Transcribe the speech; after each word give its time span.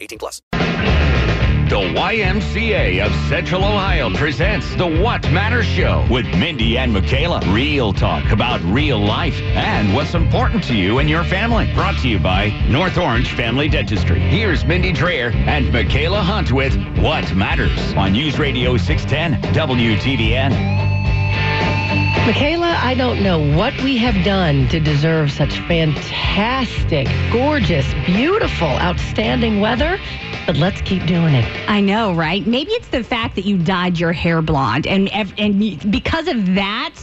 18 0.00 0.18
plus. 0.18 0.42
The 1.68 1.74
YMCA 1.74 3.04
of 3.04 3.12
Central 3.28 3.62
Ohio 3.62 4.08
presents 4.14 4.74
the 4.76 4.86
What 4.86 5.22
Matters 5.30 5.66
Show 5.66 6.06
with 6.10 6.24
Mindy 6.38 6.78
and 6.78 6.96
Mikaela. 6.96 7.42
Real 7.54 7.92
talk 7.92 8.32
about 8.32 8.62
real 8.62 8.98
life 8.98 9.38
and 9.42 9.94
what's 9.94 10.14
important 10.14 10.64
to 10.64 10.74
you 10.74 10.98
and 10.98 11.10
your 11.10 11.24
family. 11.24 11.70
Brought 11.74 11.98
to 11.98 12.08
you 12.08 12.18
by 12.18 12.48
North 12.70 12.96
Orange 12.96 13.34
Family 13.34 13.68
Dentistry. 13.68 14.18
Here's 14.18 14.64
Mindy 14.64 14.94
Drayer 14.94 15.34
and 15.34 15.66
Mikaela 15.66 16.22
Hunt 16.22 16.52
with 16.52 16.74
What 17.00 17.34
Matters 17.34 17.92
on 17.92 18.12
News 18.12 18.38
Radio 18.38 18.78
610 18.78 19.52
WTVN. 19.52 20.97
Mikaela, 22.28 22.74
I 22.82 22.92
don't 22.92 23.22
know 23.22 23.38
what 23.56 23.72
we 23.80 23.96
have 23.96 24.22
done 24.22 24.68
to 24.68 24.78
deserve 24.78 25.32
such 25.32 25.60
fantastic, 25.60 27.08
gorgeous, 27.32 27.86
beautiful, 28.04 28.68
outstanding 28.68 29.60
weather, 29.60 29.98
but 30.44 30.54
let's 30.58 30.82
keep 30.82 31.06
doing 31.06 31.32
it. 31.32 31.46
I 31.70 31.80
know, 31.80 32.12
right? 32.12 32.46
Maybe 32.46 32.72
it's 32.72 32.88
the 32.88 33.02
fact 33.02 33.34
that 33.36 33.46
you 33.46 33.56
dyed 33.56 33.98
your 33.98 34.12
hair 34.12 34.42
blonde, 34.42 34.86
and 34.86 35.10
and 35.10 35.90
because 35.90 36.28
of 36.28 36.54
that, 36.54 36.94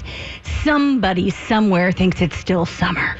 somebody 0.64 1.32
somewhere 1.32 1.92
thinks 1.92 2.22
it's 2.22 2.38
still 2.38 2.68
summer, 2.68 3.18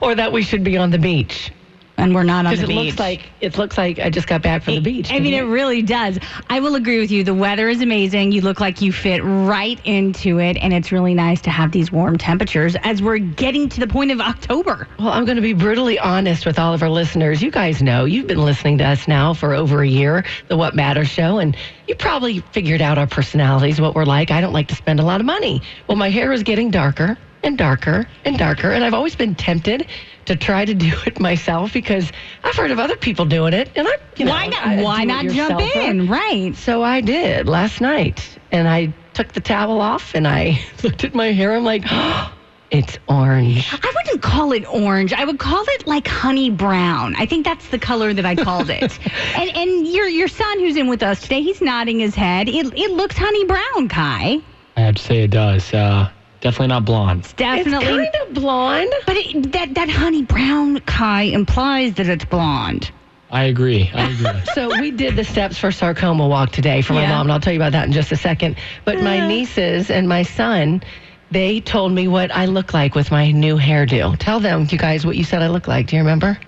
or 0.00 0.14
that 0.14 0.32
we 0.32 0.40
should 0.40 0.64
be 0.64 0.78
on 0.78 0.88
the 0.88 0.98
beach 0.98 1.52
and 1.98 2.14
we're 2.14 2.22
not 2.22 2.46
on 2.46 2.54
the 2.54 2.62
it 2.62 2.66
beach. 2.66 2.76
Looks 2.76 2.98
like, 2.98 3.22
it 3.40 3.58
looks 3.58 3.78
like 3.78 3.98
I 3.98 4.10
just 4.10 4.26
got 4.26 4.42
back 4.42 4.62
from 4.62 4.74
it, 4.74 4.76
the 4.76 4.82
beach. 4.82 5.12
I 5.12 5.18
mean, 5.18 5.34
it? 5.34 5.44
it 5.44 5.46
really 5.46 5.82
does. 5.82 6.18
I 6.48 6.60
will 6.60 6.74
agree 6.74 6.98
with 6.98 7.10
you. 7.10 7.24
The 7.24 7.34
weather 7.34 7.68
is 7.68 7.82
amazing. 7.82 8.32
You 8.32 8.40
look 8.40 8.60
like 8.60 8.80
you 8.80 8.92
fit 8.92 9.20
right 9.22 9.80
into 9.84 10.38
it, 10.38 10.56
and 10.56 10.72
it's 10.72 10.90
really 10.92 11.14
nice 11.14 11.40
to 11.42 11.50
have 11.50 11.72
these 11.72 11.92
warm 11.92 12.18
temperatures 12.18 12.76
as 12.82 13.02
we're 13.02 13.18
getting 13.18 13.68
to 13.70 13.80
the 13.80 13.86
point 13.86 14.10
of 14.10 14.20
October. 14.20 14.88
Well, 14.98 15.10
I'm 15.10 15.24
going 15.24 15.36
to 15.36 15.42
be 15.42 15.52
brutally 15.52 15.98
honest 15.98 16.46
with 16.46 16.58
all 16.58 16.74
of 16.74 16.82
our 16.82 16.90
listeners. 16.90 17.42
You 17.42 17.50
guys 17.50 17.82
know 17.82 18.04
you've 18.04 18.26
been 18.26 18.42
listening 18.42 18.78
to 18.78 18.84
us 18.84 19.06
now 19.06 19.34
for 19.34 19.54
over 19.54 19.82
a 19.82 19.88
year, 19.88 20.24
the 20.48 20.56
What 20.56 20.74
Matters 20.74 21.08
show, 21.08 21.38
and 21.38 21.56
you 21.86 21.94
probably 21.94 22.40
figured 22.52 22.80
out 22.80 22.98
our 22.98 23.06
personalities, 23.06 23.80
what 23.80 23.94
we're 23.94 24.04
like. 24.04 24.30
I 24.30 24.40
don't 24.40 24.52
like 24.52 24.68
to 24.68 24.74
spend 24.74 25.00
a 25.00 25.04
lot 25.04 25.20
of 25.20 25.26
money. 25.26 25.62
Well, 25.86 25.96
my 25.96 26.10
hair 26.10 26.32
is 26.32 26.42
getting 26.42 26.70
darker 26.70 27.18
and 27.42 27.58
darker 27.58 28.06
and 28.24 28.38
darker, 28.38 28.70
and 28.70 28.84
I've 28.84 28.94
always 28.94 29.16
been 29.16 29.34
tempted 29.34 29.86
to 30.26 30.36
try 30.36 30.64
to 30.64 30.74
do 30.74 30.92
it 31.06 31.20
myself 31.20 31.72
because 31.72 32.10
I've 32.44 32.54
heard 32.54 32.70
of 32.70 32.78
other 32.78 32.96
people 32.96 33.24
doing 33.24 33.54
it, 33.54 33.70
and 33.76 33.86
I, 33.86 33.96
you 34.16 34.24
know, 34.24 34.32
why 34.32 34.46
not? 34.46 34.66
I, 34.66 34.82
why 34.82 35.04
not 35.04 35.26
jump 35.26 35.60
in? 35.60 36.08
Right. 36.08 36.54
So 36.56 36.82
I 36.82 37.00
did 37.00 37.48
last 37.48 37.80
night, 37.80 38.38
and 38.50 38.68
I 38.68 38.92
took 39.14 39.32
the 39.32 39.40
towel 39.40 39.80
off 39.80 40.14
and 40.14 40.26
I 40.26 40.64
looked 40.82 41.04
at 41.04 41.14
my 41.14 41.32
hair. 41.32 41.54
I'm 41.54 41.64
like. 41.64 41.84
Oh, 41.90 42.32
it's 42.70 42.98
orange. 43.06 43.70
I 43.70 43.92
wouldn't 43.94 44.22
call 44.22 44.52
it 44.52 44.64
orange. 44.66 45.12
I 45.12 45.26
would 45.26 45.38
call 45.38 45.62
it 45.68 45.86
like 45.86 46.08
honey 46.08 46.48
brown. 46.48 47.14
I 47.16 47.26
think 47.26 47.44
that's 47.44 47.68
the 47.68 47.78
color 47.78 48.14
that 48.14 48.24
I 48.24 48.34
called 48.34 48.70
it. 48.70 48.98
and 49.36 49.50
and 49.54 49.86
your 49.86 50.08
your 50.08 50.28
son 50.28 50.58
who's 50.58 50.76
in 50.76 50.88
with 50.88 51.02
us 51.02 51.20
today, 51.20 51.42
he's 51.42 51.60
nodding 51.60 51.98
his 51.98 52.14
head. 52.14 52.48
It 52.48 52.72
it 52.74 52.90
looks 52.92 53.18
honey 53.18 53.44
brown, 53.44 53.88
Kai. 53.88 54.38
I 54.74 54.80
have 54.80 54.94
to 54.94 55.02
say 55.02 55.24
it 55.24 55.30
does. 55.30 55.74
Uh, 55.74 56.10
Definitely 56.42 56.66
not 56.66 56.84
blonde. 56.84 57.20
It's 57.20 57.32
definitely 57.34 58.02
it's 58.02 58.16
kind 58.16 58.28
of 58.28 58.34
blonde, 58.34 58.92
but 59.06 59.16
it, 59.16 59.52
that 59.52 59.74
that 59.74 59.88
honey 59.88 60.22
brown 60.22 60.80
Kai 60.80 61.22
implies 61.22 61.94
that 61.94 62.08
it's 62.08 62.24
blonde. 62.24 62.90
I 63.30 63.44
agree. 63.44 63.88
I 63.94 64.10
agree. 64.10 64.42
so 64.52 64.68
we 64.80 64.90
did 64.90 65.14
the 65.14 65.22
steps 65.22 65.56
for 65.56 65.70
sarcoma 65.70 66.26
walk 66.26 66.50
today 66.50 66.82
for 66.82 66.94
my 66.94 67.02
yeah. 67.02 67.10
mom, 67.10 67.26
and 67.26 67.32
I'll 67.32 67.38
tell 67.38 67.52
you 67.52 67.60
about 67.60 67.72
that 67.72 67.86
in 67.86 67.92
just 67.92 68.10
a 68.10 68.16
second. 68.16 68.56
But 68.84 69.00
my 69.00 69.26
nieces 69.26 69.88
and 69.88 70.08
my 70.08 70.24
son, 70.24 70.82
they 71.30 71.60
told 71.60 71.92
me 71.92 72.08
what 72.08 72.34
I 72.34 72.46
look 72.46 72.74
like 72.74 72.96
with 72.96 73.12
my 73.12 73.30
new 73.30 73.56
hairdo. 73.56 74.18
Tell 74.18 74.40
them, 74.40 74.66
you 74.68 74.78
guys, 74.78 75.06
what 75.06 75.16
you 75.16 75.24
said 75.24 75.42
I 75.42 75.48
look 75.48 75.68
like. 75.68 75.86
Do 75.86 75.96
you 75.96 76.02
remember? 76.02 76.38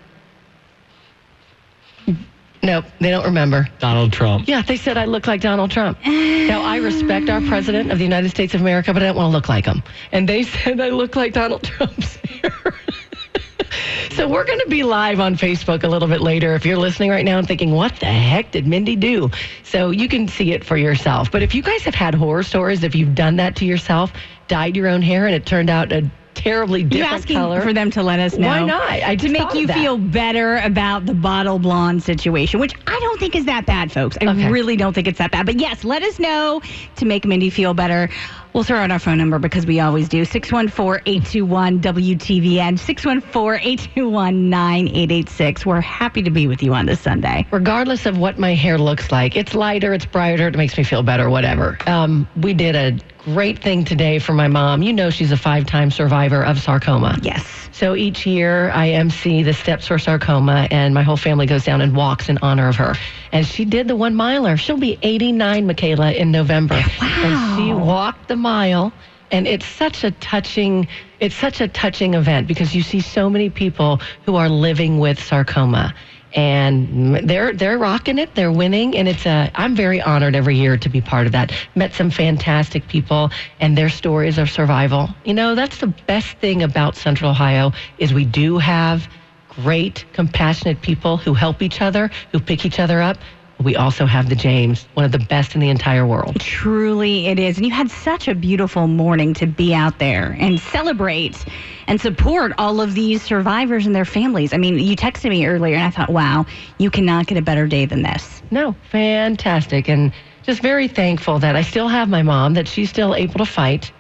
Nope, 2.65 2.87
they 2.99 3.11
don't 3.11 3.27
remember. 3.27 3.69
Donald 3.79 4.11
Trump. 4.11 4.49
Yeah, 4.49 4.63
they 4.63 4.77
said 4.77 4.97
I 4.97 5.05
look 5.05 5.27
like 5.27 5.43
Donald 5.43 5.71
Trump. 5.71 5.99
now, 6.07 6.63
I 6.63 6.79
respect 6.79 7.29
our 7.29 7.43
president 7.43 7.93
of 7.93 7.99
the 7.99 8.05
United 8.05 8.31
States 8.31 8.55
of 8.55 8.63
America, 8.63 8.95
but 8.95 9.03
I 9.03 9.07
don't 9.07 9.17
want 9.17 9.33
to 9.33 9.37
look 9.37 9.51
like 9.51 9.67
him. 9.67 9.83
And 10.13 10.27
they 10.27 10.43
said 10.65 10.81
I 10.81 10.89
look 10.89 11.15
like 11.15 11.35
Donald 11.35 11.63
Trump's 11.63 12.17
hair. 12.17 12.53
so 14.13 14.27
we're 14.27 14.47
going 14.47 14.61
to 14.61 14.69
be 14.69 14.83
live 14.83 15.21
on 15.21 15.35
Facebook 15.35 15.85
a 15.85 15.89
little 15.89 16.09
bit 16.09 16.23
later. 16.23 16.55
If 16.55 16.65
you're 16.65 16.79
listening 16.79 17.11
right 17.11 17.25
now 17.25 17.39
and 17.39 17.47
thinking, 17.47 17.73
what 17.73 17.95
the 18.01 18.07
heck 18.07 18.53
did 18.53 18.67
Mindy 18.67 18.97
do? 18.97 19.31
So 19.63 19.91
you 19.91 20.09
can 20.09 20.27
see 20.27 20.53
it 20.53 20.65
for 20.65 20.79
yourself. 20.79 21.31
But 21.31 21.43
if 21.43 21.55
you 21.55 21.63
guys 21.63 21.83
have 21.83 21.95
had 21.95 22.15
horror 22.15 22.45
stories, 22.45 22.83
if 22.83 22.95
you've 22.95 23.15
done 23.15 23.37
that 23.37 23.57
to 23.57 23.67
yourself, 23.67 24.11
dyed 24.49 24.75
your 24.75 24.89
own 24.89 25.03
hair 25.03 25.27
and 25.27 25.35
it 25.35 25.45
turned 25.45 25.69
out 25.69 25.93
a 25.93 26.11
terribly 26.45 26.83
different 26.83 27.11
You're 27.11 27.19
asking 27.19 27.37
color. 27.39 27.61
for 27.63 27.73
them 27.73 27.91
to 27.93 28.03
let 28.03 28.21
us 28.21 28.37
know. 28.37 28.49
Why 28.49 28.65
not? 28.65 28.91
I 28.91 29.17
to 29.17 29.29
make 29.31 29.55
you 29.55 29.67
feel 29.67 29.97
better 29.97 30.59
about 30.59 31.07
the 31.07 31.15
bottle 31.15 31.59
blonde 31.59 32.03
situation, 32.03 32.61
which 32.61 32.75
I 32.87 32.99
don't 33.01 33.19
think 33.19 33.35
is 33.35 33.47
that 33.47 33.65
bad, 33.65 33.91
folks. 33.91 34.19
I 34.21 34.27
okay. 34.27 34.51
really 34.51 34.77
don't 34.77 34.93
think 34.93 35.09
it's 35.09 35.19
that 35.19 35.31
bad. 35.31 35.47
But 35.47 35.59
yes, 35.59 35.85
let 35.85 36.03
us 36.03 36.19
know 36.19 36.61
to 36.97 37.05
make 37.07 37.25
Mindy 37.25 37.49
feel 37.49 37.73
better. 37.73 38.11
We'll 38.53 38.63
throw 38.63 38.79
out 38.79 38.91
our 38.93 38.99
phone 38.99 39.19
number 39.19 39.41
because 39.41 39.67
we 39.67 39.81
always 39.81 40.09
do 40.09 40.25
614 40.25 41.03
821 41.07 41.81
WTVN, 41.81 42.79
614 42.79 43.61
821 43.67 44.49
9886. 44.51 45.67
We're 45.67 45.81
happy 45.81 46.23
to 46.23 46.31
be 46.31 46.47
with 46.47 46.63
you 46.63 46.75
on 46.75 46.87
this 46.87 47.01
Sunday. 47.01 47.47
Regardless 47.51 48.07
of 48.07 48.19
what 48.19 48.39
my 48.39 48.55
hair 48.55 48.79
looks 48.79 49.11
like, 49.11 49.35
it's 49.35 49.55
lighter, 49.55 49.93
it's 49.93 50.07
brighter, 50.07 50.47
it 50.47 50.57
makes 50.57 50.77
me 50.77 50.85
feel 50.85 51.03
better, 51.03 51.29
whatever. 51.31 51.79
Um, 51.87 52.29
we 52.37 52.55
did 52.55 52.77
a 52.77 53.05
great 53.25 53.63
thing 53.63 53.85
today 53.85 54.19
for 54.19 54.33
my 54.33 54.49
mom. 54.49 54.83
You 54.83 54.93
know, 54.93 55.11
she's 55.11 55.33
a 55.33 55.37
five 55.37 55.67
time 55.67 55.91
survivor 55.91 56.45
of 56.45 56.61
sarcoma. 56.61 57.19
Yes. 57.23 57.45
So 57.73 57.97
each 57.97 58.27
year 58.27 58.71
I 58.71 58.91
MC 58.91 59.43
the 59.43 59.53
Steps 59.53 59.89
for 59.89 59.99
Sarcoma, 59.99 60.69
and 60.71 60.95
my 60.95 61.03
whole 61.03 61.17
family 61.17 61.47
goes 61.47 61.65
down 61.65 61.81
and 61.81 61.97
walks 61.97 62.29
in 62.29 62.39
honor 62.39 62.69
of 62.69 62.77
her. 62.77 62.95
And 63.33 63.47
she 63.47 63.65
did 63.65 63.89
the 63.89 63.97
one 63.97 64.15
miler. 64.15 64.57
She'll 64.57 64.77
be 64.77 64.99
89, 65.03 65.67
Mikaela, 65.67 66.15
in 66.15 66.31
November. 66.31 66.77
Wow. 66.77 67.23
And 67.25 67.59
she 67.59 67.73
walked 67.73 68.29
the 68.29 68.37
mile. 68.37 68.93
And 69.31 69.49
it's 69.49 69.67
such 69.67 70.05
a 70.05 70.13
touching, 70.13 70.87
it's 71.19 71.35
such 71.35 71.61
a 71.61 71.67
touching 71.67 72.15
event 72.15 72.47
because 72.47 72.75
you 72.75 72.83
see 72.83 73.01
so 73.01 73.29
many 73.29 73.51
people 73.51 74.01
who 74.27 74.37
are 74.37 74.49
living 74.49 75.01
with 75.01 75.21
sarcoma 75.21 75.95
and 76.35 77.29
they're 77.29 77.53
they're 77.53 77.79
rocking 77.79 78.19
it. 78.19 78.35
They're 78.35 78.53
winning, 78.53 78.97
and 78.97 79.09
it's 79.09 79.25
a. 79.25 79.51
I'm 79.55 79.77
very 79.77 80.01
honored 80.01 80.35
every 80.35 80.57
year 80.57 80.77
to 80.77 80.89
be 80.89 81.01
part 81.01 81.27
of 81.27 81.33
that. 81.33 81.53
Met 81.75 81.93
some 81.93 82.11
fantastic 82.11 82.89
people, 82.89 83.31
and 83.61 83.79
their 83.79 83.89
stories 83.89 84.37
of 84.39 84.51
survival. 84.51 85.09
You 85.25 85.35
know, 85.35 85.55
that's 85.55 85.79
the 85.79 85.87
best 85.87 86.37
thing 86.39 86.63
about 86.63 86.97
Central 86.97 87.31
Ohio 87.31 87.73
is 87.99 88.13
we 88.13 88.25
do 88.25 88.59
have 88.59 89.09
great, 89.49 90.05
compassionate 90.13 90.83
people 90.83 91.17
who 91.17 91.35
help 91.35 91.63
each 91.63 91.81
other, 91.81 92.11
who 92.33 92.41
pick 92.41 92.65
each 92.67 92.81
other 92.81 93.01
up. 93.01 93.17
We 93.63 93.77
also 93.77 94.05
have 94.05 94.29
the 94.29 94.35
James, 94.35 94.87
one 94.95 95.05
of 95.05 95.13
the 95.13 95.19
best 95.19 95.55
in 95.55 95.61
the 95.61 95.71
entire 95.71 96.07
world. 96.07 96.41
Truly, 96.41 97.29
it 97.29 97.39
is. 97.39 97.57
And 97.57 97.65
you 97.65 97.73
had 97.73 97.91
such 97.91 98.29
a 98.29 98.35
beautiful 98.35 98.89
morning 98.89 99.33
to 99.35 99.47
be 99.47 99.73
out 99.75 99.99
there 99.99 100.37
and 100.39 100.59
celebrate 100.61 101.45
and 101.87 102.01
support 102.01 102.53
all 102.59 102.81
of 102.81 102.95
these 102.95 103.23
survivors 103.23 103.87
and 103.87 103.95
their 103.95 104.05
families. 104.05 104.53
I 104.53 104.57
mean, 104.57 104.79
you 104.79 104.97
texted 104.97 105.31
me 105.31 105.47
earlier, 105.47 105.77
and 105.77 105.85
I 105.85 105.91
thought, 105.91 106.11
wow, 106.11 106.47
you 106.79 106.91
cannot 106.91 107.27
get 107.27 107.39
a 107.39 107.43
better 107.43 107.67
day 107.67 107.87
than 107.87 108.03
this. 108.03 108.43
No, 108.51 108.75
fantastic. 108.91 109.89
And 109.89 110.13
just 110.43 110.61
very 110.61 110.89
thankful 110.89 111.39
that 111.39 111.57
I 111.57 111.63
still 111.63 111.89
have 111.89 112.09
my 112.09 112.23
mom, 112.23 112.55
that 112.55 112.69
she's 112.69 112.91
still 112.91 113.15
able 113.15 113.35
to 113.35 113.47
fight. 113.47 113.93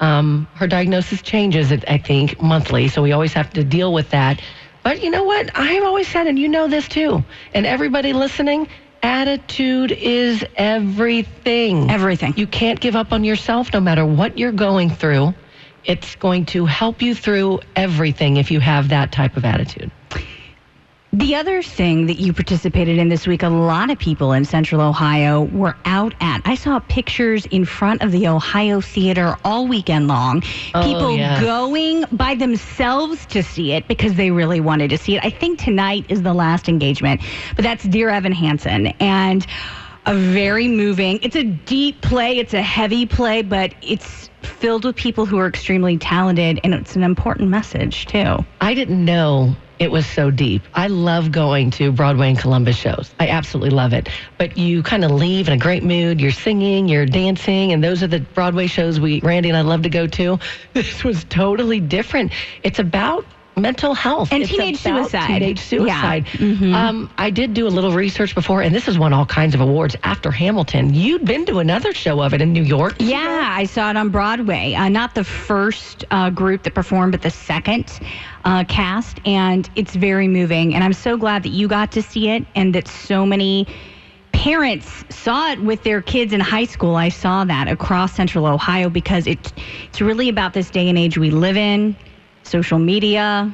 Um, 0.00 0.46
her 0.54 0.66
diagnosis 0.66 1.22
changes, 1.22 1.72
I 1.72 1.98
think, 1.98 2.40
monthly, 2.42 2.88
so 2.88 3.02
we 3.02 3.12
always 3.12 3.32
have 3.32 3.50
to 3.54 3.64
deal 3.64 3.92
with 3.94 4.10
that. 4.10 4.42
But 4.82 5.02
you 5.02 5.10
know 5.10 5.24
what? 5.24 5.50
I've 5.54 5.84
always 5.84 6.06
said, 6.06 6.26
and 6.26 6.38
you 6.38 6.48
know 6.48 6.68
this 6.68 6.86
too, 6.86 7.24
and 7.54 7.64
everybody 7.64 8.12
listening, 8.12 8.68
attitude 9.06 9.92
is 9.92 10.44
everything. 10.56 11.90
Everything. 11.90 12.34
You 12.36 12.46
can't 12.48 12.80
give 12.80 12.96
up 12.96 13.12
on 13.12 13.22
yourself 13.22 13.72
no 13.72 13.80
matter 13.80 14.04
what 14.04 14.36
you're 14.36 14.52
going 14.52 14.90
through. 14.90 15.32
It's 15.84 16.16
going 16.16 16.46
to 16.46 16.66
help 16.66 17.00
you 17.00 17.14
through 17.14 17.60
everything 17.76 18.36
if 18.36 18.50
you 18.50 18.58
have 18.58 18.88
that 18.88 19.12
type 19.12 19.36
of 19.36 19.44
attitude. 19.44 19.92
The 21.16 21.34
other 21.34 21.62
thing 21.62 22.08
that 22.08 22.20
you 22.20 22.34
participated 22.34 22.98
in 22.98 23.08
this 23.08 23.26
week, 23.26 23.42
a 23.42 23.48
lot 23.48 23.88
of 23.88 23.98
people 23.98 24.34
in 24.34 24.44
Central 24.44 24.82
Ohio 24.82 25.44
were 25.44 25.74
out 25.86 26.12
at. 26.20 26.42
I 26.44 26.56
saw 26.56 26.78
pictures 26.78 27.46
in 27.46 27.64
front 27.64 28.02
of 28.02 28.12
the 28.12 28.28
Ohio 28.28 28.82
Theater 28.82 29.34
all 29.42 29.66
weekend 29.66 30.08
long. 30.08 30.42
Oh, 30.74 30.82
people 30.82 31.16
yes. 31.16 31.40
going 31.40 32.04
by 32.12 32.34
themselves 32.34 33.24
to 33.26 33.42
see 33.42 33.72
it 33.72 33.88
because 33.88 34.16
they 34.16 34.30
really 34.30 34.60
wanted 34.60 34.90
to 34.90 34.98
see 34.98 35.16
it. 35.16 35.24
I 35.24 35.30
think 35.30 35.58
tonight 35.58 36.04
is 36.10 36.20
the 36.20 36.34
last 36.34 36.68
engagement, 36.68 37.22
but 37.54 37.62
that's 37.62 37.84
Dear 37.84 38.10
Evan 38.10 38.32
Hansen. 38.32 38.88
And 39.00 39.46
a 40.04 40.14
very 40.14 40.68
moving, 40.68 41.18
it's 41.22 41.34
a 41.34 41.44
deep 41.44 42.02
play, 42.02 42.36
it's 42.36 42.52
a 42.52 42.60
heavy 42.60 43.06
play, 43.06 43.40
but 43.40 43.72
it's 43.80 44.28
filled 44.42 44.84
with 44.84 44.96
people 44.96 45.24
who 45.24 45.38
are 45.38 45.46
extremely 45.46 45.96
talented, 45.96 46.60
and 46.62 46.74
it's 46.74 46.94
an 46.94 47.02
important 47.02 47.48
message, 47.48 48.04
too. 48.04 48.44
I 48.60 48.74
didn't 48.74 49.02
know 49.02 49.56
it 49.78 49.90
was 49.90 50.06
so 50.06 50.30
deep. 50.30 50.62
I 50.74 50.86
love 50.86 51.32
going 51.32 51.70
to 51.72 51.92
Broadway 51.92 52.30
and 52.30 52.38
Columbus 52.38 52.76
shows. 52.76 53.14
I 53.20 53.28
absolutely 53.28 53.70
love 53.70 53.92
it. 53.92 54.08
But 54.38 54.56
you 54.56 54.82
kind 54.82 55.04
of 55.04 55.10
leave 55.10 55.48
in 55.48 55.54
a 55.54 55.58
great 55.58 55.82
mood. 55.82 56.20
You're 56.20 56.30
singing, 56.30 56.88
you're 56.88 57.06
dancing, 57.06 57.72
and 57.72 57.84
those 57.84 58.02
are 58.02 58.06
the 58.06 58.20
Broadway 58.20 58.66
shows 58.66 58.98
we, 58.98 59.20
Randy 59.20 59.48
and 59.48 59.58
I 59.58 59.62
love 59.62 59.82
to 59.82 59.90
go 59.90 60.06
to. 60.06 60.38
This 60.72 61.04
was 61.04 61.24
totally 61.24 61.80
different. 61.80 62.32
It's 62.62 62.78
about 62.78 63.24
mental 63.56 63.94
health 63.94 64.32
And 64.32 64.42
It's 64.42 64.52
teenage 64.52 64.76
suicide. 64.76 65.26
Teenage 65.26 65.58
suicide. 65.58 66.26
Yeah. 66.34 66.38
suicide. 66.38 66.74
Um, 66.74 67.10
I 67.16 67.30
did 67.30 67.54
do 67.54 67.66
a 67.66 67.70
little 67.70 67.92
research 67.92 68.34
before, 68.34 68.60
and 68.60 68.74
this 68.74 68.84
has 68.84 68.98
won 68.98 69.14
all 69.14 69.24
kinds 69.24 69.54
of 69.54 69.62
awards 69.62 69.96
after 70.02 70.30
Hamilton. 70.30 70.92
You'd 70.92 71.24
been 71.24 71.46
to 71.46 71.58
another 71.58 71.94
show 71.94 72.20
of 72.20 72.34
it 72.34 72.42
in 72.42 72.52
New 72.52 72.62
York. 72.62 72.96
Yeah, 72.98 73.48
I 73.50 73.64
saw 73.64 73.88
it 73.88 73.96
on 73.96 74.10
Broadway. 74.10 74.74
Uh, 74.74 74.90
not 74.90 75.14
the 75.14 75.24
first 75.24 76.04
uh, 76.10 76.28
group 76.28 76.64
that 76.64 76.74
performed, 76.74 77.12
but 77.12 77.22
the 77.22 77.30
second 77.30 77.98
uh, 78.44 78.64
cast. 78.64 79.20
And 79.24 79.68
it's 79.74 79.96
very 79.96 80.28
moving. 80.28 80.74
And 80.74 80.84
I'm 80.84 80.92
so 80.92 81.16
glad 81.16 81.42
that 81.44 81.48
you 81.50 81.66
got 81.66 81.90
to 81.92 82.02
see 82.02 82.28
it 82.28 82.44
and 82.54 82.74
that 82.74 82.86
so 82.86 83.24
many 83.24 83.66
parents 84.32 85.02
saw 85.08 85.50
it 85.50 85.62
with 85.62 85.82
their 85.82 86.02
kids 86.02 86.34
in 86.34 86.40
high 86.40 86.66
school. 86.66 86.94
I 86.94 87.08
saw 87.08 87.44
that 87.44 87.68
across 87.68 88.12
central 88.14 88.46
Ohio 88.46 88.90
because 88.90 89.26
it, 89.26 89.50
it's 89.88 90.02
really 90.02 90.28
about 90.28 90.52
this 90.52 90.68
day 90.68 90.90
and 90.90 90.98
age 90.98 91.16
we 91.16 91.30
live 91.30 91.56
in, 91.56 91.96
social 92.46 92.78
media. 92.78 93.52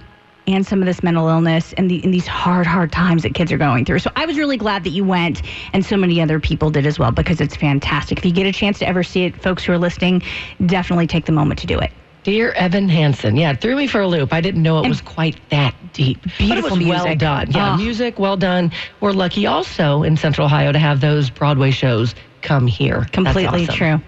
And 0.48 0.66
some 0.66 0.80
of 0.80 0.86
this 0.86 1.04
mental 1.04 1.28
illness 1.28 1.72
and, 1.74 1.88
the, 1.88 2.02
and 2.02 2.12
these 2.12 2.26
hard, 2.26 2.66
hard 2.66 2.90
times 2.90 3.22
that 3.22 3.32
kids 3.32 3.52
are 3.52 3.58
going 3.58 3.84
through. 3.84 4.00
So 4.00 4.10
I 4.16 4.26
was 4.26 4.36
really 4.36 4.56
glad 4.56 4.82
that 4.82 4.90
you 4.90 5.04
went, 5.04 5.40
and 5.72 5.84
so 5.86 5.96
many 5.96 6.20
other 6.20 6.40
people 6.40 6.68
did 6.68 6.84
as 6.84 6.98
well 6.98 7.12
because 7.12 7.40
it's 7.40 7.54
fantastic. 7.54 8.18
If 8.18 8.24
you 8.24 8.32
get 8.32 8.46
a 8.46 8.52
chance 8.52 8.80
to 8.80 8.88
ever 8.88 9.04
see 9.04 9.22
it, 9.22 9.40
folks 9.40 9.62
who 9.62 9.72
are 9.72 9.78
listening, 9.78 10.20
definitely 10.66 11.06
take 11.06 11.26
the 11.26 11.32
moment 11.32 11.60
to 11.60 11.68
do 11.68 11.78
it. 11.78 11.92
Dear 12.24 12.50
Evan 12.54 12.88
Hansen, 12.88 13.36
yeah, 13.36 13.52
it 13.52 13.60
threw 13.60 13.76
me 13.76 13.86
for 13.86 14.00
a 14.00 14.08
loop. 14.08 14.32
I 14.32 14.40
didn't 14.40 14.64
know 14.64 14.82
it 14.82 14.88
was 14.88 15.00
quite 15.00 15.36
that 15.50 15.76
deep. 15.92 16.20
but 16.22 16.32
it 16.32 16.38
Beautiful 16.38 16.76
was 16.76 16.86
well 16.88 17.04
music. 17.04 17.18
done. 17.20 17.50
Yeah, 17.52 17.74
Oh. 17.74 17.76
music 17.76 18.18
well 18.18 18.36
done. 18.36 18.72
We're 19.00 19.12
lucky 19.12 19.46
also 19.46 20.02
in 20.02 20.16
Central 20.16 20.46
Ohio 20.46 20.72
to 20.72 20.78
have 20.80 21.00
those 21.00 21.30
Broadway 21.30 21.70
shows 21.70 22.16
come 22.40 22.66
here. 22.66 22.98
That's 22.98 23.10
Completely 23.12 23.62
awesome. 23.62 23.74
true. 23.76 24.00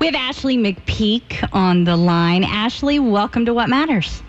We 0.00 0.06
have 0.06 0.16
Ashley 0.16 0.56
McPeak 0.58 1.48
on 1.52 1.84
the 1.84 1.96
line. 1.96 2.42
Ashley, 2.42 2.98
welcome 2.98 3.44
to 3.46 3.54
What 3.54 3.68
Matters. 3.68 4.20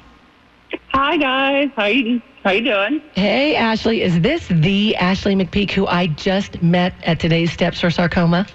Hi 0.98 1.16
guys, 1.16 1.70
how 1.76 1.86
you 1.86 2.20
how 2.44 2.50
you 2.50 2.64
doing? 2.64 3.04
Hey, 3.14 3.56
Ashley, 3.56 4.02
is 4.02 4.20
this 4.22 4.48
the 4.48 4.96
Ashley 4.96 5.36
McPeak 5.36 5.70
who 5.70 5.86
I 5.86 6.08
just 6.08 6.64
met 6.64 6.96
at 7.04 7.20
today's 7.20 7.52
Steps 7.52 7.80
for 7.80 7.92
Sarcoma? 7.92 8.48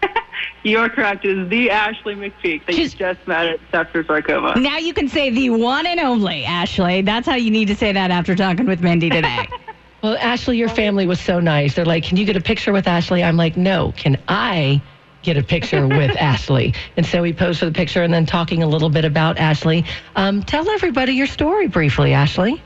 You 0.62 0.78
are 0.78 0.88
correct. 0.88 1.26
It 1.26 1.36
is 1.36 1.48
the 1.50 1.70
Ashley 1.70 2.14
McPeak 2.14 2.64
that 2.64 2.74
She's- 2.74 2.94
you 2.94 2.98
just 3.00 3.28
met 3.28 3.44
at 3.48 3.60
Steps 3.68 3.90
for 3.92 4.02
Sarcoma. 4.02 4.58
Now 4.58 4.78
you 4.78 4.94
can 4.94 5.08
say 5.08 5.28
the 5.28 5.50
one 5.50 5.84
and 5.84 6.00
only 6.00 6.46
Ashley. 6.46 7.02
That's 7.02 7.26
how 7.28 7.34
you 7.34 7.50
need 7.50 7.68
to 7.68 7.76
say 7.76 7.92
that 7.92 8.10
after 8.10 8.34
talking 8.34 8.64
with 8.64 8.80
Mindy 8.82 9.10
today. 9.10 9.46
Well, 10.02 10.16
Ashley, 10.18 10.56
your 10.56 10.70
family 10.70 11.06
was 11.06 11.20
so 11.20 11.38
nice. 11.38 11.74
They're 11.74 11.84
like, 11.84 12.04
"Can 12.04 12.16
you 12.16 12.24
get 12.24 12.36
a 12.36 12.40
picture 12.40 12.72
with 12.72 12.86
Ashley?" 12.86 13.22
I'm 13.22 13.36
like, 13.36 13.58
"No, 13.58 13.92
can 13.96 14.18
I 14.28 14.80
get 15.24 15.36
a 15.36 15.42
picture 15.42 15.86
with 15.86 16.16
Ashley?" 16.20 16.74
And 16.96 17.04
so 17.04 17.22
we 17.22 17.32
posed 17.32 17.58
for 17.58 17.66
the 17.66 17.72
picture, 17.72 18.02
and 18.02 18.12
then 18.12 18.26
talking 18.26 18.62
a 18.62 18.66
little 18.66 18.90
bit 18.90 19.04
about 19.04 19.38
Ashley. 19.38 19.84
Um, 20.16 20.42
tell 20.42 20.68
everybody 20.70 21.12
your 21.12 21.26
story 21.26 21.68
briefly, 21.68 22.12
Ashley. 22.12 22.62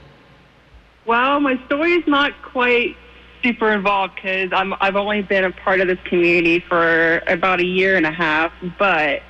Well, 1.07 1.41
my 1.41 1.59
story 1.67 1.95
is 1.95 2.07
not 2.07 2.33
quite 2.43 2.95
super 3.43 3.73
involved 3.73 4.17
because 4.17 4.53
I'm 4.53 4.75
I've 4.81 4.97
only 4.97 5.23
been 5.23 5.45
a 5.45 5.51
part 5.51 5.81
of 5.81 5.89
this 5.89 5.99
community 6.05 6.61
for 6.61 7.23
about 7.27 7.61
a 7.61 7.65
year 7.65 7.97
and 7.97 8.05
a 8.05 8.11
half. 8.11 8.53
But 8.79 9.23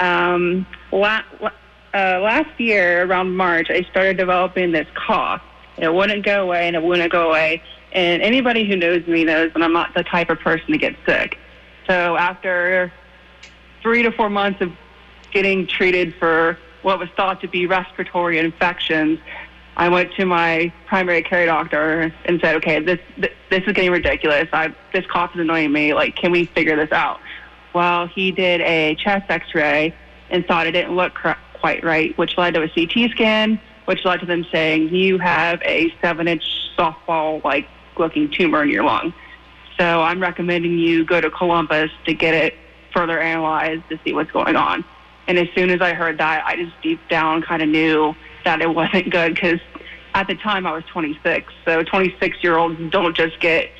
um, 0.00 0.66
la- 0.92 1.22
la- 1.40 1.50
uh, 1.94 2.18
last 2.20 2.58
year 2.58 3.04
around 3.04 3.36
March, 3.36 3.70
I 3.70 3.82
started 3.90 4.16
developing 4.16 4.72
this 4.72 4.86
cough. 4.94 5.42
It 5.76 5.92
wouldn't 5.92 6.24
go 6.24 6.42
away, 6.42 6.66
and 6.66 6.76
it 6.76 6.82
wouldn't 6.82 7.10
go 7.10 7.30
away. 7.30 7.62
And 7.92 8.22
anybody 8.22 8.68
who 8.68 8.76
knows 8.76 9.06
me 9.06 9.24
knows 9.24 9.52
that 9.52 9.62
I'm 9.62 9.72
not 9.72 9.94
the 9.94 10.02
type 10.02 10.28
of 10.28 10.40
person 10.40 10.72
to 10.72 10.78
get 10.78 10.96
sick. 11.06 11.38
So 11.86 12.16
after 12.16 12.92
three 13.82 14.02
to 14.02 14.10
four 14.10 14.30
months 14.30 14.60
of 14.60 14.72
getting 15.32 15.66
treated 15.66 16.14
for 16.14 16.58
what 16.82 16.98
was 16.98 17.08
thought 17.16 17.40
to 17.40 17.48
be 17.48 17.66
respiratory 17.66 18.38
infections, 18.38 19.18
I 19.76 19.88
went 19.88 20.12
to 20.14 20.24
my 20.24 20.72
primary 20.86 21.22
care 21.22 21.46
doctor 21.46 22.12
and 22.24 22.40
said, 22.40 22.56
"Okay, 22.56 22.78
this 22.80 23.00
this, 23.18 23.30
this 23.50 23.62
is 23.66 23.72
getting 23.72 23.90
ridiculous. 23.90 24.48
I 24.52 24.74
this 24.92 25.04
cough 25.06 25.34
is 25.34 25.40
annoying 25.40 25.72
me. 25.72 25.94
Like, 25.94 26.14
can 26.16 26.30
we 26.30 26.46
figure 26.46 26.76
this 26.76 26.92
out?" 26.92 27.20
Well, 27.74 28.06
he 28.06 28.30
did 28.30 28.60
a 28.60 28.94
chest 28.94 29.28
X-ray 29.28 29.92
and 30.30 30.46
thought 30.46 30.66
it 30.68 30.72
didn't 30.72 30.94
look 30.94 31.14
cor- 31.14 31.36
quite 31.54 31.82
right, 31.82 32.16
which 32.16 32.38
led 32.38 32.54
to 32.54 32.62
a 32.62 32.68
CT 32.68 33.10
scan, 33.10 33.60
which 33.86 34.04
led 34.04 34.20
to 34.20 34.26
them 34.26 34.46
saying 34.52 34.94
you 34.94 35.18
have 35.18 35.60
a 35.62 35.92
seven-inch 36.00 36.44
softball-like 36.78 37.68
looking 37.98 38.30
tumor 38.30 38.62
in 38.62 38.68
your 38.68 38.84
lung. 38.84 39.12
So 39.78 40.02
I'm 40.02 40.20
recommending 40.20 40.78
you 40.78 41.04
go 41.04 41.20
to 41.20 41.30
Columbus 41.30 41.90
to 42.06 42.14
get 42.14 42.34
it 42.34 42.54
further 42.92 43.18
analyzed 43.18 43.82
to 43.88 43.98
see 44.04 44.12
what's 44.12 44.30
going 44.30 44.56
on. 44.56 44.84
And 45.26 45.38
as 45.38 45.48
soon 45.54 45.70
as 45.70 45.80
I 45.80 45.94
heard 45.94 46.18
that, 46.18 46.44
I 46.46 46.56
just 46.56 46.80
deep 46.82 47.00
down 47.08 47.42
kind 47.42 47.62
of 47.62 47.68
knew 47.68 48.14
that 48.44 48.60
it 48.60 48.68
wasn't 48.74 49.10
good 49.10 49.34
because 49.34 49.60
at 50.14 50.28
the 50.28 50.36
time 50.36 50.66
I 50.66 50.72
was 50.72 50.84
26. 50.92 51.52
So 51.64 51.82
26 51.82 52.42
year 52.42 52.56
olds 52.56 52.78
don't 52.90 53.16
just 53.16 53.40
get 53.40 53.70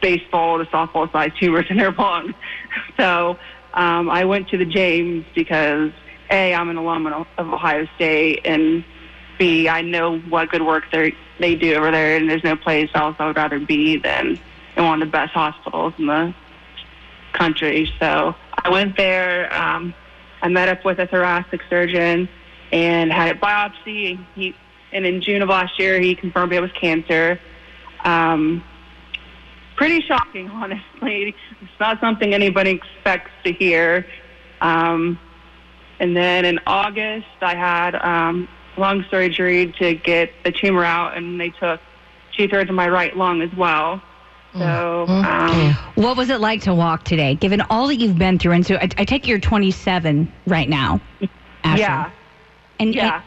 baseball 0.00 0.58
to 0.58 0.64
softball 0.66 1.10
sized 1.12 1.38
tumors 1.38 1.66
in 1.68 1.76
their 1.76 1.92
lung. 1.98 2.34
So 2.96 3.38
um, 3.74 4.08
I 4.08 4.24
went 4.24 4.48
to 4.50 4.56
the 4.56 4.64
James 4.64 5.26
because 5.34 5.90
A, 6.30 6.54
I'm 6.54 6.70
an 6.70 6.76
alum 6.76 7.06
of 7.06 7.26
Ohio 7.38 7.86
State, 7.96 8.42
and 8.44 8.84
B, 9.38 9.68
I 9.68 9.82
know 9.82 10.18
what 10.20 10.50
good 10.50 10.62
work 10.62 10.84
they 10.92 11.14
they 11.40 11.56
do 11.56 11.74
over 11.74 11.90
there, 11.90 12.16
and 12.16 12.30
there's 12.30 12.44
no 12.44 12.54
place 12.54 12.88
else 12.94 13.16
I 13.18 13.26
would 13.26 13.36
rather 13.36 13.58
be 13.58 13.96
than 13.96 14.38
in 14.76 14.84
one 14.84 15.02
of 15.02 15.08
the 15.08 15.12
best 15.12 15.32
hospitals 15.32 15.94
in 15.98 16.06
the 16.06 16.34
country. 17.32 17.92
So 17.98 18.34
I 18.56 18.70
went 18.70 18.96
there. 18.96 19.52
Um, 19.54 19.94
I 20.42 20.48
met 20.48 20.68
up 20.68 20.84
with 20.84 20.98
a 20.98 21.06
thoracic 21.06 21.60
surgeon 21.68 22.28
and 22.72 23.12
had 23.12 23.28
it 23.28 23.40
biopsy. 23.40 24.16
And, 24.16 24.26
he, 24.34 24.54
and 24.92 25.06
in 25.06 25.20
June 25.20 25.42
of 25.42 25.48
last 25.48 25.78
year, 25.78 26.00
he 26.00 26.14
confirmed 26.14 26.52
it 26.52 26.60
was 26.60 26.72
cancer. 26.72 27.40
Um, 28.04 28.62
pretty 29.76 30.00
shocking, 30.02 30.48
honestly. 30.50 31.34
It's 31.60 31.80
not 31.80 32.00
something 32.00 32.34
anybody 32.34 32.70
expects 32.70 33.30
to 33.44 33.52
hear. 33.52 34.06
Um, 34.60 35.18
and 36.00 36.16
then 36.16 36.44
in 36.44 36.58
August, 36.66 37.26
I 37.40 37.54
had 37.54 37.94
um, 37.96 38.48
lung 38.76 39.04
surgery 39.10 39.72
to 39.78 39.94
get 39.94 40.30
the 40.44 40.52
tumor 40.52 40.84
out, 40.84 41.16
and 41.16 41.40
they 41.40 41.50
took 41.50 41.80
two 42.36 42.48
thirds 42.48 42.68
of 42.68 42.76
my 42.76 42.88
right 42.88 43.16
lung 43.16 43.42
as 43.42 43.54
well. 43.54 44.02
So, 44.56 45.06
um, 45.08 45.72
what 45.96 46.16
was 46.16 46.30
it 46.30 46.40
like 46.40 46.62
to 46.62 46.74
walk 46.74 47.04
today, 47.04 47.34
given 47.34 47.60
all 47.70 47.88
that 47.88 47.96
you've 47.96 48.18
been 48.18 48.38
through? 48.38 48.52
And 48.52 48.64
so 48.66 48.76
I, 48.76 48.88
I 48.98 49.04
take 49.04 49.26
you're 49.26 49.40
27 49.40 50.32
right 50.46 50.68
now. 50.68 51.00
Ashley. 51.64 51.80
yeah, 51.80 52.10
And 52.78 52.94
yeah. 52.94 53.22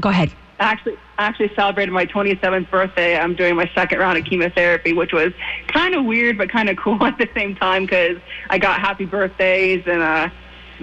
Go 0.00 0.10
ahead. 0.10 0.30
actually 0.60 0.96
I 1.18 1.24
actually 1.26 1.50
celebrated 1.56 1.90
my 1.90 2.06
27th 2.06 2.70
birthday. 2.70 3.18
I'm 3.18 3.34
doing 3.34 3.56
my 3.56 3.68
second 3.74 3.98
round 3.98 4.18
of 4.18 4.24
chemotherapy, 4.24 4.92
which 4.92 5.12
was 5.12 5.32
kind 5.66 5.94
of 5.96 6.04
weird 6.04 6.38
but 6.38 6.48
kind 6.50 6.68
of 6.68 6.76
cool 6.82 7.02
at 7.04 7.18
the 7.18 7.28
same 7.34 7.56
time 7.56 7.84
because 7.84 8.18
I 8.50 8.58
got 8.58 8.80
happy 8.80 9.04
birthdays 9.04 9.82
and 9.86 10.00
uh, 10.00 10.28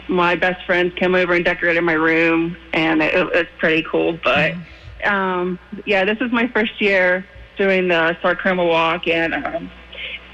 my 0.09 0.35
best 0.35 0.65
friends 0.65 0.93
came 0.95 1.15
over 1.15 1.33
and 1.33 1.45
decorated 1.45 1.81
my 1.81 1.93
room, 1.93 2.57
and 2.73 3.01
it, 3.01 3.13
it 3.13 3.25
was 3.25 3.45
pretty 3.59 3.85
cool. 3.89 4.19
But 4.23 4.55
um, 5.05 5.57
yeah, 5.85 6.03
this 6.03 6.17
is 6.19 6.31
my 6.33 6.47
first 6.47 6.81
year 6.81 7.25
doing 7.57 7.87
the 7.87 8.17
sarcoma 8.21 8.65
walk, 8.65 9.07
and 9.07 9.33
um, 9.33 9.71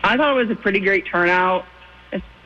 I 0.04 0.18
thought 0.18 0.36
it 0.38 0.48
was 0.48 0.50
a 0.50 0.60
pretty 0.60 0.80
great 0.80 1.06
turnout, 1.06 1.66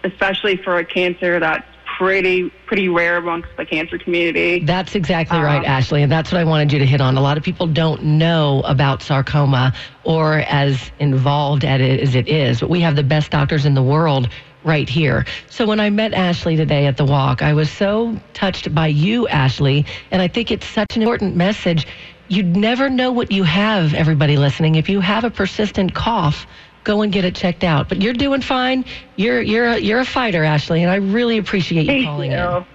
especially 0.03 0.57
for 0.57 0.77
a 0.77 0.85
cancer 0.85 1.39
that's 1.39 1.65
pretty 1.97 2.49
pretty 2.65 2.89
rare 2.89 3.17
amongst 3.17 3.47
the 3.57 3.65
cancer 3.65 3.97
community. 3.97 4.59
That's 4.59 4.95
exactly 4.95 5.39
right, 5.39 5.59
Um, 5.59 5.65
Ashley. 5.65 6.03
And 6.03 6.11
that's 6.11 6.31
what 6.31 6.41
I 6.41 6.43
wanted 6.43 6.73
you 6.73 6.79
to 6.79 6.85
hit 6.85 6.99
on. 6.99 7.15
A 7.15 7.21
lot 7.21 7.37
of 7.37 7.43
people 7.43 7.67
don't 7.67 8.03
know 8.03 8.61
about 8.65 9.01
sarcoma 9.01 9.73
or 10.03 10.39
as 10.39 10.91
involved 10.99 11.63
at 11.63 11.79
it 11.79 12.01
as 12.01 12.15
it 12.15 12.27
is, 12.27 12.59
but 12.59 12.69
we 12.69 12.81
have 12.81 12.97
the 12.97 13.03
best 13.03 13.31
doctors 13.31 13.65
in 13.65 13.75
the 13.75 13.83
world 13.83 14.27
right 14.65 14.89
here. 14.89 15.25
So 15.49 15.65
when 15.65 15.79
I 15.79 15.89
met 15.89 16.13
Ashley 16.13 16.55
today 16.57 16.87
at 16.87 16.97
the 16.97 17.05
walk, 17.05 17.41
I 17.41 17.53
was 17.53 17.69
so 17.69 18.19
touched 18.33 18.73
by 18.75 18.87
you, 18.87 19.27
Ashley. 19.29 19.85
And 20.11 20.21
I 20.21 20.27
think 20.27 20.51
it's 20.51 20.65
such 20.67 20.95
an 20.97 21.03
important 21.03 21.35
message. 21.37 21.87
You'd 22.27 22.55
never 22.55 22.89
know 22.89 23.11
what 23.11 23.31
you 23.31 23.43
have, 23.43 23.93
everybody 23.93 24.37
listening. 24.37 24.75
If 24.75 24.89
you 24.89 24.99
have 24.99 25.23
a 25.23 25.29
persistent 25.29 25.93
cough, 25.93 26.47
go 26.83 27.01
and 27.01 27.11
get 27.11 27.25
it 27.25 27.35
checked 27.35 27.63
out. 27.63 27.89
But 27.89 28.01
you're 28.01 28.13
doing 28.13 28.41
fine. 28.41 28.85
You're 29.15 29.41
you're 29.41 29.67
a, 29.67 29.77
you're 29.77 29.99
a 29.99 30.05
fighter, 30.05 30.43
Ashley, 30.43 30.83
and 30.83 30.91
I 30.91 30.95
really 30.95 31.37
appreciate 31.37 31.83
you 31.83 31.87
Thank 31.87 32.05
calling 32.05 32.31
you. 32.31 32.37
in. 32.37 32.65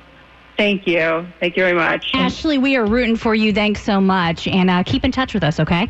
Thank 0.56 0.86
you. 0.86 1.26
Thank 1.40 1.56
you 1.56 1.62
very 1.62 1.74
much. 1.74 2.10
Ashley, 2.12 2.58
we 2.58 2.76
are 2.76 2.84
rooting 2.84 3.16
for 3.16 3.34
you. 3.34 3.52
Thanks 3.54 3.82
so 3.82 3.98
much. 3.98 4.46
And 4.46 4.68
uh, 4.68 4.82
keep 4.82 5.06
in 5.06 5.12
touch 5.12 5.32
with 5.32 5.42
us, 5.42 5.58
okay? 5.58 5.88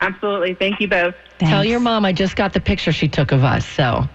Absolutely. 0.00 0.54
Thank 0.54 0.80
you 0.80 0.86
both. 0.86 1.14
Tell 1.38 1.64
your 1.64 1.80
mom 1.80 2.04
I 2.04 2.12
just 2.12 2.36
got 2.36 2.52
the 2.52 2.60
picture 2.60 2.92
she 2.92 3.08
took 3.08 3.32
of 3.32 3.42
us, 3.42 3.66
so 3.66 4.08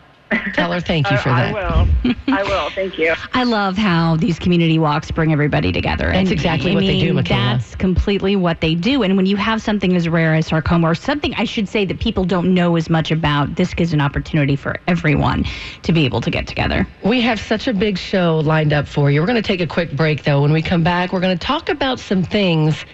tell 0.54 0.72
her 0.72 0.80
thank 0.80 1.10
you 1.10 1.18
I- 1.18 1.20
for 1.20 1.30
I 1.30 1.42
that. 1.52 1.54
will. 1.54 2.14
I 2.28 2.44
will. 2.44 2.70
Thank 2.72 2.98
you. 2.98 3.14
I 3.34 3.44
love 3.44 3.78
how 3.78 4.16
these 4.18 4.38
community 4.40 4.80
walks 4.80 5.10
bring 5.12 5.32
everybody 5.32 5.72
together. 5.72 6.06
That's 6.06 6.18
And, 6.18 6.32
exactly 6.32 6.72
I 6.72 6.76
what 6.76 6.82
they 6.86 7.00
do, 7.00 7.14
mean, 7.14 7.24
Mikaela. 7.24 7.58
That's 7.58 7.76
completely 7.76 8.36
what 8.36 8.62
they 8.62 8.76
do. 8.76 9.04
And 9.04 9.16
when 9.18 9.26
you 9.26 9.36
have 9.38 9.62
something 9.62 9.96
as 9.96 10.08
rare 10.10 10.36
as 10.36 10.48
sarcoma, 10.48 10.88
or 10.90 10.96
something 10.96 11.34
I 11.36 11.46
should 11.46 11.68
say 11.70 11.86
that 11.86 12.00
people 12.00 12.26
don't 12.26 12.54
know 12.54 12.76
as 12.76 12.90
much 12.90 13.12
about, 13.12 13.56
this 13.56 13.74
gives 13.74 13.94
an 13.94 14.02
opportunity 14.02 14.56
for 14.56 14.76
everyone 14.88 15.46
to 15.84 15.92
be 15.94 16.06
able 16.06 16.22
to 16.22 16.30
get 16.30 16.48
together. 16.48 16.88
We 17.04 17.22
have 17.22 17.40
such 17.40 17.68
a 17.68 17.74
big 17.74 17.98
show 17.98 18.40
lined 18.40 18.74
up 18.74 18.88
for 18.88 19.10
you. 19.12 19.22
We're 19.22 19.28
going 19.28 19.42
to 19.42 19.48
take 19.48 19.62
a 19.62 19.68
quick 19.68 19.92
break, 19.96 20.24
though. 20.24 20.42
When 20.42 20.52
we 20.52 20.62
come 20.62 20.84
back, 20.84 21.14
we're 21.14 21.22
going 21.22 21.38
to 21.38 21.46
talk 21.46 21.70
about 21.70 22.00
some 22.00 22.24
things. 22.24 22.86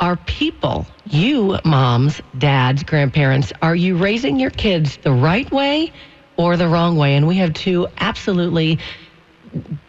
Are 0.00 0.16
people, 0.16 0.86
you 1.04 1.58
moms, 1.64 2.22
dads, 2.38 2.82
grandparents, 2.82 3.52
are 3.60 3.76
you 3.76 3.96
raising 3.98 4.40
your 4.40 4.48
kids 4.50 4.96
the 4.96 5.12
right 5.12 5.50
way 5.52 5.92
or 6.40 6.56
the 6.56 6.68
wrong 6.68 6.96
way? 6.96 7.16
And 7.16 7.26
we 7.26 7.36
have 7.36 7.52
two 7.52 7.86
absolutely 7.98 8.78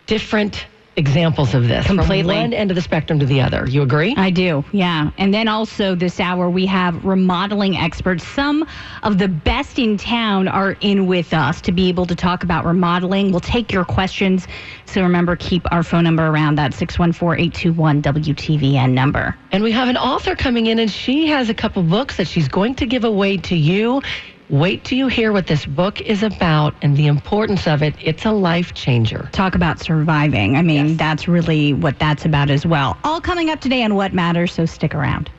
different 0.05 0.65
examples 0.97 1.53
of 1.53 1.67
this 1.67 1.87
Completely. 1.87 2.33
from 2.33 2.41
one 2.41 2.53
end 2.53 2.69
of 2.69 2.75
the 2.75 2.81
spectrum 2.81 3.19
to 3.19 3.25
the 3.25 3.41
other. 3.41 3.65
You 3.67 3.81
agree? 3.81 4.13
I 4.17 4.29
do, 4.29 4.63
yeah. 4.73 5.11
And 5.17 5.33
then 5.33 5.47
also 5.47 5.95
this 5.95 6.19
hour, 6.19 6.49
we 6.49 6.65
have 6.65 7.05
remodeling 7.05 7.77
experts. 7.77 8.27
Some 8.27 8.67
of 9.03 9.17
the 9.17 9.29
best 9.29 9.79
in 9.79 9.97
town 9.97 10.47
are 10.49 10.75
in 10.81 11.07
with 11.07 11.33
us 11.33 11.61
to 11.61 11.71
be 11.71 11.87
able 11.87 12.05
to 12.07 12.15
talk 12.15 12.43
about 12.43 12.65
remodeling. 12.65 13.31
We'll 13.31 13.39
take 13.39 13.71
your 13.71 13.85
questions. 13.85 14.47
So 14.85 15.01
remember, 15.01 15.37
keep 15.37 15.63
our 15.71 15.81
phone 15.81 16.03
number 16.03 16.27
around 16.27 16.55
that 16.55 16.73
614 16.73 17.45
821 17.45 18.01
WTVN 18.01 18.91
number. 18.91 19.35
And 19.53 19.63
we 19.63 19.71
have 19.71 19.87
an 19.87 19.97
author 19.97 20.35
coming 20.35 20.65
in, 20.67 20.77
and 20.77 20.91
she 20.91 21.27
has 21.27 21.49
a 21.49 21.53
couple 21.53 21.83
books 21.83 22.17
that 22.17 22.27
she's 22.27 22.49
going 22.49 22.75
to 22.75 22.85
give 22.85 23.05
away 23.05 23.37
to 23.37 23.55
you. 23.55 24.01
Wait 24.51 24.83
till 24.83 24.97
you 24.97 25.07
hear 25.07 25.31
what 25.31 25.47
this 25.47 25.65
book 25.65 26.01
is 26.01 26.23
about 26.23 26.75
and 26.81 26.97
the 26.97 27.07
importance 27.07 27.67
of 27.67 27.81
it. 27.81 27.95
It's 28.01 28.25
a 28.25 28.31
life 28.31 28.73
changer. 28.73 29.29
Talk 29.31 29.55
about 29.55 29.79
surviving. 29.79 30.57
I 30.57 30.61
mean, 30.61 30.97
that's 30.97 31.25
really 31.25 31.71
what 31.71 31.97
that's 31.99 32.25
about 32.25 32.49
as 32.49 32.65
well. 32.65 32.97
All 33.05 33.21
coming 33.21 33.49
up 33.49 33.61
today 33.61 33.81
on 33.81 33.95
What 33.95 34.13
Matters, 34.13 34.51
so 34.51 34.65
stick 34.65 34.93
around. 34.93 35.31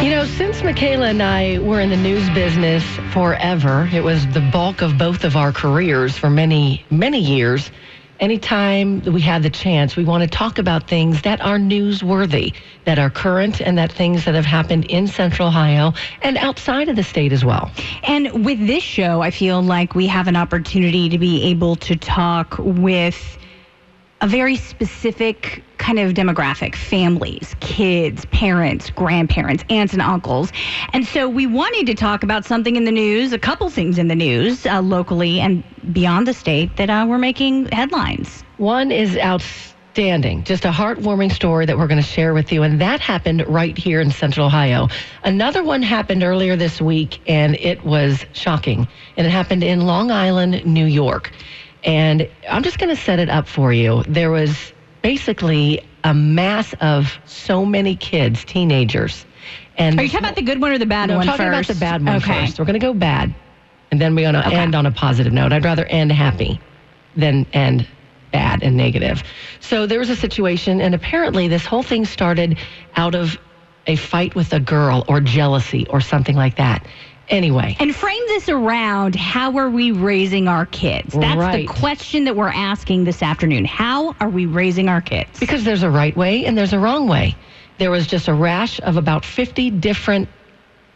You 0.00 0.10
know, 0.10 0.24
since 0.24 0.62
Mikaela 0.62 1.10
and 1.10 1.24
I 1.24 1.58
were 1.58 1.80
in 1.80 1.90
the 1.90 1.96
news 1.96 2.30
business 2.30 2.84
forever, 3.12 3.90
it 3.92 4.04
was 4.04 4.28
the 4.28 4.48
bulk 4.52 4.80
of 4.80 4.96
both 4.96 5.24
of 5.24 5.36
our 5.36 5.50
careers 5.50 6.16
for 6.16 6.30
many, 6.30 6.84
many 6.88 7.18
years. 7.18 7.72
Anytime 8.20 9.00
we 9.02 9.20
had 9.20 9.42
the 9.42 9.50
chance, 9.50 9.96
we 9.96 10.04
want 10.04 10.22
to 10.22 10.28
talk 10.28 10.58
about 10.58 10.88
things 10.88 11.22
that 11.22 11.40
are 11.40 11.58
newsworthy, 11.58 12.54
that 12.84 12.98
are 12.98 13.10
current, 13.10 13.60
and 13.60 13.76
that 13.78 13.90
things 13.90 14.24
that 14.26 14.34
have 14.34 14.44
happened 14.44 14.84
in 14.84 15.08
Central 15.08 15.48
Ohio 15.48 15.92
and 16.22 16.36
outside 16.36 16.88
of 16.88 16.94
the 16.96 17.02
state 17.02 17.32
as 17.32 17.44
well. 17.44 17.70
And 18.04 18.44
with 18.44 18.64
this 18.66 18.84
show, 18.84 19.22
I 19.22 19.30
feel 19.30 19.60
like 19.60 19.94
we 19.94 20.06
have 20.06 20.28
an 20.28 20.36
opportunity 20.36 21.08
to 21.08 21.18
be 21.18 21.42
able 21.44 21.76
to 21.76 21.96
talk 21.96 22.56
with 22.58 23.38
a 24.20 24.28
very 24.28 24.54
specific 24.54 25.64
kind 25.82 25.98
of 25.98 26.14
demographic 26.14 26.76
families, 26.76 27.56
kids, 27.58 28.24
parents, 28.26 28.88
grandparents, 28.90 29.64
aunts, 29.68 29.92
and 29.92 30.00
uncles. 30.00 30.52
And 30.92 31.04
so 31.04 31.28
we 31.28 31.44
wanted 31.46 31.86
to 31.88 31.94
talk 31.94 32.22
about 32.22 32.44
something 32.44 32.76
in 32.76 32.84
the 32.84 32.92
news, 32.92 33.32
a 33.32 33.38
couple 33.38 33.68
things 33.68 33.98
in 33.98 34.06
the 34.06 34.14
news 34.14 34.64
uh, 34.64 34.80
locally 34.80 35.40
and 35.40 35.64
beyond 35.92 36.28
the 36.28 36.34
state 36.34 36.76
that 36.76 36.88
uh, 36.88 37.04
were 37.08 37.18
making 37.18 37.66
headlines. 37.66 38.44
One 38.58 38.92
is 38.92 39.18
outstanding, 39.18 40.44
just 40.44 40.64
a 40.64 40.70
heartwarming 40.70 41.32
story 41.32 41.66
that 41.66 41.76
we're 41.76 41.88
going 41.88 42.00
to 42.00 42.06
share 42.06 42.32
with 42.32 42.52
you, 42.52 42.62
and 42.62 42.80
that 42.80 43.00
happened 43.00 43.44
right 43.48 43.76
here 43.76 44.00
in 44.00 44.12
Central 44.12 44.46
Ohio. 44.46 44.86
Another 45.24 45.64
one 45.64 45.82
happened 45.82 46.22
earlier 46.22 46.54
this 46.54 46.80
week, 46.80 47.20
and 47.26 47.56
it 47.56 47.84
was 47.84 48.24
shocking, 48.34 48.86
and 49.16 49.26
it 49.26 49.30
happened 49.30 49.64
in 49.64 49.80
Long 49.80 50.12
Island, 50.12 50.64
New 50.64 50.86
York. 50.86 51.32
And 51.82 52.30
I'm 52.48 52.62
just 52.62 52.78
going 52.78 52.94
to 52.94 53.02
set 53.02 53.18
it 53.18 53.28
up 53.28 53.48
for 53.48 53.72
you. 53.72 54.04
There 54.06 54.30
was 54.30 54.72
basically 55.02 55.86
a 56.04 56.14
mass 56.14 56.74
of 56.80 57.18
so 57.26 57.64
many 57.64 57.96
kids, 57.96 58.44
teenagers. 58.44 59.26
And 59.76 59.98
Are 59.98 60.02
you 60.02 60.08
talking 60.08 60.24
about 60.24 60.36
the 60.36 60.42
good 60.42 60.60
one 60.60 60.72
or 60.72 60.78
the 60.78 60.86
bad 60.86 61.08
no, 61.08 61.16
one 61.18 61.28
I'm 61.28 61.36
talking 61.36 61.52
first? 61.52 61.70
about 61.70 61.74
the 61.74 61.80
bad 61.80 62.04
one 62.06 62.16
okay. 62.16 62.46
first. 62.46 62.58
We're 62.58 62.64
going 62.64 62.78
to 62.80 62.86
go 62.86 62.94
bad, 62.94 63.34
and 63.90 64.00
then 64.00 64.14
we're 64.14 64.30
going 64.30 64.34
to 64.34 64.46
Okay. 64.46 64.56
end 64.56 64.74
on 64.74 64.86
a 64.86 64.90
positive 64.92 65.32
note. 65.32 65.52
I'd 65.52 65.64
rather 65.64 65.84
end 65.86 66.12
happy 66.12 66.60
than 67.16 67.46
end 67.52 67.86
bad 68.32 68.62
and 68.62 68.76
negative. 68.76 69.22
So 69.60 69.86
there 69.86 69.98
was 69.98 70.10
a 70.10 70.16
situation, 70.16 70.80
and 70.80 70.94
apparently 70.94 71.48
this 71.48 71.66
whole 71.66 71.82
thing 71.82 72.04
started 72.04 72.58
out 72.96 73.14
of 73.14 73.38
a 73.86 73.96
fight 73.96 74.34
with 74.34 74.52
a 74.52 74.60
girl 74.60 75.04
or 75.08 75.20
jealousy 75.20 75.86
or 75.88 76.00
something 76.00 76.36
like 76.36 76.56
that. 76.56 76.86
Anyway, 77.28 77.76
And 77.80 77.94
frame 77.94 78.22
this 78.28 78.48
around 78.48 79.14
how 79.14 79.56
are 79.58 79.68
we 79.70 79.92
raising 79.92 80.48
our 80.48 80.66
kids? 80.66 81.14
That's 81.14 81.36
Right. 81.36 81.66
the 81.66 81.72
question 81.72 82.24
that 82.24 82.36
we're 82.36 82.48
asking 82.48 83.04
this 83.04 83.22
afternoon. 83.22 83.64
How 83.64 84.14
are 84.20 84.28
we 84.28 84.46
raising 84.46 84.88
our 84.88 85.00
kids? 85.00 85.38
because 85.40 85.64
there's 85.64 85.82
a 85.82 85.90
right 85.90 86.16
way 86.16 86.44
and 86.44 86.56
there's 86.58 86.72
a 86.72 86.78
wrong 86.78 87.08
way. 87.08 87.34
There 87.78 87.90
was 87.90 88.06
just 88.06 88.28
a 88.28 88.34
rash 88.34 88.80
of 88.80 88.96
about 88.96 89.24
50 89.24 89.70
different 89.70 90.28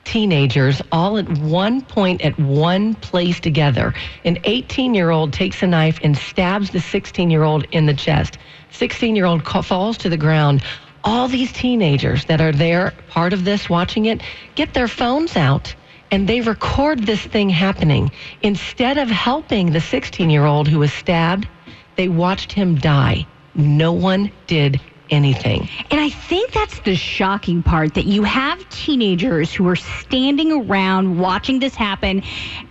teenagers 0.05 0.81
all 0.93 1.19
at 1.19 1.29
one 1.39 1.81
point 1.83 2.21
at 2.23 2.39
one 2.39 2.95
place 2.95 3.41
together. 3.41 3.93
An 4.25 4.39
18 4.45 4.95
year 4.95 5.11
old 5.11 5.33
takes 5.33 5.63
a 5.63 5.67
knife 5.67 5.99
and 6.03 6.17
stabs 6.17 6.71
the 6.71 6.81
16 6.81 7.31
year 7.31 7.43
old 7.43 7.67
in 7.73 7.87
the 7.87 7.95
chest. 7.95 8.39
16 8.71 9.17
year 9.17 9.25
old 9.27 9.45
falls 9.45 9.99
to 9.99 10.09
the 10.09 10.17
ground. 10.17 10.63
All 11.03 11.29
these 11.29 11.53
teenagers 11.53 12.25
that 12.27 12.41
are 12.41 12.53
there, 12.53 12.93
part 13.09 13.33
of 13.33 13.45
this, 13.45 13.69
watching 13.71 14.07
it, 14.07 14.21
get 14.55 14.75
their 14.75 14.89
phones 14.89 15.37
out 15.37 15.75
and 16.11 16.29
they 16.29 16.41
record 16.41 17.07
this 17.07 17.21
thing 17.21 17.49
happening. 17.49 18.11
Instead 18.43 18.99
of 18.99 19.09
helping 19.09 19.73
the 19.73 19.81
16 19.81 20.31
year 20.31 20.45
old 20.45 20.69
who 20.69 20.79
was 20.79 20.93
stabbed, 20.93 21.49
they 21.97 22.09
watched 22.09 22.53
him 22.53 22.77
die. 22.77 23.27
No 23.55 23.93
one 23.93 24.31
did 24.47 24.81
anything. 25.11 25.69
And 25.91 26.01
I 26.01 26.11
think 26.11 26.53
that's 26.53 26.81
the 26.81 26.95
shocking 26.95 27.63
part 27.63 27.95
that 27.95 28.07
you 28.07 28.23
have 28.23 28.69
teenagers 28.71 29.53
who 29.53 29.67
are 29.69 29.77
standing 29.77 30.53
around 30.53 31.19
watching 31.19 31.59
this 31.59 31.75
happen. 31.75 32.23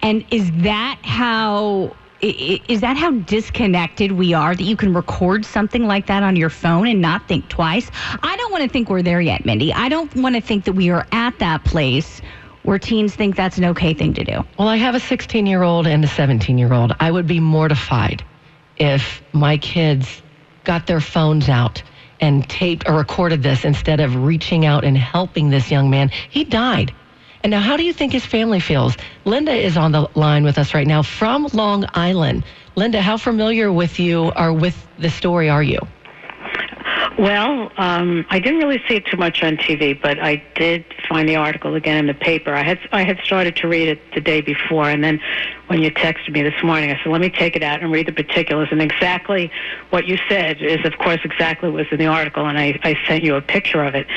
And 0.01 0.25
is 0.31 0.51
that 0.63 0.99
how. 1.03 1.95
Is 2.21 2.81
that 2.81 2.97
how 2.97 3.11
disconnected 3.11 4.13
we 4.13 4.33
are 4.33 4.55
that 4.55 4.63
you 4.63 4.75
can 4.77 4.93
record 4.95 5.45
something 5.45 5.85
like 5.85 6.07
that 6.07 6.23
on 6.23 6.35
your 6.35 6.49
phone 6.49 6.87
and 6.87 6.99
not 6.99 7.27
think 7.27 7.49
twice? 7.49 7.91
I 8.23 8.35
don't 8.37 8.51
want 8.51 8.63
to 8.63 8.69
think 8.69 8.89
we're 8.89 9.03
there 9.03 9.21
yet, 9.21 9.45
Mindy. 9.45 9.71
I 9.71 9.89
don't 9.89 10.15
want 10.15 10.33
to 10.33 10.41
think 10.41 10.63
that 10.63 10.73
we 10.73 10.89
are 10.89 11.05
at 11.11 11.37
that 11.39 11.65
place 11.65 12.21
where 12.65 12.79
teens 12.79 13.15
think 13.15 13.35
that's 13.35 13.57
an 13.57 13.65
okay 13.65 13.93
thing 13.93 14.13
to 14.15 14.23
do. 14.23 14.43
Well, 14.57 14.67
I 14.67 14.77
have 14.77 14.95
a 14.95 14.99
16 14.99 15.45
year 15.45 15.63
old 15.63 15.87
and 15.87 16.03
a 16.03 16.07
17 16.07 16.57
year 16.57 16.73
old. 16.73 16.93
I 16.99 17.09
would 17.09 17.27
be 17.27 17.39
mortified 17.39 18.23
if 18.77 19.21
my 19.31 19.57
kids 19.57 20.21
got 20.63 20.87
their 20.87 20.99
phones 20.99 21.47
out 21.47 21.83
and 22.19 22.47
taped 22.49 22.87
or 22.87 22.95
recorded 22.95 23.43
this 23.43 23.65
instead 23.65 23.99
of 23.99 24.15
reaching 24.15 24.65
out 24.65 24.83
and 24.83 24.97
helping 24.97 25.49
this 25.49 25.69
young 25.69 25.89
man. 25.89 26.09
He 26.09 26.43
died. 26.43 26.93
And 27.43 27.51
now, 27.51 27.59
how 27.59 27.77
do 27.77 27.83
you 27.83 27.93
think 27.93 28.11
his 28.11 28.25
family 28.25 28.59
feels? 28.59 28.97
Linda 29.23 29.53
is 29.53 29.77
on 29.77 29.91
the 29.91 30.09
line 30.15 30.43
with 30.43 30.57
us 30.57 30.73
right 30.73 30.87
now 30.87 31.03
from 31.03 31.47
Long 31.53 31.85
Island. 31.93 32.43
Linda, 32.75 33.01
how 33.01 33.17
familiar 33.17 33.71
with 33.71 33.99
you 33.99 34.31
or 34.35 34.51
with 34.51 34.75
the 34.97 35.11
story 35.11 35.49
are 35.49 35.61
you? 35.61 35.79
Well, 37.17 37.71
um, 37.77 38.25
I 38.29 38.39
didn't 38.39 38.59
really 38.59 38.81
see 38.89 38.95
it 38.95 39.05
too 39.05 39.15
much 39.15 39.41
on 39.41 39.55
TV, 39.55 39.99
but 39.99 40.19
I 40.19 40.43
did 40.55 40.83
find 41.07 41.29
the 41.29 41.37
article 41.37 41.75
again 41.75 41.97
in 41.97 42.07
the 42.07 42.13
paper. 42.13 42.53
I 42.53 42.63
had 42.63 42.79
I 42.91 43.03
had 43.03 43.19
started 43.23 43.55
to 43.57 43.69
read 43.69 43.87
it 43.87 43.99
the 44.13 44.19
day 44.19 44.41
before, 44.41 44.89
and 44.89 45.01
then 45.01 45.21
when 45.67 45.81
you 45.81 45.91
texted 45.91 46.31
me 46.31 46.43
this 46.43 46.63
morning, 46.63 46.91
I 46.91 46.97
said, 47.03 47.11
"Let 47.11 47.21
me 47.21 47.29
take 47.29 47.55
it 47.55 47.63
out 47.63 47.81
and 47.81 47.91
read 47.91 48.07
the 48.07 48.11
particulars." 48.11 48.69
And 48.71 48.81
exactly 48.81 49.51
what 49.89 50.07
you 50.07 50.17
said 50.29 50.61
is, 50.61 50.85
of 50.85 50.97
course, 50.97 51.19
exactly 51.23 51.69
what 51.69 51.77
was 51.77 51.87
in 51.91 51.97
the 51.97 52.07
article, 52.07 52.45
and 52.45 52.57
I, 52.57 52.79
I 52.83 52.97
sent 53.07 53.23
you 53.23 53.35
a 53.35 53.41
picture 53.41 53.83
of 53.83 53.95
it. 53.95 54.07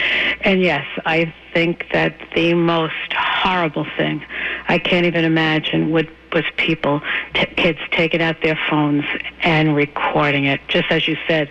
And 0.42 0.60
yes, 0.60 0.84
I 1.06 1.32
think 1.54 1.86
that 1.92 2.14
the 2.34 2.54
most 2.54 3.12
horrible 3.12 3.86
thing 3.96 4.24
I 4.68 4.78
can't 4.78 5.06
even 5.06 5.24
imagine 5.24 5.90
would 5.92 6.08
was 6.32 6.44
people, 6.56 7.00
t- 7.34 7.46
kids 7.56 7.78
taking 7.90 8.20
out 8.20 8.36
their 8.42 8.58
phones 8.68 9.04
and 9.42 9.74
recording 9.74 10.44
it. 10.44 10.60
Just 10.68 10.90
as 10.90 11.08
you 11.08 11.16
said, 11.26 11.50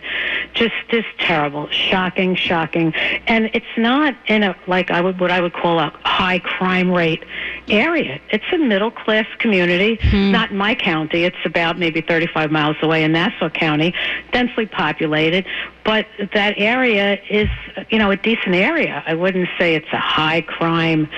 just 0.54 0.76
just 0.90 1.08
terrible, 1.20 1.68
shocking, 1.72 2.36
shocking. 2.36 2.94
And 3.28 3.50
it's 3.54 3.66
not 3.78 4.16
in 4.28 4.44
a 4.44 4.56
like 4.68 4.92
I 4.92 5.02
would 5.02 5.20
what 5.20 5.32
I 5.32 5.42
would 5.42 5.54
call 5.54 5.80
a 5.80 5.92
high 6.04 6.40
crime 6.40 6.92
rate 6.92 7.24
area. 7.68 8.20
It's 8.30 8.46
a 8.54 8.58
middle 8.58 8.92
class 8.92 9.26
community. 9.40 9.87
Not 10.32 10.52
in 10.52 10.58
my 10.58 10.76
county. 10.76 11.24
It's 11.24 11.38
about 11.46 11.80
maybe 11.80 12.02
35 12.02 12.52
miles 12.52 12.76
away 12.82 13.04
in 13.04 13.12
Nassau 13.14 13.50
County, 13.50 13.94
densely 14.32 14.66
populated. 14.66 15.46
But 15.84 16.06
that 16.34 16.56
area 16.58 17.18
is, 17.30 17.50
you 17.90 17.98
know, 17.98 18.12
a 18.12 18.18
decent 18.18 18.56
area. 18.56 19.04
I 19.06 19.14
wouldn't 19.14 19.50
say 19.58 19.76
it's 19.76 19.92
a 19.94 20.00
high 20.00 20.42
crime, 20.42 21.10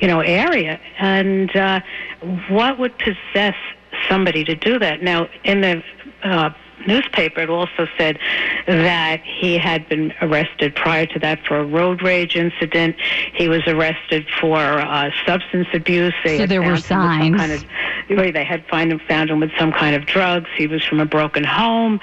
you 0.00 0.08
know, 0.08 0.20
area. 0.20 0.78
And 0.98 1.54
uh, 1.56 1.80
what 2.48 2.78
would 2.78 2.94
possess 2.98 3.54
somebody 4.08 4.44
to 4.44 4.54
do 4.54 4.78
that? 4.78 5.02
Now, 5.02 5.28
in 5.44 5.60
the 5.62 5.82
uh, 6.22 6.50
newspaper, 6.86 7.40
it 7.40 7.50
also 7.50 7.86
said 7.96 8.18
that 8.66 9.22
he 9.24 9.58
had 9.58 9.88
been 9.88 10.12
arrested 10.20 10.74
prior 10.74 11.06
to 11.06 11.18
that 11.18 11.44
for 11.46 11.58
a 11.58 11.64
road 11.64 12.02
rage 12.02 12.36
incident. 12.36 12.96
He 13.34 13.48
was 13.48 13.62
arrested 13.66 14.26
for 14.40 14.58
uh, 14.58 15.10
substance 15.26 15.68
abuse. 15.72 16.14
They 16.24 16.38
So 16.38 16.46
there 16.46 16.62
were 16.62 16.76
found 16.76 17.22
him 17.22 17.32
with 17.32 17.40
some 17.40 17.48
signs. 17.48 17.64
Kind 18.08 18.28
of, 18.28 18.34
they 18.34 18.44
had 18.44 18.64
find 18.66 18.92
him, 18.92 19.00
found 19.08 19.30
him 19.30 19.40
with 19.40 19.50
some 19.58 19.72
kind 19.72 19.94
of 19.94 20.06
drugs. 20.06 20.48
He 20.56 20.66
was 20.66 20.84
from 20.84 21.00
a 21.00 21.06
broken 21.06 21.44
home, 21.44 22.00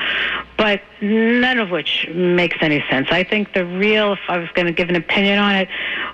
but 0.58 0.82
none 1.02 1.60
of 1.60 1.72
which 1.72 2.08
makes 2.14 2.58
any 2.62 2.84
sense. 2.90 3.08
I 3.12 3.24
think 3.24 3.54
the 3.54 3.66
real, 3.66 4.14
if 4.14 4.20
I 4.28 4.38
was 4.38 4.50
going 4.54 4.68
to 4.68 4.72
give 4.72 4.90
an 4.90 4.96
opinion 4.96 5.40
on 5.40 5.56
it, 5.56 5.70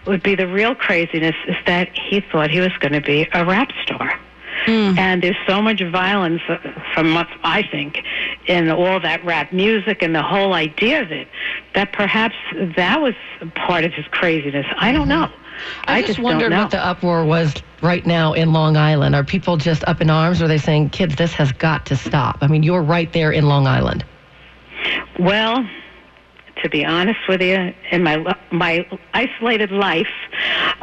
would 0.06 0.24
be 0.24 0.36
the 0.36 0.48
real 0.48 0.76
craziness 0.76 1.36
is 1.48 1.56
that 1.66 1.90
he 1.98 2.22
thought 2.22 2.50
he 2.50 2.60
was 2.60 2.76
going 2.80 2.94
to 2.94 3.02
be 3.02 3.28
a 3.34 3.46
rap 3.46 3.70
star. 3.84 4.20
And 4.68 5.24
there's 5.24 5.38
so 5.48 5.62
much 5.62 5.82
violence, 5.92 6.42
uh, 6.48 6.58
from 6.94 7.14
what 7.14 7.28
I 7.44 7.64
think, 7.64 8.00
in 8.48 8.70
all 8.70 9.00
that 9.00 9.24
rap 9.26 9.52
music 9.52 10.02
and 10.02 10.14
the 10.14 10.24
whole 10.24 10.54
idea 10.54 11.02
of 11.02 11.12
it, 11.12 11.28
that 11.74 11.94
perhaps 11.94 12.36
that 12.76 13.02
was 13.02 13.14
part 13.56 13.84
of 13.84 13.94
his 13.94 14.06
craziness. 14.08 14.66
I 14.78 14.92
don't 14.92 15.08
know. 15.08 15.30
I, 15.86 16.02
just, 16.02 16.18
don't 16.18 16.26
wondered 16.26 16.52
what 16.52 16.72
the 16.72 16.84
uproar 16.84 17.26
was 17.26 17.54
right 17.82 18.06
now 18.06 18.34
in 18.34 18.54
Long 18.54 18.78
Island. 18.78 19.16
Are 19.16 19.24
people 19.24 19.58
just 19.58 19.84
up 19.88 20.02
in 20.02 20.10
arms? 20.10 20.42
Or 20.42 20.46
are 20.46 20.48
they 20.48 20.58
saying, 20.58 20.90
kids, 20.90 21.16
this 21.16 21.34
has 21.34 21.52
got 21.52 21.86
to 21.88 21.96
stop? 21.96 22.40
I 22.42 22.48
mean, 22.48 22.64
you're 22.64 22.82
right 22.82 23.12
there 23.14 23.32
in 23.32 23.46
Long 23.48 23.68
Island. 23.68 24.04
Well, 25.20 25.68
to 26.62 26.70
be 26.70 26.86
honest 26.86 27.20
with 27.28 27.42
you, 27.42 27.74
in 27.92 28.04
my 28.04 28.36
my 28.52 28.86
isolated 29.14 29.72
life, 29.72 30.08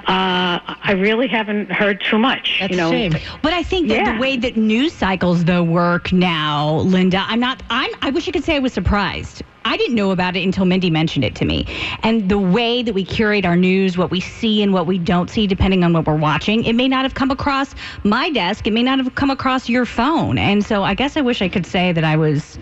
uh, 0.06 0.58
I 0.58 0.92
really 0.96 1.28
haven't 1.28 1.70
heard 1.70 2.00
too 2.00 2.18
much. 2.18 2.58
That's 2.60 2.70
you 2.70 2.76
know, 2.76 2.90
shame. 2.90 3.12
But 3.42 3.52
I 3.52 3.62
think 3.62 3.88
that 3.88 3.94
Yeah. 3.94 4.14
the 4.14 4.20
way 4.20 4.36
that 4.36 4.56
news 4.56 4.92
cycles 4.92 5.44
though 5.44 5.62
work 5.62 6.12
now, 6.12 6.76
Linda, 6.78 7.24
I'm 7.26 7.40
not. 7.40 7.62
I'm. 7.70 7.90
I 8.02 8.10
wish 8.10 8.28
I 8.28 8.32
could 8.32 8.44
say 8.44 8.56
I 8.56 8.60
was 8.60 8.72
surprised. 8.72 9.42
I 9.64 9.76
didn't 9.76 9.96
know 9.96 10.12
about 10.12 10.34
it 10.34 10.44
until 10.44 10.64
Mindy 10.64 10.88
mentioned 10.88 11.24
it 11.24 11.34
to 11.36 11.44
me. 11.44 11.66
And 12.02 12.30
the 12.30 12.38
way 12.38 12.82
that 12.82 12.94
we 12.94 13.04
curate 13.04 13.44
our 13.44 13.56
news, 13.56 13.98
what 13.98 14.10
we 14.10 14.20
see 14.20 14.62
and 14.62 14.72
what 14.72 14.86
we 14.86 14.98
don't 14.98 15.28
see, 15.28 15.46
depending 15.46 15.84
on 15.84 15.92
what 15.92 16.06
we're 16.06 16.16
watching, 16.16 16.64
it 16.64 16.72
may 16.72 16.88
not 16.88 17.02
have 17.04 17.14
come 17.14 17.30
across 17.30 17.74
my 18.02 18.30
desk. 18.30 18.66
It 18.66 18.72
may 18.72 18.82
not 18.82 18.98
have 18.98 19.14
come 19.14 19.28
across 19.30 19.68
your 19.68 19.84
phone. 19.84 20.38
And 20.38 20.64
so 20.64 20.84
I 20.84 20.94
guess 20.94 21.18
I 21.18 21.20
wish 21.20 21.42
I 21.42 21.48
could 21.48 21.66
say 21.66 21.92
that 21.92 22.04
I 22.04 22.16
was 22.16 22.58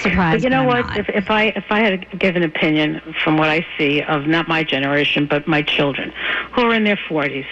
surprised. 0.00 0.42
But 0.42 0.44
you 0.44 0.50
know 0.50 0.64
what? 0.64 0.96
If, 0.96 1.08
if 1.08 1.30
I 1.30 1.44
if 1.56 1.64
I 1.70 1.80
had 1.80 2.10
to 2.10 2.16
give 2.16 2.36
an 2.36 2.42
opinion 2.42 3.14
from 3.22 3.36
what 3.36 3.48
I 3.48 3.66
see 3.76 4.02
of 4.02 4.26
not 4.26 4.48
my 4.48 4.64
generation 4.64 5.26
but 5.26 5.46
my 5.46 5.62
children, 5.62 6.12
who 6.52 6.62
are 6.62 6.74
in 6.74 6.84
their 6.84 6.98
forties, 7.08 7.46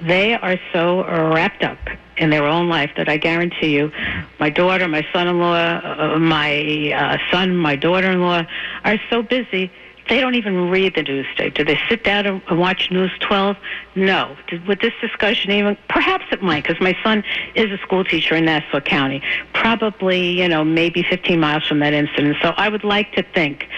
they 0.00 0.34
are 0.34 0.58
so 0.72 1.04
wrapped 1.04 1.62
up 1.62 1.78
in 2.16 2.30
their 2.30 2.44
own 2.44 2.68
life 2.68 2.90
that 2.96 3.08
I 3.08 3.16
guarantee 3.16 3.74
you, 3.74 3.90
my 4.38 4.50
daughter, 4.50 4.86
my 4.86 5.06
son-in-law, 5.12 5.54
uh, 5.54 6.18
my 6.18 6.92
uh, 6.92 7.18
son, 7.30 7.56
my 7.56 7.76
daughter-in-law 7.76 8.44
are 8.84 9.00
so 9.10 9.22
busy. 9.22 9.70
They 10.08 10.20
don't 10.20 10.34
even 10.34 10.68
read 10.68 10.94
the 10.96 11.02
news 11.02 11.26
tape. 11.36 11.54
Do 11.54 11.64
they 11.64 11.78
sit 11.88 12.04
down 12.04 12.26
and 12.26 12.58
watch 12.58 12.90
News 12.90 13.12
12? 13.20 13.56
No. 13.94 14.36
Did, 14.48 14.66
would 14.66 14.80
this 14.80 14.92
discussion 15.00 15.50
even? 15.52 15.76
Perhaps 15.88 16.24
it 16.32 16.42
might, 16.42 16.64
because 16.64 16.80
my 16.80 16.96
son 17.04 17.22
is 17.54 17.70
a 17.70 17.78
school 17.78 18.04
teacher 18.04 18.34
in 18.34 18.44
Nassau 18.46 18.80
County, 18.80 19.22
probably 19.52 20.40
you 20.40 20.48
know 20.48 20.64
maybe 20.64 21.02
15 21.08 21.38
miles 21.38 21.64
from 21.66 21.78
that 21.80 21.92
incident. 21.92 22.36
So 22.42 22.52
I 22.56 22.68
would 22.68 22.84
like 22.84 23.12
to 23.12 23.22
think 23.22 23.68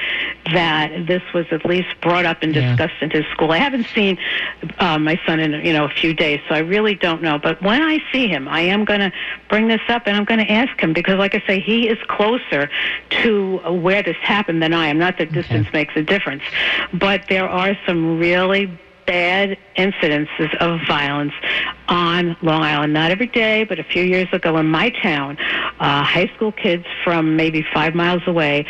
that 0.53 1.07
this 1.07 1.23
was 1.35 1.47
at 1.51 1.65
least 1.65 1.89
brought 2.01 2.25
up 2.27 2.43
and 2.43 2.55
Yeah. 2.55 2.71
discussed 2.75 3.03
in 3.03 3.11
his 3.11 3.25
school. 3.33 3.53
I 3.53 3.59
haven't 3.59 3.87
seen 3.95 4.19
uh, 4.79 4.99
my 4.99 5.21
son 5.27 5.41
in 5.41 5.53
you 5.65 5.73
know 5.73 5.85
a 5.85 5.89
few 5.91 6.15
days, 6.15 6.41
so 6.49 6.55
I 6.55 6.59
really 6.61 6.95
don't 6.95 7.23
know. 7.23 7.39
But 7.39 7.61
when 7.63 7.83
I 7.83 7.99
see 8.13 8.29
him, 8.29 8.49
I 8.49 8.61
am 8.61 8.85
going 8.85 9.01
to 9.01 9.13
bring 9.49 9.69
this 9.69 9.81
up 9.89 10.07
and 10.07 10.17
I'm 10.17 10.25
going 10.25 10.41
to 10.41 10.51
ask 10.51 10.81
him 10.81 10.93
because, 10.93 11.19
like 11.19 11.35
I 11.35 11.43
say, 11.47 11.61
he 11.61 11.89
is 11.89 11.99
closer 12.09 12.71
to 13.23 13.59
where 13.71 14.03
this 14.03 14.17
happened 14.23 14.63
than 14.63 14.73
I 14.73 14.89
am. 14.89 14.99
Not 14.99 15.19
that 15.19 15.33
distance 15.33 15.69
makes 15.73 15.95
a 15.97 16.01
difference, 16.03 16.14
but 16.93 17.23
there 17.29 17.49
are 17.49 17.77
some 17.87 18.19
really 18.19 18.67
bad 19.07 19.59
incidences 19.77 20.55
of 20.57 20.81
violence 20.87 21.33
on 21.89 22.37
Long 22.43 22.63
Island. 22.63 22.93
Not 22.93 23.11
every 23.11 23.27
day, 23.27 23.65
but 23.65 23.79
a 23.79 23.85
few 23.85 24.03
years 24.03 24.29
ago 24.33 24.57
in 24.57 24.67
my 24.67 24.91
town, 24.91 25.37
uh, 25.79 26.03
high 26.03 26.31
school 26.35 26.53
kids 26.53 26.87
from 27.03 27.37
maybe 27.37 27.65
five 27.75 27.95
miles 27.95 28.23
away 28.27 28.67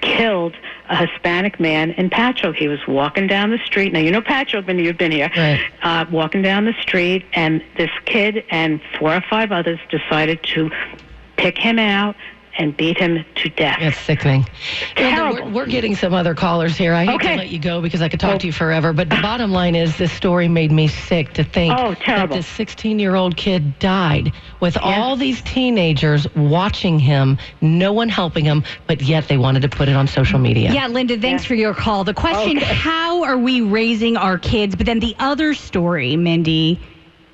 killed 0.00 0.54
a 0.88 1.06
Hispanic 1.06 1.58
man 1.58 1.90
in 1.92 2.10
Patchogue. 2.10 2.54
He 2.54 2.68
was 2.68 2.78
walking 2.86 3.26
down 3.26 3.50
the 3.50 3.58
street. 3.58 3.92
Now, 3.92 3.98
you 3.98 4.10
know 4.10 4.20
Patchogue, 4.20 4.66
when 4.66 4.78
you've 4.78 4.98
been 4.98 5.10
here. 5.10 5.30
Right. 5.36 5.60
Uh, 5.82 6.04
walking 6.10 6.42
down 6.42 6.64
the 6.64 6.74
street, 6.80 7.24
and 7.32 7.62
this 7.76 7.90
kid 8.04 8.44
and 8.50 8.80
four 8.98 9.14
or 9.14 9.22
five 9.28 9.52
others 9.52 9.80
decided 9.90 10.42
to 10.54 10.70
pick 11.36 11.58
him 11.58 11.78
out 11.78 12.16
and 12.58 12.76
beat 12.76 12.98
him 12.98 13.24
to 13.36 13.48
death. 13.50 13.78
That's 13.80 13.98
sickening. 13.98 14.46
Linda, 14.96 15.10
Terrible. 15.16 15.46
we're, 15.46 15.52
we're 15.52 15.66
getting 15.66 15.94
some 15.94 16.14
other 16.14 16.34
callers 16.34 16.76
here. 16.76 16.92
I 16.94 17.04
hate 17.04 17.14
Okay. 17.16 17.30
to 17.32 17.36
let 17.36 17.48
you 17.50 17.58
go 17.58 17.80
because 17.82 18.02
I 18.02 18.08
could 18.08 18.20
talk 18.20 18.40
to 18.40 18.46
you 18.46 18.52
forever, 18.52 18.92
but 18.92 19.08
the 19.10 19.20
bottom 19.20 19.50
line 19.52 19.74
is 19.74 19.96
this 19.98 20.12
story 20.12 20.48
made 20.48 20.72
me 20.72 20.88
sick 20.88 21.32
to 21.34 21.44
think 21.44 21.74
Oh, 21.76 21.94
that 22.06 22.30
this 22.30 22.46
16 22.46 22.98
year 22.98 23.14
old 23.14 23.36
kid 23.36 23.78
died 23.78 24.32
with 24.60 24.76
all 24.78 25.16
these 25.16 25.42
teenagers 25.42 26.26
watching 26.34 26.98
him, 26.98 27.38
no 27.60 27.92
one 27.92 28.08
helping 28.08 28.44
him, 28.44 28.64
but 28.86 29.02
yet 29.02 29.28
they 29.28 29.36
wanted 29.36 29.62
to 29.62 29.68
put 29.68 29.88
it 29.88 29.96
on 29.96 30.06
social 30.06 30.38
media. 30.38 30.72
Yeah, 30.72 30.86
Linda, 30.88 31.18
thanks 31.18 31.44
for 31.44 31.54
your 31.54 31.74
call. 31.74 32.04
The 32.04 32.14
question, 32.14 32.56
how 32.56 33.24
are 33.24 33.38
we 33.38 33.60
raising 33.60 34.16
our 34.16 34.38
kids? 34.38 34.74
But 34.76 34.86
then 34.86 35.00
the 35.00 35.14
other 35.18 35.54
story, 35.54 36.16
Mindy, 36.16 36.80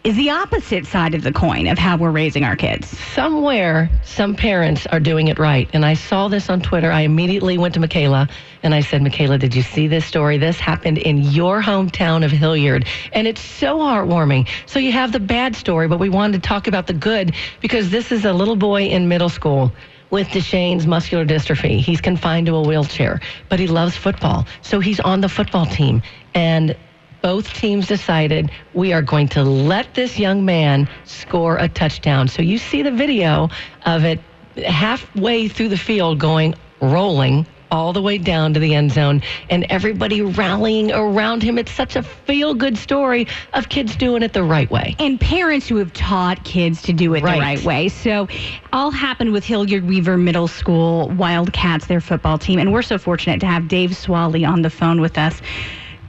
is 0.05 0.17
the 0.17 0.31
opposite 0.31 0.85
side 0.85 1.15
of 1.15 1.23
the 1.23 1.33
coin 1.33 1.69
of 1.69 1.79
how 1.79 1.97
we're 1.97 2.11
raising 2.11 2.43
our 2.43 2.57
kids. 2.57 2.89
Somewhere, 3.15 3.89
some 4.05 4.35
parents 4.35 4.85
are 4.89 4.99
doing 4.99 5.29
it 5.29 5.39
right. 5.39 5.71
And 5.73 5.85
I 5.85 5.95
saw 5.95 6.27
this 6.27 6.51
on 6.51 6.61
Twitter. 6.61 6.91
I 6.91 7.03
immediately 7.03 7.57
went 7.57 7.75
to 7.75 7.81
Mikaela 7.81 8.29
and 8.65 8.75
I 8.75 8.81
said, 8.81 9.01
Mikaela, 9.01 9.39
did 9.39 9.55
you 9.55 9.63
see 9.63 9.87
this 9.87 10.05
story? 10.05 10.39
This 10.39 10.59
happened 10.59 10.99
in 10.99 11.19
your 11.23 11.63
hometown 11.63 12.25
of 12.25 12.33
Hilliard. 12.33 12.85
And 13.13 13.29
it's 13.29 13.41
so 13.41 13.79
heartwarming. 13.79 14.49
So 14.67 14.81
you 14.81 14.91
have 14.91 15.13
the 15.13 15.21
bad 15.21 15.55
story, 15.55 15.87
but 15.87 16.01
we 16.01 16.09
wanted 16.09 16.43
to 16.43 16.49
talk 16.49 16.67
about 16.67 16.89
the 16.89 16.95
good 16.95 17.35
because 17.61 17.91
this 17.91 18.11
is 18.11 18.25
a 18.25 18.33
little 18.33 18.57
boy 18.57 18.87
in 18.87 19.09
middle 19.09 19.29
school 19.29 19.73
with 20.11 20.29
Duchenne's 20.29 20.87
muscular 20.87 21.25
dystrophy. 21.25 21.79
He's 21.79 22.01
confined 22.01 22.47
to 22.47 22.57
a 22.57 22.63
wheelchair, 22.63 23.21
but 23.49 23.61
he 23.61 23.69
loves 23.69 23.97
football. 23.97 24.47
So 24.63 24.81
he's 24.81 24.99
on 24.99 25.21
the 25.21 25.29
football 25.29 25.65
team. 25.65 26.03
And 26.35 26.77
both 27.23 27.53
teams 27.55 27.87
decided 27.87 28.51
we 28.75 28.93
are 28.93 29.03
going 29.03 29.29
to 29.29 29.43
let 29.43 29.95
this 29.95 30.19
young 30.19 30.45
man 30.45 30.89
score 31.05 31.57
a 31.57 31.69
touchdown. 31.69 32.29
So 32.29 32.43
you 32.43 32.59
see 32.59 32.83
the 32.83 32.91
video 32.91 33.49
of 33.87 34.05
it 34.05 34.21
halfway 34.67 35.49
through 35.49 35.69
the 35.69 35.79
field 35.79 36.19
going 36.19 36.55
rolling 36.81 37.47
all 37.71 37.95
the 37.95 38.03
way 38.03 38.19
down 38.19 38.53
to 38.53 38.61
the 38.61 38.75
end 38.75 38.93
zone 38.93 39.23
and 39.49 39.65
everybody 39.71 40.21
rallying 40.21 40.93
around 40.93 41.43
him. 41.43 41.57
It's 41.57 41.73
such 41.73 41.97
a 41.97 42.03
feel 42.03 42.53
good 42.53 42.77
story 42.77 43.29
of 43.55 43.71
kids 43.71 43.97
doing 43.97 44.23
it 44.23 44.35
the 44.35 44.43
right 44.43 44.71
way. 44.71 44.95
And 44.99 45.19
parents 45.19 45.69
who 45.69 45.77
have 45.77 45.93
taught 45.95 46.45
kids 46.45 46.83
to 46.83 46.93
do 46.93 47.15
it 47.15 47.23
Right. 47.23 47.37
the 47.37 47.41
right 47.41 47.65
way. 47.65 47.89
So, 47.89 48.29
all 48.75 48.91
happened 48.91 49.33
with 49.33 49.45
Hilliard 49.45 49.89
Weaver 49.89 50.19
Middle 50.19 50.49
School 50.49 51.09
Wildcats, 51.11 51.87
their 51.87 52.03
football 52.03 52.37
team. 52.37 52.59
And 52.59 52.75
we're 52.75 52.83
so 52.83 52.99
fortunate 52.99 53.41
to 53.41 53.47
have 53.47 53.69
Dave 53.69 53.97
Swally 53.97 54.45
on 54.45 54.61
the 54.61 54.71
phone 54.71 55.01
with 55.01 55.17
us. 55.17 55.41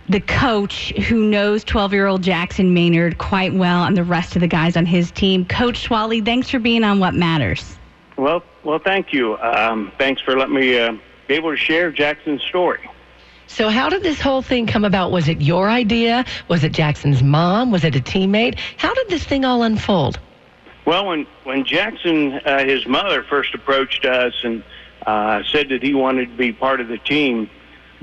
The 0.10 0.20
coach 0.20 0.92
who 1.08 1.26
knows 1.26 1.64
12 1.64 1.94
year 1.94 2.08
old 2.08 2.22
Jackson 2.24 2.74
Maynard 2.74 3.18
quite 3.18 3.54
well 3.54 3.84
and 3.84 3.96
the 3.96 4.04
rest 4.04 4.36
of 4.36 4.42
the 4.42 4.48
guys 4.48 4.76
on 4.76 4.86
his 4.86 5.12
team. 5.12 5.46
Coach 5.46 5.88
Swally, 5.88 6.24
thanks 6.24 6.50
for 6.50 6.60
being 6.60 6.84
on 6.84 7.00
What 7.00 7.14
Matters. 7.14 7.78
Well, 8.18 8.44
well, 8.64 8.80
thank 8.80 9.14
you. 9.14 9.38
Um, 9.38 9.92
thanks 9.98 10.22
for 10.22 10.38
letting 10.38 10.56
me 10.56 10.78
uh, 10.78 10.98
be 11.28 11.36
able 11.36 11.52
to 11.52 11.58
share 11.58 11.92
Jackson's 11.92 12.42
story. 12.44 12.90
So, 13.48 13.70
how 13.70 13.90
did 13.90 14.04
this 14.04 14.20
whole 14.20 14.42
thing 14.42 14.68
come 14.68 14.86
about? 14.86 15.12
Was 15.12 15.28
it 15.28 15.42
your 15.42 15.70
idea? 15.70 16.26
Was 16.48 16.64
it 16.64 16.72
Jackson's 16.72 17.22
mom? 17.22 17.72
Was 17.72 17.84
it 17.84 17.96
a 17.96 18.00
teammate? 18.00 18.58
How 18.78 18.94
did 18.94 19.10
this 19.10 19.24
thing 19.24 19.46
all 19.46 19.64
unfold? 19.64 20.20
Well, 20.86 21.06
when 21.08 21.28
when 21.44 21.66
Jackson, 21.66 22.34
uh, 22.34 22.64
his 22.66 22.86
mother, 22.88 23.24
first 23.24 23.54
approached 23.54 24.06
us 24.06 24.34
and 24.44 24.64
uh, 25.06 25.44
said 25.52 25.70
that 25.70 25.84
he 25.84 25.94
wanted 25.94 26.30
to 26.30 26.36
be 26.38 26.52
part 26.52 26.82
of 26.82 26.88
the 26.88 26.98
team, 26.98 27.50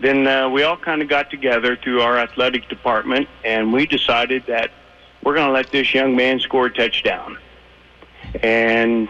then 0.01 0.27
uh, 0.27 0.49
we 0.49 0.63
all 0.63 0.77
kind 0.77 1.03
of 1.03 1.09
got 1.09 1.31
together 1.31 1.77
through 1.77 2.01
our 2.01 2.19
athletic 2.19 2.69
department, 2.69 3.29
and 3.45 3.73
we 3.73 3.87
decided 3.87 4.45
that 4.47 4.71
we're 5.23 5.35
going 5.35 5.47
to 5.47 5.53
let 5.53 5.71
this 5.71 5.93
young 5.93 6.17
man 6.17 6.41
score 6.41 6.67
a 6.67 6.73
touchdown. 6.73 7.39
and 8.43 9.09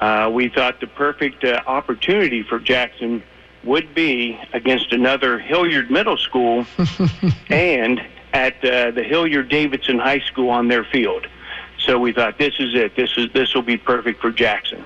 uh, 0.00 0.30
we 0.32 0.48
thought 0.48 0.80
the 0.80 0.86
perfect 0.86 1.44
uh, 1.44 1.62
opportunity 1.66 2.42
for 2.42 2.58
Jackson 2.58 3.22
would 3.62 3.94
be 3.94 4.38
against 4.52 4.92
another 4.92 5.38
Hilliard 5.38 5.90
Middle 5.90 6.16
School 6.16 6.66
and 7.48 8.00
at 8.32 8.56
uh, 8.64 8.90
the 8.90 9.04
Hilliard 9.04 9.48
Davidson 9.48 9.98
High 9.98 10.20
School 10.20 10.50
on 10.50 10.68
their 10.68 10.84
field. 10.84 11.26
So 11.78 11.98
we 11.98 12.12
thought 12.12 12.38
this 12.38 12.54
is 12.58 12.74
it. 12.74 12.96
This 12.96 13.10
is 13.16 13.32
this 13.32 13.54
will 13.54 13.62
be 13.62 13.76
perfect 13.76 14.20
for 14.20 14.30
Jackson. 14.30 14.84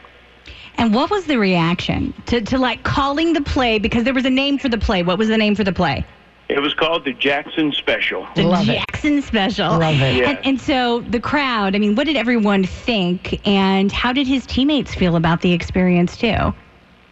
And 0.79 0.95
what 0.95 1.11
was 1.11 1.25
the 1.27 1.39
reaction 1.39 2.13
to, 2.27 2.41
to 2.41 2.59
like 2.59 2.83
calling 2.83 3.33
the 3.33 3.41
play? 3.41 3.79
Because 3.79 4.05
there 4.05 4.15
was 4.15 4.25
a 4.25 4.31
name 4.31 4.59
for 4.59 4.69
the 4.69 4.79
play. 4.79 5.03
What 5.03 5.19
was 5.19 5.29
the 5.29 5.39
name 5.39 5.55
for 5.55 5.65
the 5.65 5.73
play? 5.73 6.05
It 6.49 6.61
was 6.61 6.75
called 6.75 7.05
the 7.05 7.13
Jackson 7.13 7.73
Special. 7.73 8.27
The 8.37 8.63
Jackson 8.65 9.21
Special. 9.21 9.79
Love 9.79 10.01
it. 10.01 10.17
Yes. 10.17 10.37
And, 10.37 10.47
and 10.47 10.61
so 10.61 11.01
the 11.01 11.19
crowd, 11.19 11.75
I 11.75 11.79
mean, 11.79 11.97
what 11.97 12.07
did 12.07 12.17
everyone 12.17 12.63
think? 12.63 13.47
And 13.47 13.91
how 13.91 14.13
did 14.13 14.29
his 14.29 14.47
teammates 14.47 14.95
feel 14.95 15.17
about 15.17 15.41
the 15.41 15.53
experience, 15.53 16.17
too? 16.17 16.55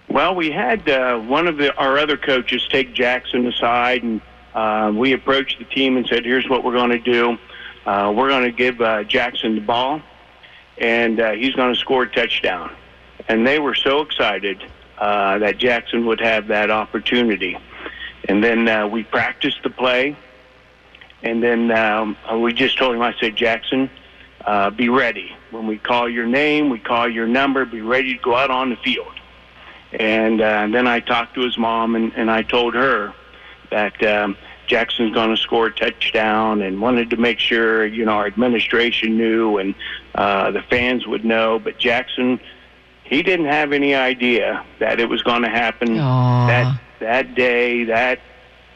Well, 0.09 0.37
we 0.37 0.51
had 0.53 0.89
uh, 0.89 1.19
one 1.19 1.49
of 1.49 1.57
the, 1.57 1.75
our 1.75 1.99
other 1.99 2.17
coaches 2.17 2.65
take 2.71 2.95
Jackson 2.95 3.47
aside, 3.49 4.05
and 4.05 4.21
uh, 4.55 4.93
we 4.95 5.13
approached 5.13 5.59
the 5.59 5.65
team 5.65 5.97
and 5.97 6.07
said, 6.07 6.25
"Here's 6.25 6.49
what 6.49 6.63
we're 6.63 6.75
going 6.75 6.91
to 6.91 6.99
do. 6.99 7.37
Uh, 7.85 8.13
we're 8.15 8.29
going 8.29 8.45
to 8.45 8.53
give 8.53 8.81
uh, 8.81 9.03
Jackson 9.03 9.57
the 9.57 9.61
ball, 9.61 10.01
and 10.79 11.19
uh, 11.19 11.33
he's 11.33 11.55
going 11.55 11.75
to 11.75 11.81
score 11.81 12.05
a 12.05 12.13
touchdown." 12.13 12.71
And 13.29 13.47
they 13.47 13.59
were 13.59 13.75
so 13.75 14.01
excited 14.01 14.63
uh, 14.99 15.39
that 15.39 15.59
Jackson 15.59 16.07
would 16.07 16.21
have 16.21 16.49
that 16.49 16.71
opportunity. 16.71 17.57
And 18.29 18.43
then 18.43 18.69
uh, 18.69 18.87
we 18.87 19.03
practiced 19.05 19.63
the 19.63 19.71
play, 19.71 20.17
and 21.23 21.43
then 21.43 21.71
um, 21.71 22.17
we 22.41 22.53
just 22.53 22.79
told 22.79 22.95
him, 22.95 23.03
"I 23.03 23.15
said, 23.21 23.37
Jackson." 23.37 23.91
Uh, 24.45 24.69
be 24.69 24.91
ready. 24.91 25.35
When 25.53 25.67
we 25.67 25.79
call 25.79 26.07
your 26.09 26.27
name, 26.27 26.69
we 26.69 26.79
call 26.79 27.09
your 27.09 27.27
number, 27.27 27.65
be 27.65 27.81
ready 27.81 28.15
to 28.15 28.23
go 28.23 28.37
out 28.37 28.51
on 28.51 28.69
the 28.69 28.77
field. 28.77 29.13
And 29.93 30.41
uh, 30.41 30.45
and 30.45 30.75
then 30.75 30.87
I 30.87 31.01
talked 31.01 31.35
to 31.37 31.41
his 31.41 31.57
mom, 31.57 31.95
and, 31.95 32.13
and 32.15 32.31
I 32.31 32.43
told 32.43 32.75
her 32.75 33.15
that 33.71 34.03
um, 34.03 34.37
Jackson's 34.67 35.15
going 35.15 35.35
to 35.35 35.41
score 35.41 35.67
a 35.67 35.73
touchdown, 35.73 36.61
and 36.63 36.81
wanted 36.81 37.11
to 37.11 37.17
make 37.17 37.39
sure 37.39 37.87
you 37.87 38.05
know 38.05 38.13
our 38.13 38.27
administration 38.27 39.17
knew 39.17 39.59
and 39.59 39.75
uh, 40.15 40.51
the 40.51 40.63
fans 40.63 41.07
would 41.07 41.25
know. 41.25 41.59
But 41.59 41.79
Jackson, 41.79 42.41
he 43.05 43.23
didn't 43.23 43.47
have 43.47 43.73
any 43.73 43.95
idea 43.95 44.65
that 44.81 44.99
it 44.99 45.09
was 45.09 45.23
going 45.23 45.43
to 45.43 45.49
happen 45.49 45.99
Aw. 45.99 46.47
that 46.47 46.81
that 47.01 47.35
day, 47.35 47.85
that 47.85 48.19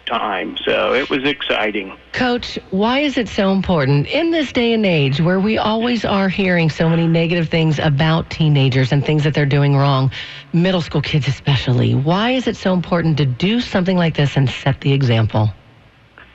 time. 0.09 0.57
So 0.65 0.95
it 0.95 1.09
was 1.11 1.25
exciting. 1.25 1.97
Coach, 2.13 2.59
why 2.71 3.01
is 3.01 3.19
it 3.19 3.29
so 3.29 3.53
important 3.53 4.07
in 4.07 4.31
this 4.31 4.53
day 4.53 4.73
and 4.73 4.85
age 4.85 5.21
where 5.21 5.39
we 5.39 5.59
always 5.59 6.05
are 6.05 6.29
hearing 6.29 6.71
so 6.71 6.89
many 6.89 7.07
negative 7.07 7.49
things 7.49 7.79
about 7.79 8.31
teenagers 8.31 8.93
and 8.93 9.05
things 9.05 9.25
that 9.25 9.35
they're 9.35 9.47
doing 9.47 9.77
wrong, 9.77 10.11
middle 10.53 10.81
school 10.81 11.03
kids 11.03 11.29
especially? 11.29 11.95
Why 11.95 12.31
is 12.31 12.47
it 12.47 12.57
so 12.57 12.73
important 12.73 13.19
to 13.19 13.27
do 13.27 13.61
something 13.61 13.97
like 13.97 14.17
this 14.17 14.37
and 14.37 14.49
set 14.49 14.81
the 14.81 14.93
example? 14.93 15.53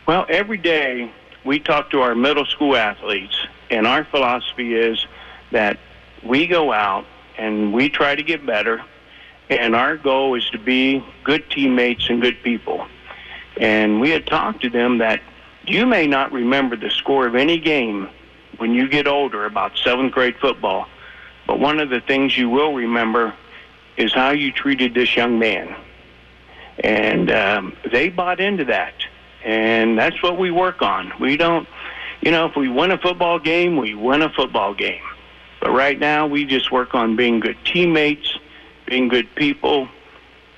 Well, 0.07 0.25
every 0.29 0.57
day 0.57 1.11
we 1.45 1.59
talk 1.59 1.89
to 1.91 2.01
our 2.01 2.15
middle 2.15 2.45
school 2.45 2.75
athletes, 2.75 3.35
and 3.69 3.87
our 3.87 4.03
philosophy 4.05 4.75
is 4.75 5.05
that 5.51 5.79
we 6.23 6.47
go 6.47 6.71
out 6.71 7.05
and 7.37 7.73
we 7.73 7.89
try 7.89 8.15
to 8.15 8.23
get 8.23 8.45
better, 8.45 8.83
and 9.49 9.75
our 9.75 9.97
goal 9.97 10.35
is 10.35 10.49
to 10.51 10.57
be 10.57 11.03
good 11.23 11.49
teammates 11.49 12.09
and 12.09 12.21
good 12.21 12.41
people. 12.43 12.87
And 13.57 14.01
we 14.01 14.09
had 14.09 14.25
talked 14.25 14.61
to 14.61 14.69
them 14.69 14.99
that 14.99 15.21
you 15.65 15.85
may 15.85 16.07
not 16.07 16.31
remember 16.31 16.75
the 16.75 16.89
score 16.89 17.27
of 17.27 17.35
any 17.35 17.59
game 17.59 18.09
when 18.57 18.73
you 18.73 18.87
get 18.87 19.07
older, 19.07 19.45
about 19.45 19.77
seventh 19.77 20.13
grade 20.13 20.35
football, 20.37 20.87
but 21.47 21.59
one 21.59 21.79
of 21.79 21.89
the 21.89 22.01
things 22.01 22.37
you 22.37 22.49
will 22.49 22.73
remember 22.73 23.33
is 23.97 24.13
how 24.13 24.31
you 24.31 24.51
treated 24.51 24.93
this 24.93 25.15
young 25.15 25.39
man. 25.39 25.75
And 26.79 27.31
um, 27.31 27.77
they 27.91 28.09
bought 28.09 28.39
into 28.39 28.65
that. 28.65 28.93
And 29.43 29.97
that's 29.97 30.21
what 30.23 30.37
we 30.37 30.51
work 30.51 30.81
on. 30.81 31.11
We 31.19 31.37
don't, 31.37 31.67
you 32.21 32.31
know, 32.31 32.45
if 32.45 32.55
we 32.55 32.69
win 32.69 32.91
a 32.91 32.97
football 32.97 33.39
game, 33.39 33.77
we 33.77 33.93
win 33.93 34.21
a 34.21 34.29
football 34.29 34.73
game. 34.73 35.03
But 35.63 35.71
right 35.71 35.97
now, 35.97 36.27
we 36.27 36.43
just 36.43 36.73
work 36.73 36.93
on 36.93 37.15
being 37.15 37.39
good 37.39 37.55
teammates, 37.63 38.37
being 38.85 39.07
good 39.07 39.33
people, 39.33 39.87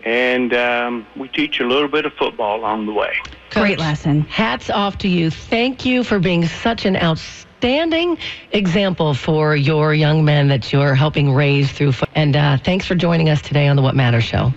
and 0.04 0.52
um, 0.52 1.06
we 1.16 1.28
teach 1.28 1.60
a 1.60 1.64
little 1.68 1.88
bit 1.88 2.08
of 2.08 2.14
football 2.14 2.60
along 2.60 2.88
the 2.88 2.92
way. 2.92 3.14
Great 3.52 3.78
lesson. 3.78 4.22
Hats 4.22 4.72
off 4.72 4.98
to 5.00 5.08
you. 5.08 5.30
Thank 5.30 5.86
you 5.86 6.04
for 6.04 6.18
being 6.18 6.48
such 6.48 6.86
an 6.86 6.96
outstanding 6.98 8.18
example 8.52 9.14
for 9.14 9.56
your 9.56 9.94
young 9.94 10.26
men 10.26 10.48
that 10.48 10.74
you're 10.74 10.96
helping 10.96 11.32
raise 11.36 11.72
through. 11.72 11.92
fo- 11.92 12.08
And 12.16 12.36
uh, 12.36 12.58
thanks 12.58 12.88
for 12.88 12.96
joining 12.96 13.30
us 13.30 13.44
today 13.44 13.68
on 13.68 13.76
the 13.76 13.84
What 13.84 13.94
Matters 13.96 14.24
show. 14.24 14.52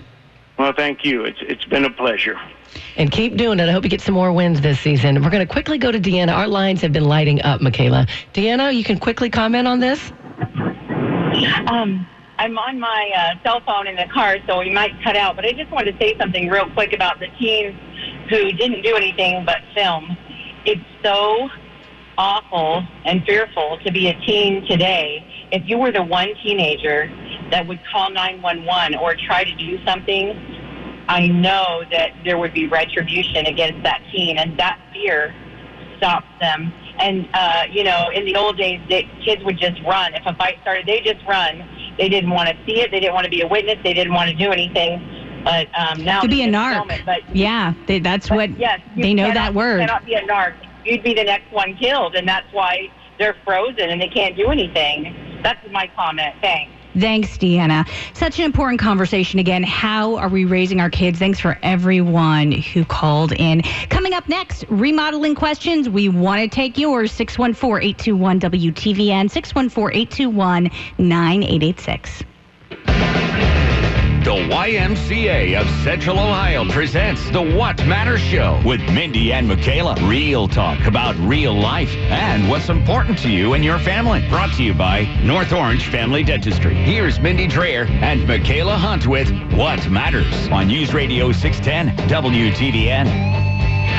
Well, 0.57 0.73
thank 0.75 1.05
you. 1.05 1.25
It's 1.25 1.39
it's 1.41 1.65
been 1.65 1.85
a 1.85 1.91
pleasure. 1.91 2.37
And 2.97 3.11
keep 3.11 3.37
doing 3.37 3.59
it. 3.59 3.69
I 3.69 3.71
hope 3.71 3.83
you 3.83 3.89
get 3.89 4.01
some 4.01 4.15
more 4.15 4.33
wins 4.33 4.61
this 4.61 4.79
season. 4.79 5.21
We're 5.23 5.29
going 5.29 5.45
to 5.47 5.51
quickly 5.51 5.77
go 5.77 5.91
to 5.91 5.99
Deanna. 5.99 6.33
Our 6.33 6.47
lines 6.47 6.81
have 6.81 6.91
been 6.91 7.05
lighting 7.05 7.39
up, 7.43 7.61
Mikaela. 7.61 8.09
Deanna, 8.33 8.75
you 8.75 8.83
can 8.83 8.99
quickly 8.99 9.29
comment 9.29 9.67
on 9.67 9.79
this? 9.79 10.11
Um, 11.67 12.07
I'm 12.37 12.57
on 12.57 12.79
my 12.79 13.11
uh, 13.15 13.43
cell 13.43 13.61
phone 13.65 13.87
in 13.87 13.95
the 13.95 14.05
car, 14.13 14.37
so 14.47 14.59
we 14.59 14.69
might 14.69 14.91
cut 15.03 15.17
out. 15.17 15.35
But 15.35 15.45
I 15.45 15.51
just 15.51 15.69
wanted 15.71 15.91
to 15.91 15.97
say 15.99 16.17
something 16.17 16.49
real 16.49 16.69
quick 16.71 16.93
about 16.93 17.19
the 17.19 17.27
teens 17.37 17.75
who 18.29 18.51
didn't 18.53 18.81
do 18.81 18.95
anything 18.95 19.45
but 19.45 19.57
film. 19.75 20.15
It's 20.65 20.81
so 21.03 21.49
awful 22.17 22.83
and 23.05 23.23
fearful 23.25 23.79
to 23.83 23.91
be 23.91 24.07
a 24.07 24.19
teen 24.21 24.65
today. 24.67 25.25
If 25.51 25.63
you 25.65 25.77
were 25.77 25.91
the 25.91 26.03
one 26.03 26.29
teenager 26.43 27.11
that 27.51 27.67
would 27.67 27.79
call 27.91 28.11
911 28.11 28.95
or 28.95 29.15
try 29.15 29.43
to 29.43 29.55
do 29.55 29.83
something, 29.85 30.29
I 31.07 31.27
know 31.27 31.83
that 31.91 32.11
there 32.23 32.37
would 32.37 32.53
be 32.53 32.67
retribution 32.67 33.47
against 33.47 33.83
that 33.83 34.01
teen, 34.11 34.37
and 34.37 34.59
that 34.59 34.79
fear 34.93 35.33
stops 35.97 36.27
them. 36.39 36.71
And 36.99 37.27
uh, 37.33 37.63
you 37.71 37.83
know, 37.83 38.09
in 38.13 38.25
the 38.25 38.35
old 38.35 38.57
days, 38.57 38.79
the 38.89 39.03
kids 39.23 39.43
would 39.43 39.57
just 39.57 39.81
run. 39.83 40.13
If 40.13 40.23
a 40.25 40.33
fight 40.35 40.57
started, 40.61 40.85
they 40.85 40.99
just 41.01 41.25
run. 41.27 41.67
They 41.97 42.09
didn't 42.09 42.29
want 42.29 42.49
to 42.49 42.55
see 42.65 42.81
it. 42.81 42.91
They 42.91 42.99
didn't 42.99 43.13
want 43.13 43.25
to 43.25 43.29
be 43.31 43.41
a 43.41 43.47
witness. 43.47 43.77
They 43.83 43.93
didn't 43.93 44.13
want 44.13 44.29
to 44.29 44.35
do 44.35 44.51
anything. 44.51 45.15
But 45.43 45.67
um, 45.79 46.03
now 46.03 46.19
To 46.21 46.27
be 46.27 46.43
a 46.43 46.47
narc. 46.47 46.91
it. 46.91 47.05
But 47.05 47.33
Yeah, 47.35 47.73
they, 47.87 47.99
that's 47.99 48.27
but 48.29 48.35
what 48.35 48.59
yes, 48.59 48.81
they 48.97 49.13
know 49.13 49.23
cannot- 49.27 49.33
that 49.35 49.53
word. 49.53 49.81
You 49.81 49.87
cannot 49.87 50.05
be 50.05 50.13
a 50.15 50.21
narc. 50.21 50.55
You'd 50.85 51.03
be 51.03 51.13
the 51.13 51.23
next 51.23 51.51
one 51.51 51.75
killed, 51.77 52.15
and 52.15 52.27
that's 52.27 52.51
why 52.53 52.91
they're 53.19 53.35
frozen 53.45 53.89
and 53.89 54.01
they 54.01 54.07
can't 54.07 54.35
do 54.35 54.47
anything. 54.49 55.39
That's 55.43 55.59
my 55.71 55.89
comment. 55.95 56.35
Thanks. 56.41 56.71
Thanks, 56.97 57.37
Deanna. 57.37 57.87
Such 58.13 58.39
an 58.39 58.45
important 58.45 58.79
conversation 58.79 59.39
again. 59.39 59.63
How 59.63 60.15
are 60.17 60.29
we 60.29 60.45
raising 60.45 60.79
our 60.79 60.89
kids? 60.89 61.19
Thanks 61.19 61.39
for 61.39 61.57
everyone 61.61 62.51
who 62.51 62.83
called 62.83 63.31
in. 63.33 63.61
Coming 63.89 64.13
up 64.13 64.27
next, 64.27 64.65
remodeling 64.69 65.35
questions. 65.35 65.87
We 65.87 66.09
want 66.09 66.41
to 66.41 66.47
take 66.47 66.77
yours. 66.77 67.11
614 67.11 67.89
821 67.89 68.39
WTVN, 68.39 69.29
614 69.29 69.99
821 70.01 70.69
9886. 70.97 72.23
The 74.29 74.35
YMCA 74.35 75.59
of 75.59 75.67
Central 75.83 76.19
Ohio 76.19 76.63
presents 76.65 77.31
the 77.31 77.41
What 77.41 77.83
Matters 77.87 78.21
Show 78.21 78.61
with 78.63 78.79
Mindy 78.91 79.33
and 79.33 79.49
Mikaela. 79.49 80.07
Real 80.07 80.47
talk 80.47 80.85
about 80.85 81.15
real 81.15 81.59
life 81.59 81.89
and 81.95 82.47
what's 82.47 82.69
important 82.69 83.17
to 83.23 83.29
you 83.31 83.55
and 83.55 83.65
your 83.65 83.79
family. 83.79 84.23
Brought 84.29 84.53
to 84.57 84.63
you 84.63 84.75
by 84.75 85.05
North 85.23 85.51
Orange 85.51 85.87
Family 85.87 86.21
Dentistry. 86.21 86.75
Here's 86.75 87.19
Mindy 87.19 87.47
Drayer 87.47 87.89
and 87.89 88.21
Mikaela 88.29 88.75
Hunt 88.75 89.07
with 89.07 89.31
What 89.53 89.89
Matters 89.89 90.47
on 90.49 90.67
News 90.67 90.93
Radio 90.93 91.31
610 91.31 92.07
WTVN. 92.07 93.48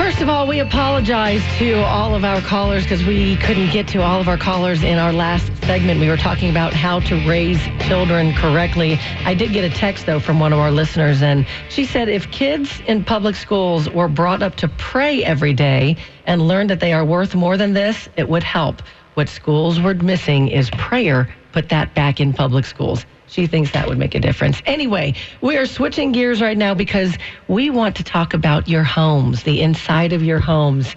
First 0.01 0.19
of 0.19 0.29
all, 0.29 0.47
we 0.47 0.57
apologize 0.57 1.43
to 1.59 1.73
all 1.83 2.15
of 2.15 2.25
our 2.25 2.41
callers 2.41 2.81
because 2.81 3.05
we 3.05 3.35
couldn't 3.35 3.69
get 3.69 3.87
to 3.89 4.01
all 4.01 4.19
of 4.19 4.27
our 4.27 4.35
callers 4.35 4.81
in 4.81 4.97
our 4.97 5.13
last 5.13 5.45
segment. 5.65 5.99
We 5.99 6.07
were 6.07 6.17
talking 6.17 6.49
about 6.49 6.73
how 6.73 7.01
to 7.01 7.27
raise 7.27 7.63
children 7.81 8.33
correctly. 8.33 8.97
I 9.25 9.35
did 9.35 9.53
get 9.53 9.63
a 9.63 9.69
text, 9.69 10.07
though, 10.07 10.19
from 10.19 10.39
one 10.39 10.53
of 10.53 10.59
our 10.59 10.71
listeners, 10.71 11.21
and 11.21 11.45
she 11.69 11.85
said 11.85 12.09
if 12.09 12.31
kids 12.31 12.81
in 12.87 13.03
public 13.03 13.35
schools 13.35 13.91
were 13.91 14.07
brought 14.07 14.41
up 14.41 14.55
to 14.55 14.67
pray 14.67 15.23
every 15.23 15.53
day 15.53 15.97
and 16.25 16.41
learn 16.41 16.65
that 16.67 16.79
they 16.79 16.93
are 16.93 17.05
worth 17.05 17.35
more 17.35 17.55
than 17.55 17.73
this, 17.73 18.09
it 18.17 18.27
would 18.27 18.43
help. 18.43 18.81
What 19.13 19.29
schools 19.29 19.79
were 19.79 19.93
missing 19.93 20.47
is 20.47 20.71
prayer. 20.71 21.29
Put 21.51 21.69
that 21.69 21.93
back 21.93 22.19
in 22.19 22.33
public 22.33 22.65
schools. 22.65 23.05
She 23.27 23.47
thinks 23.47 23.71
that 23.71 23.87
would 23.87 23.97
make 23.97 24.13
a 24.13 24.19
difference. 24.19 24.61
Anyway, 24.65 25.15
we 25.39 25.57
are 25.57 25.65
switching 25.65 26.11
gears 26.11 26.41
right 26.41 26.57
now 26.57 26.73
because 26.73 27.17
we 27.47 27.69
want 27.69 27.95
to 27.97 28.03
talk 28.03 28.33
about 28.33 28.67
your 28.67 28.83
homes, 28.83 29.43
the 29.43 29.61
inside 29.61 30.11
of 30.11 30.21
your 30.21 30.39
homes. 30.39 30.95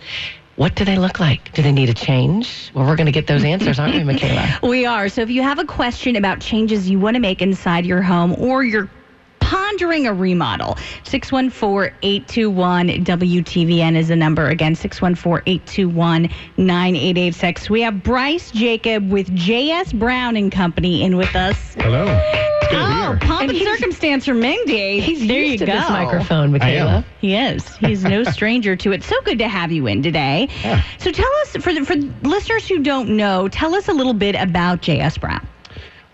What 0.57 0.75
do 0.77 0.85
they 0.85 0.99
look 0.99 1.19
like? 1.19 1.53
Do 1.53 1.63
they 1.63 1.73
need 1.73 1.91
a 1.91 1.95
change? 1.95 2.71
Well, 2.75 2.87
we're 2.87 2.97
going 2.97 3.07
to 3.07 3.13
get 3.13 3.27
those 3.27 3.45
answers, 3.45 3.79
aren't 3.79 3.95
we, 3.95 4.01
Mikaela? 4.01 4.63
We 4.69 4.87
are. 4.87 5.09
So 5.09 5.23
if 5.23 5.31
you 5.31 5.43
have 5.43 5.59
a 5.59 5.65
question 5.65 6.17
about 6.17 6.41
changes 6.41 6.89
you 6.89 6.99
want 6.99 7.15
to 7.15 7.21
make 7.21 7.43
inside 7.43 7.87
your 7.87 8.03
home 8.03 8.35
or 8.39 8.63
your 8.63 8.89
pondering 9.45 10.07
a 10.07 10.15
remodel. 10.15 10.75
614-821-WTVN 11.05 13.97
is 13.97 14.09
the 14.09 14.17
number. 14.17 14.49
Again, 14.49 14.75
614-821-9886. 14.75 17.71
We 17.71 17.83
have 17.83 18.03
Bryce 18.03 18.51
Jacob 18.51 19.09
with 19.11 19.33
J.S. 19.35 19.93
Brown 19.93 20.37
and 20.37 20.51
Company 20.51 21.03
in 21.03 21.17
with 21.17 21.37
us. 21.37 21.75
Hello. 21.75 22.07
It's 22.09 22.69
good 22.71 22.79
to 22.79 22.85
oh, 22.85 22.89
be 22.89 22.95
Oh, 23.05 23.19
pomp 23.21 23.51
and 23.51 23.59
circumstance 23.59 24.25
for 24.25 24.33
Mindy. 24.35 25.01
He's 25.01 25.29
there 25.29 25.41
used 25.41 25.53
you 25.53 25.59
to 25.59 25.67
go. 25.67 25.75
this 25.75 25.91
microphone, 25.91 26.51
Mikaela. 26.53 27.05
He 27.21 27.37
is. 27.37 27.77
He's 27.77 28.03
no 28.03 28.25
stranger 28.33 28.77
to 28.77 28.93
it. 28.93 29.03
So 29.03 29.21
good 29.23 29.39
to 29.41 29.49
have 29.49 29.71
you 29.71 29.87
in 29.87 30.03
today. 30.03 30.49
So 30.99 31.13
tell 31.13 31.31
us, 31.43 31.51
for 31.57 31.75
the, 31.75 31.85
for 31.85 31.97
listeners 32.27 32.67
who 32.67 32.83
don't 32.83 33.11
know, 33.11 33.49
tell 33.49 33.75
us 33.75 33.89
a 33.89 33.93
little 33.93 34.15
bit 34.15 34.35
about 34.37 34.81
J.S. 34.81 35.19
Brown. 35.19 35.47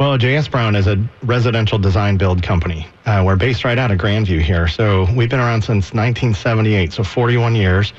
Well, 0.00 0.16
J.S. 0.16 0.48
Brown 0.48 0.76
is 0.76 0.86
a 0.86 0.96
residential 1.24 1.78
design 1.78 2.16
build 2.16 2.42
company. 2.42 2.86
Uh, 3.04 3.22
we're 3.26 3.36
based 3.36 3.66
right 3.66 3.76
out 3.76 3.90
of 3.90 3.98
Grandview 3.98 4.40
here. 4.40 4.66
So 4.66 5.06
we've 5.14 5.28
been 5.28 5.40
around 5.40 5.60
since 5.60 5.92
1978, 5.92 6.94
so 6.94 7.04
41 7.04 7.54
years. 7.54 7.92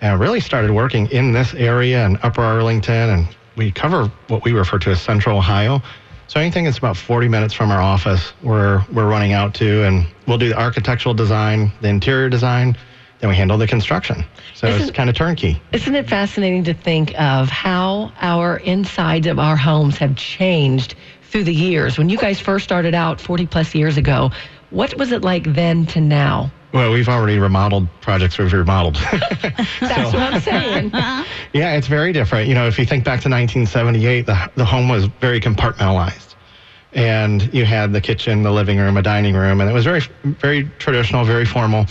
And 0.00 0.20
really 0.20 0.38
started 0.38 0.70
working 0.70 1.10
in 1.10 1.32
this 1.32 1.52
area 1.54 2.06
in 2.06 2.18
Upper 2.22 2.40
Arlington. 2.40 3.10
And 3.10 3.36
we 3.56 3.72
cover 3.72 4.12
what 4.28 4.44
we 4.44 4.52
refer 4.52 4.78
to 4.78 4.90
as 4.92 5.02
Central 5.02 5.38
Ohio. 5.38 5.82
So 6.28 6.38
anything 6.38 6.66
that's 6.66 6.78
about 6.78 6.96
40 6.96 7.26
minutes 7.26 7.52
from 7.52 7.72
our 7.72 7.82
office, 7.82 8.32
we're, 8.44 8.84
we're 8.92 9.08
running 9.08 9.32
out 9.32 9.52
to. 9.54 9.82
And 9.82 10.06
we'll 10.28 10.38
do 10.38 10.50
the 10.50 10.56
architectural 10.56 11.14
design, 11.14 11.72
the 11.80 11.88
interior 11.88 12.28
design, 12.28 12.76
then 13.18 13.28
we 13.28 13.34
handle 13.34 13.58
the 13.58 13.66
construction. 13.66 14.24
So 14.54 14.68
it's 14.68 14.82
Isn't- 14.82 14.94
kind 14.94 15.10
of 15.10 15.16
turnkey. 15.16 15.60
Isn't 15.72 15.96
it 15.96 16.08
fascinating 16.08 16.62
to 16.64 16.74
think 16.74 17.12
of 17.20 17.48
how 17.50 18.12
our 18.20 18.58
insides 18.58 19.26
of 19.26 19.40
our 19.40 19.56
homes 19.56 19.98
have 19.98 20.14
changed 20.14 20.94
through 21.30 21.44
the 21.44 21.54
years? 21.54 21.96
When 21.96 22.08
you 22.08 22.18
guys 22.18 22.40
first 22.40 22.64
started 22.64 22.94
out 22.94 23.20
40 23.20 23.46
plus 23.46 23.74
years 23.74 23.96
ago, 23.96 24.30
what 24.70 24.96
was 24.96 25.12
it 25.12 25.22
like 25.22 25.44
then 25.54 25.86
to 25.86 26.00
now? 26.00 26.50
Well, 26.72 26.92
we've 26.92 27.08
already 27.08 27.38
remodeled 27.38 27.88
projects 28.00 28.38
we've 28.38 28.52
remodeled. 28.52 28.94
That's 29.80 30.12
what 30.12 30.16
I'm 30.16 30.40
saying. 30.40 30.92
Yeah, 31.52 31.72
it's 31.74 31.88
very 31.88 32.12
different. 32.12 32.46
You 32.46 32.54
know, 32.54 32.68
if 32.68 32.78
you 32.78 32.86
think 32.86 33.02
back 33.02 33.22
to 33.22 33.28
1978, 33.28 34.24
the, 34.24 34.50
the 34.54 34.64
home 34.64 34.88
was 34.88 35.06
very 35.06 35.40
compartmentalized. 35.40 36.36
And 36.92 37.52
you 37.52 37.64
had 37.64 37.92
the 37.92 38.00
kitchen, 38.00 38.44
the 38.44 38.52
living 38.52 38.78
room, 38.78 38.96
a 38.96 39.02
dining 39.02 39.34
room, 39.34 39.60
and 39.60 39.68
it 39.68 39.72
was 39.72 39.82
very, 39.82 40.02
very 40.22 40.70
traditional, 40.78 41.24
very 41.24 41.44
formal. 41.44 41.86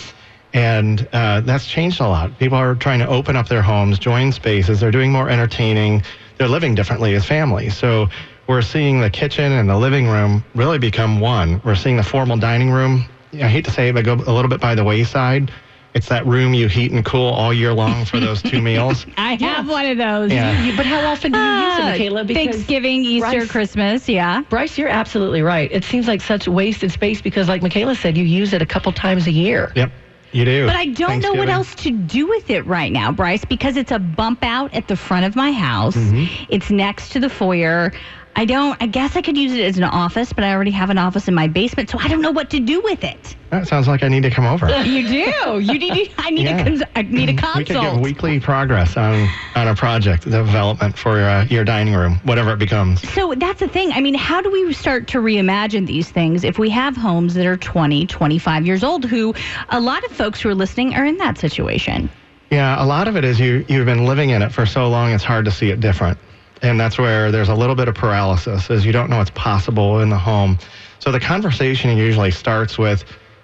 And 0.53 1.05
uh, 1.11 1.41
that's 1.41 1.67
changed 1.67 1.99
a 1.99 2.07
lot. 2.07 2.39
People 2.39 2.57
are 2.57 2.73
trying 2.73 2.99
to 2.99 3.07
open 3.09 3.35
up 3.35 3.49
their 3.49 3.61
homes, 3.61 3.99
join 3.99 4.31
spaces. 4.31 4.79
They're 4.79 4.91
doing 4.91 5.11
more 5.11 5.29
entertaining. 5.29 6.03
They're 6.37 6.47
living 6.47 6.73
differently 6.73 7.13
as 7.15 7.25
families. 7.25 7.75
So 7.75 8.07
we're 8.49 8.61
seeing 8.63 8.99
the 8.99 9.11
kitchen 9.11 9.51
and 9.51 9.69
the 9.69 9.77
living 9.77 10.07
room 10.07 10.43
really 10.55 10.79
become 10.79 11.19
one. 11.19 11.61
We're 11.63 11.75
seeing 11.75 11.97
the 11.97 12.03
formal 12.03 12.35
dining 12.35 12.71
room. 12.71 13.05
I 13.31 13.47
hate 13.47 13.63
to 13.65 13.71
say 13.71 13.89
it, 13.89 13.93
but 13.93 14.03
go 14.03 14.15
a 14.15 14.33
little 14.33 14.49
bit 14.49 14.59
by 14.59 14.73
the 14.73 14.83
wayside. 14.83 15.51
It's 15.93 16.07
that 16.09 16.25
room 16.25 16.55
you 16.55 16.67
heat 16.67 16.91
and 16.91 17.05
cool 17.05 17.27
all 17.27 17.53
year 17.53 17.73
long 17.73 18.05
for 18.05 18.19
those 18.19 18.41
two 18.41 18.59
meals. 18.69 19.05
I 19.17 19.35
have 19.35 19.69
one 19.69 19.85
of 19.85 19.97
those. 19.99 20.31
Yeah. 20.33 20.63
You- 20.63 20.75
but 20.75 20.87
how 20.87 20.99
often 21.05 21.31
do 21.31 21.37
you 21.37 21.43
use 21.45 21.77
it, 21.77 21.81
Ah, 21.81 21.93
Mikaela? 21.95 22.25
Because 22.27 22.43
Thanksgiving, 22.55 23.03
Easter, 23.05 23.29
Bryce- 23.37 23.51
Christmas, 23.51 24.09
yeah. 24.09 24.41
Bryce, 24.49 24.79
you're 24.79 24.89
absolutely 24.89 25.43
right. 25.43 25.71
It 25.71 25.83
seems 25.83 26.07
like 26.07 26.21
such 26.21 26.47
wasted 26.47 26.91
space 26.91 27.21
because, 27.21 27.47
like 27.47 27.61
Mikaela 27.61 27.95
said, 27.95 28.17
you 28.17 28.23
use 28.23 28.51
it 28.53 28.63
a 28.63 28.65
couple 28.65 28.91
times 28.93 29.27
a 29.27 29.31
year. 29.31 29.71
Yep, 29.75 29.91
you 30.31 30.45
do. 30.45 30.65
But 30.67 30.75
I 30.75 30.85
don't 30.87 31.19
know 31.21 31.33
what 31.33 31.49
else 31.49 31.73
to 31.75 31.91
do 31.91 32.27
with 32.27 32.49
it 32.49 32.65
right 32.65 32.91
now, 32.91 33.11
Bryce, 33.11 33.45
because 33.45 33.75
it's 33.77 33.91
a 33.91 33.99
bump 33.99 34.39
out 34.43 34.73
at 34.73 34.87
the 34.87 34.95
front 34.95 35.25
of 35.25 35.35
my 35.35 35.51
house. 35.51 35.95
Mm-hmm. 35.95 36.43
It's 36.49 36.69
next 36.71 37.09
to 37.13 37.19
the 37.19 37.29
foyer. 37.29 37.91
I 38.35 38.45
don't, 38.45 38.81
I 38.81 38.85
guess 38.85 39.15
I 39.17 39.21
could 39.21 39.35
use 39.37 39.51
it 39.53 39.61
as 39.65 39.77
an 39.77 39.83
office, 39.83 40.31
but 40.31 40.43
I 40.45 40.53
already 40.53 40.71
have 40.71 40.89
an 40.89 40.97
office 40.97 41.27
in 41.27 41.33
my 41.33 41.47
basement, 41.47 41.89
so 41.89 41.97
I 41.99 42.07
don't 42.07 42.21
know 42.21 42.31
what 42.31 42.49
to 42.51 42.59
do 42.59 42.79
with 42.81 43.03
it. 43.03 43.35
That 43.49 43.67
sounds 43.67 43.87
like 43.87 44.01
I 44.01 44.07
need 44.07 44.23
to 44.23 44.29
come 44.29 44.45
over. 44.45 44.67
You 44.89 45.07
do. 45.07 45.59
You 45.59 45.77
need, 45.77 46.13
I 46.17 46.29
need, 46.29 46.43
Yeah. 46.45 46.59
a, 46.59 46.63
cons- 46.63 46.83
I 46.95 47.01
need 47.01 47.29
a 47.29 47.33
We 47.57 47.65
could 47.65 47.81
get 47.81 47.99
weekly 47.99 48.39
progress 48.39 48.95
on, 48.95 49.27
on 49.55 49.67
a 49.67 49.75
project 49.75 50.23
development 50.23 50.97
for 50.97 51.19
uh, 51.19 51.45
your 51.45 51.63
dining 51.65 51.95
room, 51.95 52.19
whatever 52.23 52.51
it 52.53 52.59
becomes. 52.59 53.01
So 53.11 53.33
that's 53.35 53.59
the 53.59 53.67
thing. 53.67 53.91
I 53.91 53.99
mean, 53.99 54.13
how 54.15 54.41
do 54.41 54.49
we 54.51 54.71
start 54.73 55.07
to 55.09 55.17
reimagine 55.17 55.85
these 55.85 56.09
things 56.09 56.43
if 56.43 56.57
we 56.57 56.69
have 56.69 56.95
homes 56.95 57.33
that 57.33 57.45
are 57.45 57.57
20, 57.57 58.05
25 58.07 58.65
years 58.65 58.83
old 58.83 59.03
who 59.05 59.33
a 59.69 59.79
lot 59.81 60.03
of 60.05 60.11
folks 60.11 60.39
who 60.41 60.49
are 60.49 60.55
listening 60.55 60.95
are 60.95 61.05
in 61.05 61.17
that 61.17 61.37
situation? 61.37 62.09
Yeah, 62.51 62.81
a 62.81 62.85
lot 62.85 63.07
of 63.07 63.15
it 63.17 63.25
is 63.25 63.39
you, 63.39 63.65
you've 63.67 63.85
been 63.85 64.05
living 64.05 64.29
in 64.29 64.41
it 64.41 64.51
for 64.51 64.65
so 64.65 64.87
long, 64.89 65.11
it's 65.11 65.23
hard 65.23 65.45
to 65.45 65.51
see 65.51 65.69
it 65.71 65.79
different. 65.81 66.17
And 66.61 66.79
that's 66.79 66.97
where 66.97 67.31
there's 67.31 67.49
a 67.49 67.55
little 67.55 67.75
bit 67.75 67.87
of 67.87 67.95
paralysis, 67.95 68.69
is 68.69 68.85
you 68.85 68.91
don't 68.91 69.09
know 69.09 69.17
what's 69.17 69.31
possible 69.31 70.01
in 70.01 70.09
the 70.09 70.17
home. 70.17 70.57
So 70.99 71.11
the 71.11 71.19
conversation 71.19 71.95
usually 71.97 72.31
starts 72.31 72.77
with 72.77 73.03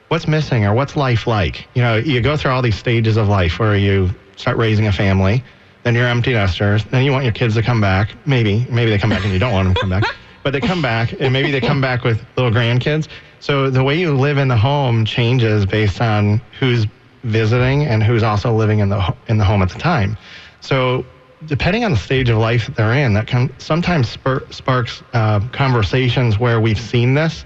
what's 0.10 0.28
missing 0.28 0.66
or 0.66 0.74
what's 0.74 0.96
life 0.96 1.26
like? 1.26 1.68
You 1.74 1.82
know, 1.82 1.96
you 1.96 2.22
go 2.22 2.38
through 2.38 2.52
all 2.52 2.62
these 2.62 2.76
stages 2.76 3.18
of 3.18 3.28
life 3.28 3.60
where 3.60 3.78
you 3.78 4.10
start 4.36 4.58
raising 4.58 4.88
a 4.88 4.92
family, 4.92 5.44
then 5.84 5.96
you're 5.96 6.08
empty 6.08 6.34
nesters, 6.34 6.84
then 6.86 7.06
you 7.06 7.12
want 7.12 7.24
your 7.24 7.34
kids 7.34 7.56
to 7.56 7.62
come 7.62 7.80
back. 7.80 8.10
Maybe, 8.26 8.66
maybe 8.70 8.92
they 8.92 8.98
come 8.98 9.10
back 9.10 9.24
and 9.24 9.32
you 9.32 9.40
don't 9.40 9.54
want 9.54 9.68
them 9.68 9.74
to 9.76 9.80
come 9.82 9.90
back. 9.90 10.04
But 10.44 10.52
they 10.52 10.62
come 10.62 10.80
back, 10.80 11.12
and 11.20 11.34
maybe 11.34 11.50
they 11.50 11.60
come 11.60 11.82
back 11.82 12.04
with 12.04 12.24
little 12.38 12.52
grandkids. 12.52 13.08
So 13.40 13.72
the 13.72 13.84
way 13.84 14.00
you 14.00 14.16
live 14.16 14.38
in 14.38 14.48
the 14.48 14.56
home 14.56 15.04
changes 15.04 15.66
based 15.66 16.00
on 16.00 16.40
who's 16.60 16.86
visiting 17.24 17.84
and 17.84 18.04
who's 18.04 18.22
also 18.22 18.54
living 18.54 18.78
in 18.78 18.90
the 18.90 19.16
in 19.28 19.40
the 19.40 19.44
home 19.44 19.64
at 19.64 19.70
the 19.70 19.80
time. 19.80 20.16
So 20.62 21.04
depending 21.46 21.84
on 21.84 21.92
the 21.92 21.98
stage 21.98 22.30
of 22.30 22.38
life 22.38 22.68
that 22.68 22.76
they're 22.76 22.94
in, 22.94 23.14
that 23.14 23.28
can 23.28 23.52
sometimes 23.60 24.10
spur, 24.10 24.46
sparks 24.50 25.04
uh, 25.14 25.40
conversations 25.52 26.40
where 26.40 26.60
we've 26.62 26.80
seen 26.80 27.14
this, 27.14 27.46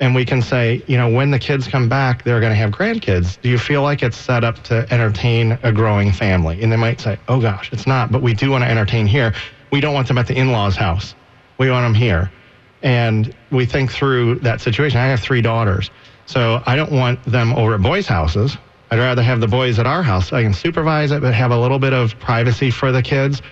and 0.00 0.14
we 0.14 0.24
can 0.24 0.40
say, 0.40 0.82
you 0.86 0.96
know, 0.96 1.08
when 1.08 1.30
the 1.30 1.38
kids 1.38 1.66
come 1.66 1.88
back, 1.88 2.22
they're 2.24 2.40
going 2.40 2.52
to 2.52 2.56
have 2.56 2.70
grandkids. 2.70 3.40
Do 3.40 3.48
you 3.48 3.58
feel 3.58 3.82
like 3.82 4.02
it's 4.02 4.16
set 4.16 4.44
up 4.44 4.62
to 4.64 4.86
entertain 4.92 5.58
a 5.62 5.72
growing 5.72 6.12
family? 6.12 6.62
And 6.62 6.70
they 6.70 6.76
might 6.76 7.00
say, 7.00 7.18
oh 7.28 7.40
gosh, 7.40 7.72
it's 7.72 7.86
not, 7.86 8.12
but 8.12 8.22
we 8.22 8.32
do 8.32 8.50
want 8.50 8.64
to 8.64 8.70
entertain 8.70 9.06
here. 9.06 9.34
We 9.72 9.80
don't 9.80 9.94
want 9.94 10.08
them 10.08 10.18
at 10.18 10.26
the 10.26 10.36
in-laws' 10.36 10.76
house. 10.76 11.14
We 11.58 11.70
want 11.70 11.84
them 11.84 11.94
here. 11.94 12.30
And 12.82 13.34
we 13.50 13.66
think 13.66 13.90
through 13.90 14.36
that 14.36 14.60
situation. 14.60 15.00
I 15.00 15.06
have 15.06 15.20
three 15.20 15.42
daughters, 15.42 15.90
so 16.26 16.62
I 16.64 16.76
don't 16.76 16.92
want 16.92 17.22
them 17.24 17.52
over 17.54 17.74
at 17.74 17.82
boys' 17.82 18.06
houses. 18.06 18.56
I'd 18.90 18.98
rather 18.98 19.22
have 19.22 19.40
the 19.40 19.48
boys 19.48 19.78
at 19.78 19.86
our 19.86 20.02
house. 20.02 20.32
I 20.32 20.42
can 20.42 20.54
supervise 20.54 21.10
it, 21.10 21.20
but 21.20 21.34
have 21.34 21.50
a 21.50 21.58
little 21.58 21.78
bit 21.78 21.92
of 21.92 22.18
privacy 22.18 22.70
for 22.70 22.90
the 22.90 23.02
kids. 23.02 23.42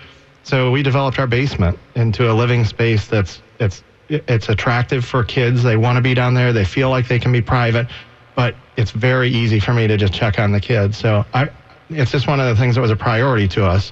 So 0.43 0.71
we 0.71 0.81
developed 0.81 1.19
our 1.19 1.27
basement 1.27 1.77
into 1.95 2.31
a 2.31 2.33
living 2.33 2.63
space 2.65 3.07
that's 3.07 3.41
it's 3.59 3.83
it's 4.09 4.49
attractive 4.49 5.03
for 5.03 5.23
kids. 5.23 5.63
They 5.63 5.75
want 5.75 5.97
to 5.97 6.01
be 6.01 6.13
down 6.13 6.33
there. 6.33 6.53
They 6.53 6.63
feel 6.63 6.89
like 6.89 7.07
they 7.07 7.19
can 7.19 7.31
be 7.31 7.41
private, 7.41 7.87
but 8.35 8.55
it's 8.77 8.91
very 8.91 9.29
easy 9.29 9.59
for 9.59 9.73
me 9.73 9.87
to 9.87 9.97
just 9.97 10.13
check 10.13 10.39
on 10.39 10.53
the 10.53 10.61
kids. 10.61 10.97
So 10.97 11.25
I, 11.33 11.49
it's 11.89 12.11
just 12.11 12.27
one 12.27 12.39
of 12.39 12.47
the 12.47 12.55
things 12.55 12.75
that 12.75 12.81
was 12.81 12.91
a 12.91 12.95
priority 12.95 13.47
to 13.49 13.65
us 13.65 13.91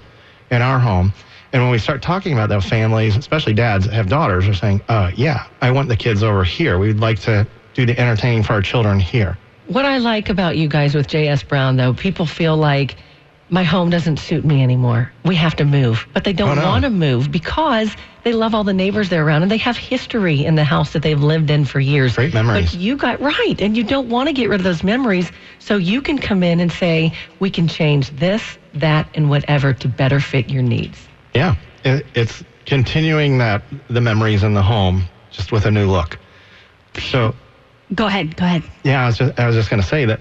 in 0.52 0.62
our 0.62 0.80
home. 0.80 1.14
And 1.52 1.62
when 1.62 1.72
we 1.72 1.78
start 1.78 2.02
talking 2.02 2.34
about 2.34 2.50
those 2.50 2.66
families, 2.66 3.18
especially 3.18 3.54
dads 3.54 3.86
that 3.86 3.94
have 3.94 4.08
daughters, 4.08 4.48
are 4.48 4.54
saying, 4.54 4.82
uh, 4.88 5.12
"Yeah, 5.16 5.46
I 5.62 5.72
want 5.72 5.90
the 5.90 5.96
kids 5.98 6.24
over 6.24 6.44
here. 6.44 6.80
We'd 6.80 7.00
like 7.00 7.20
to 7.22 7.46
do 7.74 7.86
the 7.86 7.98
entertaining 8.00 8.44
for 8.44 8.54
our 8.54 8.62
children 8.62 9.00
here." 9.00 9.38
What 9.68 9.86
I 9.86 9.98
like 9.98 10.30
about 10.30 10.58
you 10.58 10.68
guys 10.68 10.94
with 10.96 11.08
J.S. 11.08 11.44
Brown, 11.44 11.76
though, 11.78 11.94
people 11.94 12.26
feel 12.26 12.56
like 12.56 12.96
my 13.50 13.64
home 13.64 13.90
doesn't 13.90 14.18
suit 14.18 14.44
me 14.44 14.64
anymore. 14.64 15.12
We 15.24 15.36
have 15.36 15.56
to 15.58 15.66
move. 15.66 16.08
But 16.14 16.24
they 16.24 16.34
don't 16.34 16.58
Oh, 16.58 16.62
no. 16.62 16.68
want 16.68 16.84
to 16.84 16.90
move 16.90 17.32
because 17.32 17.96
they 18.24 18.34
love 18.34 18.56
all 18.56 18.64
the 18.64 18.74
neighbors 18.74 19.10
they're 19.10 19.26
around 19.26 19.44
and 19.44 19.52
they 19.52 19.58
have 19.58 19.78
history 19.78 20.44
in 20.46 20.56
the 20.56 20.64
house 20.64 20.94
that 20.94 21.04
they've 21.04 21.22
lived 21.22 21.52
in 21.52 21.64
for 21.66 21.80
years. 21.80 22.16
Great 22.16 22.34
memories. 22.34 22.72
But 22.72 22.80
you 22.80 22.96
got 22.98 23.20
right. 23.22 23.56
And 23.62 23.78
you 23.78 23.84
don't 23.84 24.10
want 24.10 24.28
to 24.30 24.34
get 24.34 24.50
rid 24.50 24.60
of 24.60 24.64
those 24.64 24.84
memories. 24.84 25.32
So 25.60 25.78
you 25.78 26.02
can 26.02 26.18
come 26.18 26.42
in 26.42 26.60
and 26.60 26.72
say, 26.72 27.14
we 27.40 27.52
can 27.52 27.68
change 27.68 28.10
this, 28.12 28.58
that, 28.74 29.08
and 29.14 29.30
whatever 29.30 29.74
to 29.74 29.88
better 29.88 30.20
fit 30.20 30.50
your 30.50 30.64
needs. 30.64 31.08
Yeah, 31.36 31.56
it's 31.84 32.44
continuing 32.66 33.38
that 33.40 33.62
the 33.90 34.02
memories 34.02 34.42
in 34.44 34.54
the 34.56 34.64
home 34.64 35.04
just 35.32 35.52
with 35.52 35.66
a 35.66 35.72
new 35.72 35.90
look. 35.90 36.18
So 37.00 37.36
Go 37.94 38.08
ahead. 38.08 38.36
Go 38.36 38.46
ahead. 38.46 38.64
Yeah, 38.84 39.04
I 39.04 39.06
was 39.08 39.18
just 39.18 39.40
I 39.40 39.46
was 39.46 39.56
just 39.56 39.70
going 39.70 39.82
to 39.82 39.88
say 39.88 40.06
that, 40.06 40.20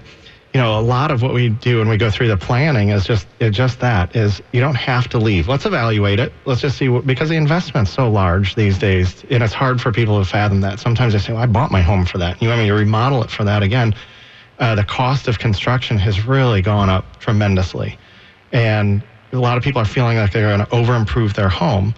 you 0.53 0.61
know, 0.61 0.79
a 0.79 0.81
lot 0.81 1.09
of 1.11 1.21
what 1.21 1.33
we 1.33 1.49
do 1.49 1.79
when 1.79 1.89
we 1.89 1.97
go 1.97 2.11
through 2.11 2.27
the 2.27 2.37
planning 2.37 2.89
is 2.89 3.05
just 3.05 3.27
just 3.39 3.79
that 3.79 4.15
is 4.15 4.41
you 4.51 4.61
don't 4.61 4.75
have 4.75 5.07
to 5.09 5.17
leave. 5.17 5.47
Let's 5.47 5.65
evaluate 5.65 6.19
it. 6.19 6.31
Let's 6.45 6.61
just 6.61 6.77
see 6.77 6.89
what 6.89 7.07
because 7.07 7.29
the 7.29 7.35
investment's 7.35 7.91
so 7.91 8.09
large 8.09 8.55
these 8.55 8.77
days, 8.77 9.23
and 9.29 9.41
it's 9.41 9.53
hard 9.53 9.81
for 9.81 9.91
people 9.91 10.19
to 10.19 10.25
fathom 10.25 10.61
that. 10.61 10.79
Sometimes 10.79 11.13
they 11.13 11.19
say, 11.19 11.33
"Well, 11.33 11.41
I 11.41 11.47
bought 11.47 11.71
my 11.71 11.81
home 11.81 12.05
for 12.05 12.19
that." 12.19 12.41
You 12.41 12.49
want 12.49 12.61
me 12.61 12.67
to 12.67 12.73
remodel 12.73 13.23
it 13.23 13.31
for 13.31 13.43
that 13.43 13.63
again? 13.63 13.95
Uh, 14.59 14.75
the 14.75 14.83
cost 14.83 15.27
of 15.27 15.39
construction 15.39 15.97
has 15.97 16.25
really 16.25 16.61
gone 16.61 16.89
up 16.89 17.19
tremendously, 17.19 17.97
and 18.53 19.03
a 19.33 19.39
lot 19.39 19.57
of 19.57 19.63
people 19.63 19.81
are 19.81 19.85
feeling 19.85 20.17
like 20.17 20.31
they're 20.31 20.55
going 20.55 20.65
to 20.65 20.73
over 20.73 20.95
improve 20.95 21.33
their 21.33 21.49
home. 21.49 21.93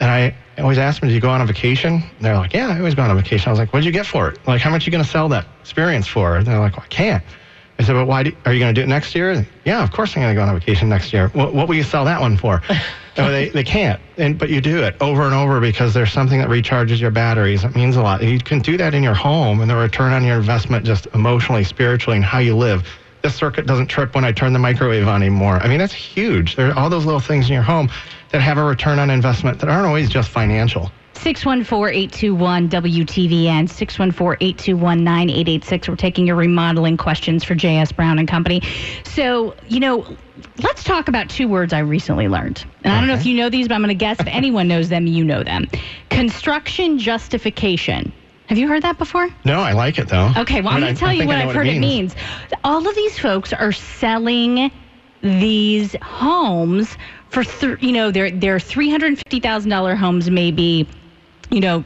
And 0.00 0.10
I 0.10 0.34
always 0.62 0.78
ask 0.78 1.00
them, 1.00 1.08
"Do 1.08 1.14
you 1.14 1.20
go 1.20 1.30
on 1.30 1.40
a 1.40 1.46
vacation?" 1.46 1.94
And 1.94 2.20
they're 2.20 2.36
like, 2.36 2.54
"Yeah, 2.54 2.68
I 2.68 2.78
always 2.78 2.94
go 2.94 3.02
on 3.02 3.10
a 3.10 3.14
vacation." 3.14 3.48
I 3.48 3.52
was 3.52 3.58
like, 3.58 3.72
"What'd 3.72 3.84
you 3.84 3.92
get 3.92 4.06
for 4.06 4.28
it? 4.28 4.38
Like, 4.46 4.60
how 4.60 4.70
much 4.70 4.84
are 4.84 4.86
you 4.86 4.92
going 4.92 5.04
to 5.04 5.10
sell 5.10 5.28
that 5.28 5.46
experience 5.60 6.06
for?" 6.06 6.36
And 6.36 6.46
they're 6.46 6.58
like, 6.58 6.76
well, 6.76 6.84
"I 6.84 6.88
can't." 6.88 7.22
I 7.78 7.82
said, 7.82 7.92
but 7.92 8.06
why 8.06 8.22
do, 8.22 8.32
are 8.46 8.54
you 8.54 8.60
going 8.60 8.74
to 8.74 8.80
do 8.80 8.84
it 8.84 8.88
next 8.88 9.14
year? 9.14 9.46
Yeah, 9.64 9.82
of 9.82 9.92
course 9.92 10.16
I'm 10.16 10.22
going 10.22 10.34
to 10.34 10.38
go 10.38 10.42
on 10.42 10.48
a 10.48 10.58
vacation 10.58 10.88
next 10.88 11.12
year. 11.12 11.28
What, 11.28 11.52
what 11.52 11.68
will 11.68 11.74
you 11.74 11.82
sell 11.82 12.06
that 12.06 12.20
one 12.20 12.36
for? 12.36 12.62
no, 13.18 13.30
they, 13.30 13.50
they 13.50 13.64
can't. 13.64 14.00
And, 14.16 14.38
but 14.38 14.48
you 14.48 14.62
do 14.62 14.82
it 14.82 14.96
over 15.00 15.22
and 15.22 15.34
over 15.34 15.60
because 15.60 15.92
there's 15.92 16.10
something 16.10 16.38
that 16.38 16.48
recharges 16.48 17.00
your 17.00 17.10
batteries. 17.10 17.64
It 17.64 17.74
means 17.74 17.96
a 17.96 18.02
lot. 18.02 18.22
You 18.22 18.38
can 18.38 18.60
do 18.60 18.78
that 18.78 18.94
in 18.94 19.02
your 19.02 19.14
home 19.14 19.60
and 19.60 19.70
the 19.70 19.76
return 19.76 20.12
on 20.12 20.24
your 20.24 20.36
investment 20.36 20.86
just 20.86 21.06
emotionally, 21.12 21.64
spiritually, 21.64 22.16
and 22.16 22.24
how 22.24 22.38
you 22.38 22.56
live. 22.56 22.88
This 23.20 23.34
circuit 23.34 23.66
doesn't 23.66 23.88
trip 23.88 24.14
when 24.14 24.24
I 24.24 24.32
turn 24.32 24.52
the 24.52 24.58
microwave 24.58 25.06
on 25.06 25.22
anymore. 25.22 25.56
I 25.56 25.68
mean, 25.68 25.78
that's 25.78 25.92
huge. 25.92 26.56
There 26.56 26.70
are 26.70 26.78
all 26.78 26.88
those 26.88 27.04
little 27.04 27.20
things 27.20 27.46
in 27.48 27.52
your 27.52 27.62
home 27.62 27.90
that 28.36 28.42
have 28.42 28.58
a 28.58 28.64
return 28.64 28.98
on 28.98 29.08
investment 29.08 29.60
that 29.60 29.70
aren't 29.70 29.86
always 29.86 30.10
just 30.10 30.28
financial. 30.28 30.92
614-821-WTVN, 31.14 33.66
614-821-9886. 33.66 35.88
We're 35.88 35.96
taking 35.96 36.26
your 36.26 36.36
remodeling 36.36 36.98
questions 36.98 37.44
for 37.44 37.54
J.S. 37.54 37.92
Brown 37.92 38.18
and 38.18 38.28
Company. 38.28 38.60
So, 39.04 39.56
you 39.68 39.80
know, 39.80 40.06
let's 40.58 40.84
talk 40.84 41.08
about 41.08 41.30
two 41.30 41.48
words 41.48 41.72
I 41.72 41.78
recently 41.78 42.28
learned. 42.28 42.62
And 42.84 42.92
I 42.92 42.98
don't 42.98 43.08
know 43.08 43.14
if 43.14 43.24
you 43.24 43.38
know 43.38 43.48
these, 43.48 43.68
but 43.68 43.74
I'm 43.74 43.80
going 43.80 43.88
to 43.88 43.94
guess 43.94 44.20
if 44.20 44.26
anyone 44.26 44.68
knows 44.68 44.90
them, 44.90 45.06
you 45.06 45.24
know 45.24 45.42
them. 45.42 45.66
Construction 46.10 46.98
justification. 46.98 48.12
Have 48.48 48.58
you 48.58 48.68
heard 48.68 48.82
that 48.82 48.98
before? 48.98 49.30
No, 49.46 49.60
I 49.60 49.72
like 49.72 49.98
it 49.98 50.08
though. 50.08 50.30
Okay, 50.36 50.60
well, 50.60 50.72
I 50.72 50.74
I'm 50.74 50.82
going 50.82 50.92
to 50.94 51.00
tell 51.00 51.08
I 51.08 51.14
you 51.14 51.26
what 51.26 51.36
I 51.36 51.44
know 51.44 51.48
I've 51.48 51.56
heard 51.56 51.68
it 51.68 51.80
means. 51.80 52.14
All 52.64 52.86
of 52.86 52.94
these 52.94 53.18
folks 53.18 53.54
are 53.54 53.72
selling 53.72 54.70
these 55.22 55.96
homes 56.02 56.98
for, 57.30 57.44
th- 57.44 57.82
you 57.82 57.92
know, 57.92 58.10
they're, 58.10 58.30
they're 58.30 58.58
$350,000 58.58 59.96
homes 59.96 60.30
maybe, 60.30 60.88
you 61.50 61.60
know, 61.60 61.84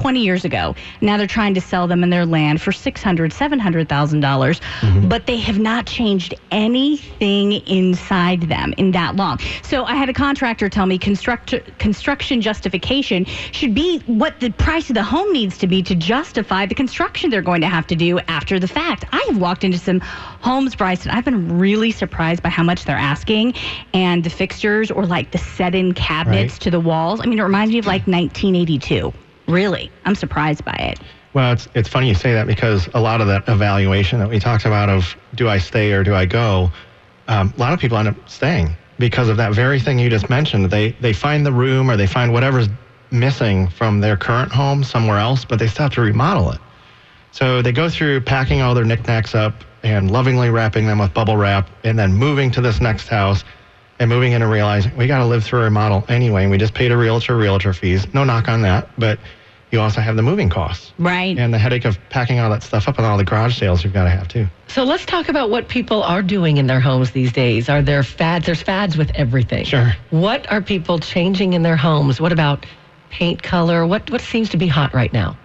20 0.00 0.20
years 0.24 0.44
ago. 0.46 0.74
Now 1.02 1.18
they're 1.18 1.26
trying 1.26 1.52
to 1.54 1.60
sell 1.60 1.86
them 1.86 2.02
in 2.02 2.08
their 2.10 2.24
land 2.24 2.62
for 2.62 2.70
$600,000, 2.72 3.30
$700,000, 3.30 4.20
dollars 4.20 4.60
mm-hmm. 4.80 5.08
but 5.08 5.26
they 5.26 5.36
have 5.38 5.58
not 5.58 5.86
changed 5.86 6.34
anything 6.50 7.52
inside 7.66 8.42
them 8.42 8.72
in 8.78 8.92
that 8.92 9.16
long. 9.16 9.38
So 9.62 9.84
I 9.84 9.94
had 9.94 10.08
a 10.08 10.12
contractor 10.12 10.68
tell 10.68 10.86
me 10.86 10.96
construct, 10.98 11.54
construction 11.78 12.40
justification 12.40 13.24
should 13.52 13.74
be 13.74 13.98
what 14.06 14.40
the 14.40 14.50
price 14.50 14.88
of 14.88 14.94
the 14.94 15.02
home 15.02 15.32
needs 15.32 15.58
to 15.58 15.66
be 15.66 15.82
to 15.82 15.94
justify 15.94 16.64
the 16.66 16.74
construction 16.74 17.28
they're 17.30 17.42
going 17.42 17.60
to 17.60 17.68
have 17.68 17.86
to 17.88 17.96
do 17.96 18.18
after 18.20 18.58
the 18.58 18.68
fact. 18.68 19.04
I 19.12 19.22
have 19.28 19.38
walked 19.38 19.64
into 19.64 19.78
some 19.78 20.00
homes, 20.00 20.74
Bryson. 20.74 21.10
I've 21.10 21.24
been 21.24 21.58
really 21.58 21.90
surprised 21.90 22.42
by 22.42 22.48
how 22.48 22.62
much 22.62 22.84
they're 22.86 22.96
asking 22.96 23.54
and 23.92 24.24
the 24.24 24.30
fixtures 24.30 24.90
or 24.90 25.04
like 25.06 25.30
the 25.32 25.38
set-in 25.38 25.92
cabinets 25.92 26.54
Right. 26.54 26.60
to 26.62 26.70
the 26.70 26.80
walls. 26.80 27.20
I 27.20 27.26
mean, 27.26 27.38
it 27.38 27.42
reminds 27.42 27.72
me 27.72 27.78
of 27.78 27.86
like 27.86 28.06
1982. 28.06 29.12
Really, 29.50 29.90
I'm 30.04 30.14
surprised 30.14 30.64
by 30.64 30.74
it. 30.74 31.00
Well, 31.32 31.52
it's 31.52 31.68
it's 31.74 31.88
funny 31.88 32.08
you 32.08 32.14
say 32.14 32.32
that 32.32 32.46
because 32.46 32.88
a 32.94 33.00
lot 33.00 33.20
of 33.20 33.26
that 33.28 33.48
evaluation 33.48 34.18
that 34.18 34.28
we 34.28 34.38
talked 34.38 34.64
about 34.64 34.88
of 34.88 35.16
do 35.34 35.48
I 35.48 35.58
stay 35.58 35.92
or 35.92 36.02
do 36.02 36.14
I 36.14 36.26
go, 36.26 36.70
um, 37.28 37.52
a 37.56 37.60
lot 37.60 37.72
of 37.72 37.78
people 37.78 37.98
end 37.98 38.08
up 38.08 38.28
staying 38.28 38.74
because 38.98 39.28
of 39.28 39.36
that 39.36 39.52
very 39.52 39.78
thing 39.78 39.98
you 39.98 40.10
just 40.10 40.28
mentioned. 40.28 40.70
They 40.70 40.92
they 41.00 41.12
find 41.12 41.46
the 41.46 41.52
room 41.52 41.90
or 41.90 41.96
they 41.96 42.06
find 42.06 42.32
whatever's 42.32 42.68
missing 43.10 43.68
from 43.68 44.00
their 44.00 44.16
current 44.16 44.52
home 44.52 44.84
somewhere 44.84 45.18
else, 45.18 45.44
but 45.44 45.58
they 45.58 45.66
still 45.66 45.84
have 45.84 45.94
to 45.94 46.00
remodel 46.00 46.52
it. 46.52 46.60
So 47.32 47.62
they 47.62 47.72
go 47.72 47.88
through 47.88 48.22
packing 48.22 48.60
all 48.60 48.74
their 48.74 48.84
knickknacks 48.84 49.34
up 49.34 49.64
and 49.82 50.10
lovingly 50.10 50.50
wrapping 50.50 50.86
them 50.86 50.98
with 50.98 51.14
bubble 51.14 51.36
wrap, 51.36 51.70
and 51.84 51.98
then 51.98 52.12
moving 52.12 52.50
to 52.52 52.60
this 52.60 52.80
next 52.80 53.08
house 53.08 53.44
and 53.98 54.08
moving 54.08 54.32
in 54.32 54.42
and 54.42 54.50
realizing 54.50 54.94
we 54.96 55.06
got 55.06 55.18
to 55.18 55.26
live 55.26 55.44
through 55.44 55.60
a 55.60 55.64
remodel 55.64 56.04
anyway. 56.08 56.42
And 56.42 56.50
we 56.50 56.58
just 56.58 56.74
paid 56.74 56.90
a 56.90 56.96
realtor 56.96 57.36
realtor 57.36 57.72
fees. 57.72 58.12
No 58.12 58.24
knock 58.24 58.48
on 58.48 58.62
that, 58.62 58.88
but 58.98 59.18
you 59.70 59.80
also 59.80 60.00
have 60.00 60.16
the 60.16 60.22
moving 60.22 60.48
costs 60.48 60.92
Right. 60.98 61.38
and 61.38 61.54
the 61.54 61.58
headache 61.58 61.84
of 61.84 61.98
packing 62.10 62.38
all 62.40 62.50
that 62.50 62.62
stuff 62.62 62.88
up 62.88 62.98
and 62.98 63.06
all 63.06 63.16
the 63.16 63.24
garage 63.24 63.56
sales 63.58 63.84
you've 63.84 63.92
got 63.92 64.04
to 64.04 64.10
have 64.10 64.28
too. 64.28 64.46
So 64.68 64.84
let's 64.84 65.04
talk 65.06 65.28
about 65.28 65.50
what 65.50 65.68
people 65.68 66.02
are 66.02 66.22
doing 66.22 66.56
in 66.56 66.66
their 66.66 66.80
homes 66.80 67.10
these 67.12 67.32
days. 67.32 67.68
Are 67.68 67.82
there 67.82 68.02
fads? 68.02 68.46
There's 68.46 68.62
fads 68.62 68.96
with 68.96 69.10
everything. 69.14 69.64
Sure. 69.64 69.94
What 70.10 70.50
are 70.50 70.60
people 70.60 70.98
changing 70.98 71.52
in 71.52 71.62
their 71.62 71.76
homes? 71.76 72.20
What 72.20 72.32
about 72.32 72.66
paint 73.10 73.42
color? 73.42 73.86
What 73.86 74.10
what 74.10 74.20
seems 74.20 74.50
to 74.50 74.56
be 74.56 74.66
hot 74.68 74.94
right 74.94 75.12
now? 75.12 75.36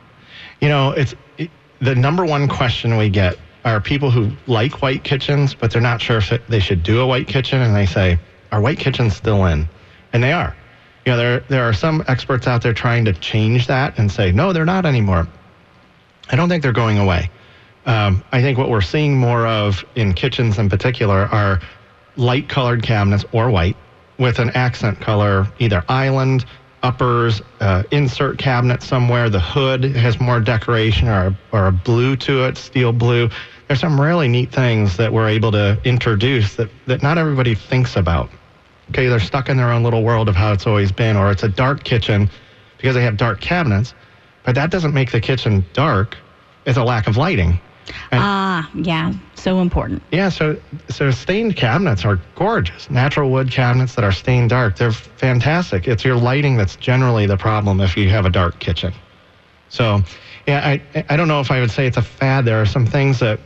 You 0.62 0.70
know, 0.70 0.92
it's 0.92 1.14
it, 1.38 1.50
the 1.80 1.96
number 1.96 2.26
one 2.26 2.48
question 2.48 2.98
we 2.98 3.10
get 3.10 3.38
are 3.64 3.82
people 3.82 4.12
who 4.12 4.32
like 4.48 4.82
white 4.82 5.04
kitchens, 5.04 5.54
but 5.56 5.72
they're 5.72 5.82
not 5.82 6.00
sure 6.02 6.18
if 6.18 6.32
they 6.48 6.60
should 6.60 6.84
do 6.84 7.00
a 7.02 7.08
white 7.08 7.28
kitchen, 7.28 7.62
and 7.62 7.76
they 7.76 7.86
say, 7.88 8.20
"Are 8.52 8.62
white 8.62 8.78
kitchens 8.80 9.16
still 9.16 9.46
in?" 9.46 9.68
And 10.14 10.24
they 10.24 10.32
are. 10.32 10.56
You 11.06 11.12
know, 11.12 11.18
there 11.18 11.39
there 11.41 11.63
are 11.63 11.74
some 11.74 12.04
experts 12.08 12.48
out 12.48 12.62
there 12.63 12.74
trying 12.74 13.06
to 13.06 13.13
change 13.13 13.68
that 13.68 14.00
and 14.00 14.12
say, 14.12 14.32
"No, 14.32 14.54
they're 14.54 14.65
not 14.65 14.86
anymore." 14.86 15.28
I 16.30 16.36
don't 16.36 16.50
think 16.50 16.63
they're 16.63 16.72
going 16.72 16.98
away. 16.98 17.30
Um, 17.86 18.24
I 18.32 18.41
think 18.41 18.58
what 18.58 18.70
we're 18.70 18.82
seeing 18.82 19.18
more 19.18 19.46
of 19.46 19.86
in 19.96 20.13
kitchens 20.13 20.58
in 20.58 20.70
particular 20.70 21.28
are 21.32 21.62
light 22.18 22.50
colored 22.50 22.82
cabinets 22.82 23.24
or 23.32 23.52
white 23.52 23.78
with 24.18 24.39
an 24.39 24.50
accent 24.52 25.00
color, 25.00 25.48
either 25.60 25.84
island, 25.88 26.46
uppers, 26.82 27.41
uh, 27.60 27.84
insert 27.91 28.38
cabinet 28.38 28.82
somewhere. 28.82 29.30
The 29.30 29.39
hood 29.39 29.84
has 29.84 30.20
more 30.20 30.39
decoration 30.39 31.08
or, 31.08 31.38
or 31.52 31.68
a 31.68 31.72
blue 31.72 32.15
to 32.18 32.46
it, 32.46 32.58
steel 32.58 32.91
blue. 32.91 33.30
There's 33.68 33.80
some 33.80 34.00
really 34.00 34.28
neat 34.28 34.52
things 34.52 34.98
that 34.98 35.12
we're 35.12 35.28
able 35.28 35.52
to 35.52 35.80
introduce 35.84 36.56
that, 36.56 36.70
that 36.88 37.02
not 37.04 37.18
everybody 37.18 37.56
thinks 37.56 37.96
about. 37.96 38.30
Okay, 38.89 39.08
they're 39.08 39.19
stuck 39.19 39.50
in 39.50 39.58
their 39.58 39.71
own 39.71 39.84
little 39.84 40.04
world 40.04 40.30
of 40.30 40.36
how 40.36 40.54
it's 40.54 40.67
always 40.67 40.91
been, 40.91 41.15
or 41.17 41.32
it's 41.32 41.43
a 41.43 41.50
dark 41.50 41.84
kitchen 41.84 42.30
because 42.78 42.95
they 42.95 43.02
have 43.04 43.17
dark 43.17 43.41
cabinets, 43.41 43.93
but 44.43 44.56
that 44.56 44.69
doesn't 44.69 44.93
make 44.93 45.12
the 45.12 45.19
kitchen 45.21 45.65
dark. 45.74 46.17
It's 46.65 46.78
a 46.78 46.84
lack 46.84 47.08
of 47.08 47.17
lighting. 47.17 47.60
Ah, 48.12 48.69
yeah, 48.74 49.13
so 49.36 49.60
important. 49.60 50.02
yeah, 50.12 50.30
so 50.30 50.58
so 50.89 51.12
stained 51.12 51.56
cabinets 51.56 52.04
are 52.04 52.19
gorgeous. 52.36 52.89
Natural 52.89 53.30
wood 53.30 53.52
cabinets 53.52 53.93
that 53.95 54.04
are 54.04 54.12
stained 54.12 54.50
dark, 54.50 54.76
they're 54.76 54.91
fantastic. 54.91 55.88
It's 55.88 56.04
your 56.04 56.15
lighting 56.15 56.58
that's 56.58 56.76
generally 56.76 57.28
the 57.28 57.38
problem 57.38 57.80
if 57.82 57.95
you 57.95 58.10
have 58.10 58.26
a 58.26 58.30
dark 58.32 58.60
kitchen. 58.60 58.91
So, 59.69 60.02
yeah, 60.48 60.62
I 60.67 61.06
I 61.10 61.15
don't 61.15 61.28
know 61.28 61.41
if 61.41 61.52
I 61.52 61.60
would 61.60 61.71
say 61.71 61.86
it's 61.86 61.98
a 61.98 62.02
fad. 62.02 62.45
There 62.45 62.60
are 62.60 62.65
some 62.65 62.86
things 62.88 63.19
that 63.19 63.39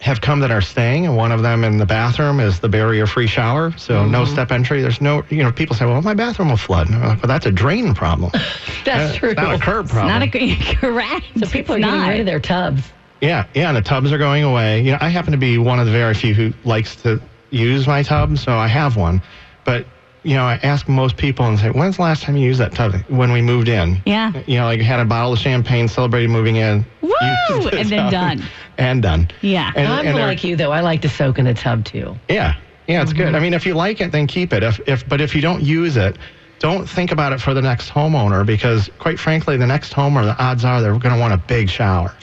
have 0.00 0.20
come 0.22 0.40
that 0.40 0.50
are 0.50 0.62
staying, 0.62 1.04
and 1.06 1.14
one 1.16 1.30
of 1.30 1.42
them 1.42 1.62
in 1.62 1.76
the 1.76 1.84
bathroom 1.86 2.40
is 2.40 2.58
the 2.60 2.68
barrier-free 2.70 3.26
shower. 3.26 3.72
So 3.76 4.06
no 4.06 4.24
step 4.24 4.50
entry. 4.50 4.80
There's 4.80 5.00
no, 5.00 5.22
you 5.28 5.42
know, 5.42 5.52
people 5.52 5.76
say, 5.76 5.84
"Well, 5.84 6.00
my 6.00 6.14
bathroom 6.14 6.48
will 6.48 6.56
flood." 6.56 6.86
And 6.88 6.96
I'm 6.96 7.02
like, 7.08 7.22
well, 7.22 7.28
that's 7.28 7.44
a 7.46 7.50
drain 7.50 7.94
problem. 7.94 8.30
That's 8.84 9.14
Uh, 9.14 9.18
true. 9.18 9.34
Not 9.34 9.54
a 9.54 9.58
curb 9.58 9.88
problem. 9.90 10.08
Not 10.08 10.22
a 10.34 10.56
correct. 10.76 11.26
so 11.38 11.46
people 11.46 11.74
are 11.74 11.78
It's 11.78 11.84
getting 11.86 12.00
not. 12.00 12.08
rid 12.08 12.20
of 12.20 12.26
their 12.26 12.40
tubs. 12.40 12.82
Yeah, 13.20 13.44
yeah, 13.54 13.68
and 13.68 13.76
the 13.76 13.82
tubs 13.82 14.10
are 14.10 14.16
going 14.18 14.42
away. 14.42 14.80
You 14.82 14.92
know, 14.92 14.98
I 15.02 15.10
happen 15.10 15.32
to 15.32 15.38
be 15.38 15.58
one 15.58 15.78
of 15.78 15.84
the 15.84 15.92
very 15.92 16.14
few 16.14 16.32
who 16.32 16.54
likes 16.64 16.96
to 17.02 17.20
use 17.50 17.86
my 17.86 18.02
tub, 18.02 18.38
so 18.38 18.52
I 18.56 18.68
have 18.68 18.96
one. 18.96 19.20
But 19.64 19.84
you 20.22 20.36
know, 20.36 20.44
I 20.44 20.60
ask 20.62 20.88
most 20.88 21.16
people 21.16 21.46
and 21.46 21.58
say, 21.58 21.70
"When's 21.70 21.96
the 21.96 22.02
last 22.02 22.22
time 22.22 22.36
you 22.36 22.46
used 22.46 22.60
that 22.60 22.74
tub?" 22.74 22.94
When 23.08 23.32
we 23.32 23.40
moved 23.40 23.68
in. 23.68 24.02
Yeah. 24.06 24.32
You 24.46 24.58
know, 24.58 24.64
like 24.64 24.80
had 24.80 25.00
a 25.00 25.04
bottle 25.04 25.32
of 25.32 25.38
champagne, 25.38 25.88
celebrated 25.88 26.30
moving 26.30 26.56
in. 26.56 26.84
Woo! 27.00 27.10
the 27.10 27.78
And 27.78 27.88
then 27.88 28.10
done. 28.10 28.42
And 28.78 29.02
done. 29.02 29.28
Yeah. 29.42 29.72
And, 29.76 29.88
I'm 29.88 30.06
and 30.06 30.16
like 30.16 30.42
you 30.42 30.56
though. 30.56 30.72
I 30.72 30.80
like 30.80 31.02
to 31.02 31.08
soak 31.08 31.38
in 31.38 31.46
a 31.46 31.52
tub 31.52 31.84
too. 31.84 32.16
yeah, 32.30 32.54
yeah, 32.86 33.02
it's 33.02 33.12
good. 33.12 33.26
Mm-hmm. 33.26 33.36
I 33.36 33.40
mean, 33.40 33.52
if 33.52 33.66
you 33.66 33.74
like 33.74 34.00
it, 34.00 34.10
then 34.10 34.26
keep 34.26 34.54
it. 34.54 34.62
If 34.62 34.80
if 34.88 35.06
but 35.06 35.20
if 35.20 35.34
you 35.34 35.42
don't 35.42 35.62
use 35.62 35.98
it, 35.98 36.16
don't 36.60 36.86
think 36.86 37.10
about 37.10 37.32
it 37.32 37.40
for 37.40 37.54
the 37.54 37.62
next 37.62 37.90
homeowner 37.90 38.44
because, 38.44 38.90
quite 38.98 39.18
frankly, 39.18 39.56
the 39.56 39.66
next 39.66 39.94
homeowner, 39.94 40.36
the 40.36 40.42
odds 40.42 40.62
are 40.62 40.80
they're 40.82 40.92
going 40.98 41.14
to 41.14 41.18
want 41.18 41.32
a 41.32 41.38
big 41.38 41.70
shower. 41.70 42.14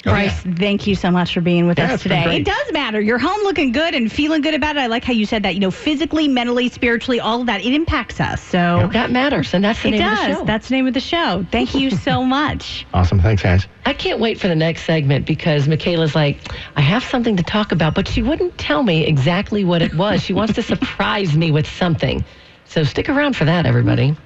Oh, 0.06 0.10
Bryce, 0.12 0.42
thank 0.42 0.86
you 0.86 0.96
so 0.96 1.12
much 1.12 1.34
for 1.34 1.39
being 1.39 1.66
with 1.66 1.80
Yeah, 1.80 1.94
us 1.94 2.04
today. 2.04 2.36
It 2.36 2.44
does 2.46 2.72
matter. 2.74 3.00
You're 3.00 3.20
home 3.20 3.42
looking 3.44 3.72
good 3.72 3.94
and 3.96 4.12
feeling 4.12 4.42
good 4.42 4.54
about 4.54 4.76
it. 4.76 4.80
I 4.80 4.88
like 4.88 5.06
how 5.06 5.13
you 5.13 5.26
said 5.26 5.44
that. 5.44 5.54
You 5.54 5.62
know, 5.62 5.72
physically, 5.72 6.28
mentally, 6.28 6.68
spiritually, 6.68 7.22
all 7.22 7.39
of 7.39 7.48
that. 7.48 7.62
It 7.63 7.74
impacts 7.74 8.20
us. 8.20 8.42
So 8.42 8.89
That 8.92 9.12
matters, 9.12 9.54
and 9.54 9.63
that's 9.63 9.82
the 9.82 9.88
it 9.88 9.92
name 9.92 10.00
does. 10.02 10.20
of 10.20 10.28
the 10.28 10.34
show. 10.39 10.46
That's 10.46 10.68
the 10.68 10.76
name 10.76 10.88
of 10.88 10.94
the 10.94 11.00
show. 11.00 11.46
Thank 11.50 11.74
you 11.74 11.89
so 12.08 12.24
much. 12.24 12.86
Awesome. 12.94 13.22
Thanks, 13.22 13.44
guys. 13.44 13.66
I 13.86 13.94
can't 13.94 14.20
wait 14.20 14.42
for 14.42 14.50
the 14.50 14.56
next 14.56 14.84
segment 14.84 15.26
because 15.26 15.68
Mikaela's 15.68 16.16
like, 16.16 16.42
I 16.76 16.82
have 16.82 17.04
something 17.06 17.38
to 17.38 17.44
talk 17.44 17.72
about, 17.72 17.96
but 17.96 18.08
she 18.10 18.22
wouldn't 18.22 18.58
tell 18.58 18.84
me 18.84 19.06
exactly 19.06 19.63
what 19.63 19.82
it 19.82 19.94
was. 19.94 20.22
She 20.22 20.34
wants 20.34 20.54
to 20.56 20.62
surprise 20.63 21.36
me 21.38 21.52
with 21.52 21.66
something. 21.68 22.26
So 22.66 22.84
stick 22.84 23.08
around 23.08 23.38
for 23.38 23.46
that, 23.46 23.66
everybody. 23.66 24.18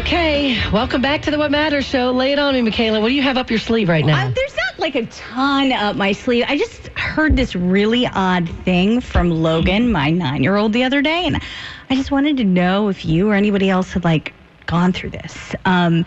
Okay, 0.00 0.56
welcome 0.70 1.02
back 1.02 1.20
to 1.22 1.30
the 1.30 1.36
What 1.36 1.50
Matters 1.50 1.84
show. 1.84 2.10
Lay 2.12 2.32
it 2.32 2.38
on 2.38 2.54
me, 2.54 2.62
Mikaela. 2.62 3.02
What 3.02 3.08
do 3.08 3.14
you 3.14 3.20
have 3.20 3.36
up 3.36 3.50
your 3.50 3.58
sleeve 3.58 3.90
right 3.90 4.02
now? 4.04 4.28
Uh, 4.28 4.30
there's 4.30 4.56
not 4.56 4.78
like 4.78 4.94
a 4.94 5.04
ton 5.04 5.72
up 5.72 5.94
my 5.94 6.12
sleeve. 6.12 6.46
I 6.48 6.56
just 6.56 6.88
heard 6.96 7.36
this 7.36 7.54
really 7.54 8.06
odd 8.06 8.48
thing 8.64 9.02
from 9.02 9.30
Logan, 9.30 9.92
my 9.92 10.10
nine 10.10 10.42
year 10.42 10.56
old, 10.56 10.72
the 10.72 10.84
other 10.84 11.02
day. 11.02 11.26
And 11.26 11.42
I 11.90 11.96
just 11.96 12.10
wanted 12.10 12.38
to 12.38 12.44
know 12.44 12.88
if 12.88 13.04
you 13.04 13.28
or 13.28 13.34
anybody 13.34 13.68
else 13.68 13.92
had 13.92 14.02
like 14.02 14.32
gone 14.64 14.94
through 14.94 15.10
this. 15.10 15.54
Um, 15.66 16.06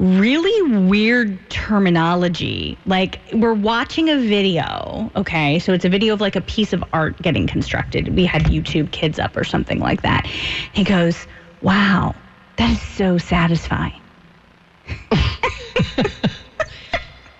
really 0.00 0.72
weird 0.88 1.38
terminology. 1.48 2.76
Like 2.86 3.20
we're 3.32 3.54
watching 3.54 4.08
a 4.10 4.16
video, 4.16 5.12
okay? 5.14 5.60
So 5.60 5.72
it's 5.72 5.84
a 5.84 5.88
video 5.88 6.12
of 6.12 6.20
like 6.20 6.34
a 6.34 6.40
piece 6.40 6.72
of 6.72 6.82
art 6.92 7.22
getting 7.22 7.46
constructed. 7.46 8.16
We 8.16 8.26
had 8.26 8.42
YouTube 8.46 8.90
Kids 8.90 9.20
up 9.20 9.36
or 9.36 9.44
something 9.44 9.78
like 9.78 10.02
that. 10.02 10.26
He 10.26 10.82
goes, 10.82 11.24
"Wow, 11.62 12.16
that 12.58 12.70
is 12.70 12.82
so 12.82 13.18
satisfying." 13.18 14.00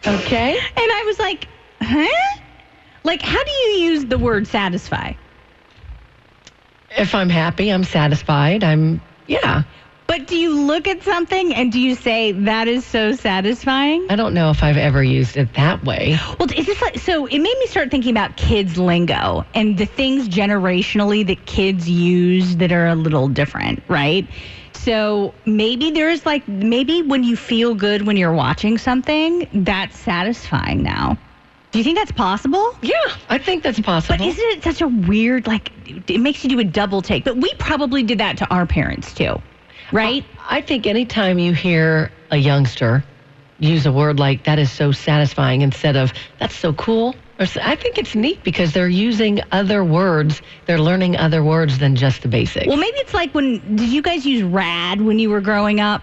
okay. 0.06 0.58
And 0.58 0.92
I 0.92 1.02
was 1.06 1.18
like, 1.18 1.46
"Huh?" 1.80 2.38
Like 3.04 3.22
how 3.22 3.42
do 3.42 3.50
you 3.50 3.68
use 3.90 4.04
the 4.04 4.18
word 4.18 4.46
satisfy? 4.46 5.14
If 6.90 7.14
I'm 7.14 7.28
happy, 7.28 7.70
I'm 7.70 7.84
satisfied. 7.84 8.64
I'm, 8.64 9.00
yeah. 9.26 9.62
But 10.06 10.26
do 10.26 10.36
you 10.36 10.62
look 10.62 10.88
at 10.88 11.02
something 11.02 11.54
and 11.54 11.70
do 11.70 11.78
you 11.80 11.94
say 11.94 12.32
that 12.32 12.66
is 12.66 12.84
so 12.84 13.12
satisfying? 13.12 14.06
I 14.08 14.16
don't 14.16 14.32
know 14.32 14.50
if 14.50 14.62
I've 14.62 14.78
ever 14.78 15.02
used 15.02 15.36
it 15.36 15.52
that 15.54 15.84
way. 15.84 16.18
Well, 16.38 16.50
is 16.50 16.64
this 16.64 16.80
like 16.80 16.98
so? 16.98 17.26
It 17.26 17.38
made 17.38 17.58
me 17.58 17.66
start 17.66 17.90
thinking 17.90 18.10
about 18.10 18.36
kids 18.38 18.78
lingo 18.78 19.44
and 19.54 19.76
the 19.76 19.84
things 19.84 20.28
generationally 20.28 21.26
that 21.26 21.44
kids 21.44 21.88
use 21.90 22.56
that 22.56 22.72
are 22.72 22.86
a 22.86 22.94
little 22.94 23.28
different, 23.28 23.82
right? 23.86 24.26
So 24.78 25.34
maybe 25.44 25.90
there's 25.90 26.24
like 26.24 26.46
maybe 26.48 27.02
when 27.02 27.24
you 27.24 27.36
feel 27.36 27.74
good 27.74 28.06
when 28.06 28.16
you're 28.16 28.32
watching 28.32 28.78
something, 28.78 29.48
that's 29.52 29.98
satisfying 29.98 30.82
now. 30.82 31.18
Do 31.70 31.78
you 31.78 31.84
think 31.84 31.98
that's 31.98 32.12
possible? 32.12 32.74
Yeah, 32.80 32.94
I 33.28 33.38
think 33.38 33.62
that's 33.62 33.80
possible. 33.80 34.16
But 34.16 34.26
isn't 34.26 34.58
it 34.58 34.64
such 34.64 34.80
a 34.80 34.88
weird 34.88 35.46
like 35.46 35.70
it 36.08 36.20
makes 36.20 36.42
you 36.42 36.50
do 36.50 36.58
a 36.60 36.64
double 36.64 37.02
take? 37.02 37.24
But 37.24 37.36
we 37.36 37.52
probably 37.58 38.02
did 38.02 38.18
that 38.18 38.38
to 38.38 38.48
our 38.48 38.66
parents 38.66 39.12
too. 39.12 39.40
Right? 39.92 40.24
I 40.48 40.60
think 40.60 40.86
anytime 40.86 41.38
you 41.38 41.52
hear 41.52 42.10
a 42.30 42.36
youngster 42.36 43.04
use 43.58 43.86
a 43.86 43.92
word 43.92 44.18
like 44.18 44.44
that 44.44 44.58
is 44.58 44.70
so 44.70 44.92
satisfying 44.92 45.62
instead 45.62 45.96
of 45.96 46.12
that's 46.38 46.54
so 46.54 46.72
cool, 46.72 47.14
I 47.39 47.76
think 47.76 47.99
it's 47.99 48.14
neat 48.14 48.43
because 48.43 48.72
they're 48.72 48.89
using 48.89 49.41
other 49.53 49.84
words. 49.84 50.43
They're 50.66 50.80
learning 50.80 51.16
other 51.16 51.45
words 51.45 51.78
than 51.78 51.95
just 51.95 52.22
the 52.22 52.28
basics. 52.28 52.66
Well, 52.66 52.76
maybe 52.76 52.99
it's 52.99 53.14
like 53.14 53.32
when 53.32 53.76
did 53.76 53.89
you 53.89 54.03
guys 54.03 54.26
use 54.26 54.43
rad 54.43 55.01
when 55.01 55.18
you 55.18 55.30
were 55.30 55.41
growing 55.41 55.80
up? 55.80 56.03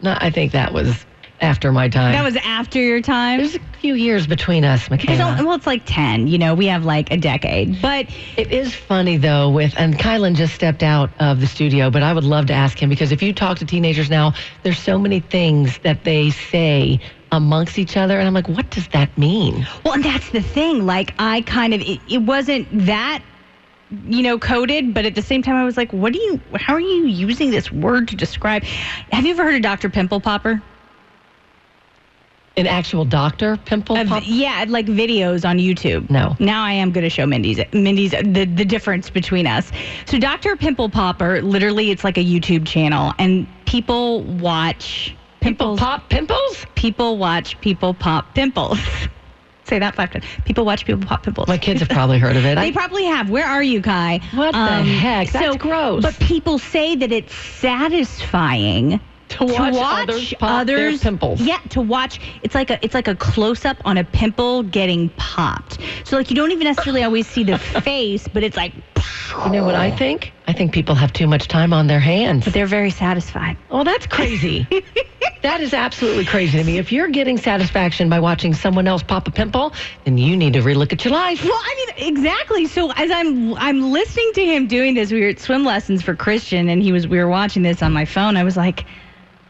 no, 0.00 0.16
I 0.20 0.30
think 0.30 0.52
that 0.52 0.72
was 0.72 1.04
after 1.42 1.72
my 1.72 1.88
time. 1.88 2.12
That 2.12 2.24
was 2.24 2.36
after 2.36 2.80
your 2.80 3.00
time. 3.00 3.38
There's 3.40 3.56
a 3.56 3.60
few 3.80 3.94
years 3.94 4.26
between 4.26 4.64
us, 4.64 4.88
Mikaela. 4.88 5.40
Oh, 5.40 5.46
well, 5.46 5.56
it's 5.56 5.66
like 5.66 5.82
10. 5.84 6.28
You 6.28 6.38
know, 6.38 6.54
we 6.54 6.66
have 6.66 6.84
like 6.84 7.10
a 7.10 7.16
decade. 7.16 7.82
But 7.82 8.06
It 8.36 8.52
is 8.52 8.74
funny 8.74 9.16
though 9.16 9.50
with 9.50 9.74
and 9.76 9.98
Kylan 9.98 10.36
just 10.36 10.54
stepped 10.54 10.82
out 10.82 11.10
of 11.18 11.40
the 11.40 11.46
studio, 11.46 11.90
but 11.90 12.02
I 12.02 12.12
would 12.12 12.24
love 12.24 12.46
to 12.46 12.54
ask 12.54 12.80
him 12.80 12.88
because 12.88 13.12
if 13.12 13.22
you 13.22 13.32
talk 13.32 13.58
to 13.58 13.66
teenagers 13.66 14.08
now, 14.08 14.34
there's 14.62 14.78
so 14.78 14.98
many 14.98 15.20
things 15.20 15.78
that 15.78 16.04
they 16.04 16.30
say 16.30 17.00
amongst 17.32 17.78
each 17.78 17.96
other 17.96 18.18
and 18.18 18.26
I'm 18.26 18.34
like, 18.34 18.48
what 18.48 18.70
does 18.70 18.86
that 18.88 19.16
mean? 19.18 19.66
Well, 19.84 19.94
and 19.94 20.04
that's 20.04 20.30
the 20.30 20.42
thing. 20.42 20.86
Like, 20.86 21.14
I 21.18 21.40
kind 21.42 21.74
of, 21.74 21.80
it, 21.80 22.00
it 22.08 22.18
wasn't 22.18 22.68
that, 22.86 23.22
you 24.06 24.22
know, 24.22 24.38
coded, 24.38 24.94
but 24.94 25.06
at 25.06 25.14
the 25.14 25.22
same 25.22 25.42
time, 25.42 25.56
I 25.56 25.64
was 25.64 25.76
like, 25.76 25.92
what 25.92 26.12
do 26.12 26.18
you, 26.20 26.40
how 26.54 26.74
are 26.74 26.80
you 26.80 27.06
using 27.06 27.50
this 27.50 27.72
word 27.72 28.08
to 28.08 28.16
describe? 28.16 28.62
Have 28.64 29.24
you 29.24 29.32
ever 29.32 29.44
heard 29.44 29.54
of 29.56 29.62
Dr. 29.62 29.90
Pimple 29.90 30.20
Popper? 30.20 30.62
An 32.56 32.66
actual 32.66 33.06
doctor 33.06 33.56
pimple 33.56 33.96
Uh, 33.96 34.04
pop? 34.04 34.22
yeah, 34.26 34.64
like 34.68 34.84
videos 34.86 35.48
on 35.48 35.56
YouTube. 35.58 36.10
No. 36.10 36.36
Now 36.38 36.62
I 36.64 36.72
am 36.72 36.92
going 36.92 37.04
to 37.04 37.08
show 37.10 37.24
Mindy's 37.26 37.58
Mindy's 37.72 38.10
the 38.10 38.44
the 38.44 38.64
difference 38.66 39.08
between 39.08 39.46
us. 39.46 39.72
So 40.04 40.18
Dr. 40.18 40.54
Pimple 40.56 40.90
Popper, 40.90 41.40
literally, 41.40 41.90
it's 41.90 42.04
like 42.04 42.18
a 42.18 42.24
YouTube 42.24 42.66
channel, 42.66 43.14
and 43.18 43.46
people 43.64 44.22
watch 44.22 45.14
Pimple 45.40 45.76
pimples. 45.76 45.80
pop 45.80 46.08
pimples? 46.10 46.66
People 46.74 47.16
watch 47.16 47.58
people 47.62 47.94
pop 47.94 48.34
pimples. 48.34 48.78
Say 49.64 49.78
that 49.78 49.94
five 49.94 50.10
times. 50.10 50.24
People 50.44 50.64
watch 50.66 50.84
people 50.84 51.06
pop 51.06 51.22
pimples. 51.22 51.48
My 51.48 51.56
kids 51.56 51.80
have 51.80 51.88
probably 51.98 52.18
heard 52.18 52.36
of 52.36 52.44
it. 52.44 52.56
They 52.56 52.68
I- 52.68 52.72
probably 52.72 53.04
have. 53.06 53.30
Where 53.30 53.46
are 53.46 53.62
you, 53.62 53.80
Kai? 53.80 54.20
What 54.34 54.52
the 54.52 54.58
heck? 54.84 55.30
That's 55.30 55.56
gross. 55.56 56.02
But 56.02 56.14
people 56.20 56.58
say 56.58 56.96
that 56.96 57.10
it's 57.12 57.34
satisfying 57.34 59.00
To 59.32 59.44
watch 59.46 59.74
others 59.76 60.34
pop 60.34 60.66
their 60.66 60.96
pimples. 60.98 61.40
Yeah, 61.40 61.58
to 61.70 61.80
watch. 61.80 62.20
It's 62.42 62.54
like 62.54 62.70
a 62.70 62.78
it's 62.84 62.94
like 62.94 63.08
a 63.08 63.14
close 63.14 63.64
up 63.64 63.78
on 63.84 63.96
a 63.98 64.04
pimple 64.04 64.62
getting 64.62 65.08
popped. 65.10 65.78
So 66.04 66.16
like 66.16 66.30
you 66.30 66.36
don't 66.36 66.52
even 66.52 66.64
necessarily 66.64 67.02
always 67.02 67.26
see 67.26 67.44
the 67.44 67.58
face, 67.82 68.28
but 68.28 68.42
it's 68.42 68.56
like. 68.56 68.72
you 69.44 69.50
know 69.50 69.64
what 69.64 69.74
I 69.74 69.90
think? 69.96 70.32
I 70.46 70.52
think 70.52 70.72
people 70.72 70.94
have 70.94 71.12
too 71.12 71.26
much 71.26 71.48
time 71.48 71.72
on 71.72 71.86
their 71.86 72.00
hands. 72.00 72.44
But 72.44 72.52
they're 72.52 72.66
very 72.66 72.90
satisfied. 72.90 73.56
Oh, 73.70 73.84
that's 73.84 74.06
crazy. 74.06 74.66
that 75.42 75.60
is 75.60 75.72
absolutely 75.72 76.24
crazy 76.24 76.58
to 76.58 76.64
me. 76.64 76.78
If 76.78 76.92
you're 76.92 77.08
getting 77.08 77.38
satisfaction 77.38 78.08
by 78.08 78.20
watching 78.20 78.52
someone 78.52 78.86
else 78.86 79.02
pop 79.02 79.26
a 79.28 79.30
pimple, 79.30 79.72
then 80.04 80.18
you 80.18 80.36
need 80.36 80.52
to 80.54 80.60
relook 80.60 80.92
at 80.92 81.04
your 81.04 81.14
life. 81.14 81.42
Well, 81.44 81.52
I 81.54 81.92
mean, 81.96 82.08
exactly. 82.08 82.66
So 82.66 82.90
as 82.92 83.10
I'm 83.10 83.54
I'm 83.54 83.92
listening 83.92 84.32
to 84.34 84.44
him 84.44 84.66
doing 84.66 84.94
this, 84.94 85.10
we 85.12 85.20
were 85.22 85.28
at 85.28 85.40
swim 85.40 85.64
lessons 85.64 86.02
for 86.02 86.14
Christian, 86.14 86.68
and 86.68 86.82
he 86.82 86.92
was 86.92 87.06
we 87.08 87.18
were 87.18 87.28
watching 87.28 87.62
this 87.62 87.82
on 87.82 87.92
my 87.92 88.04
phone. 88.04 88.36
I 88.36 88.44
was 88.44 88.56
like, 88.56 88.84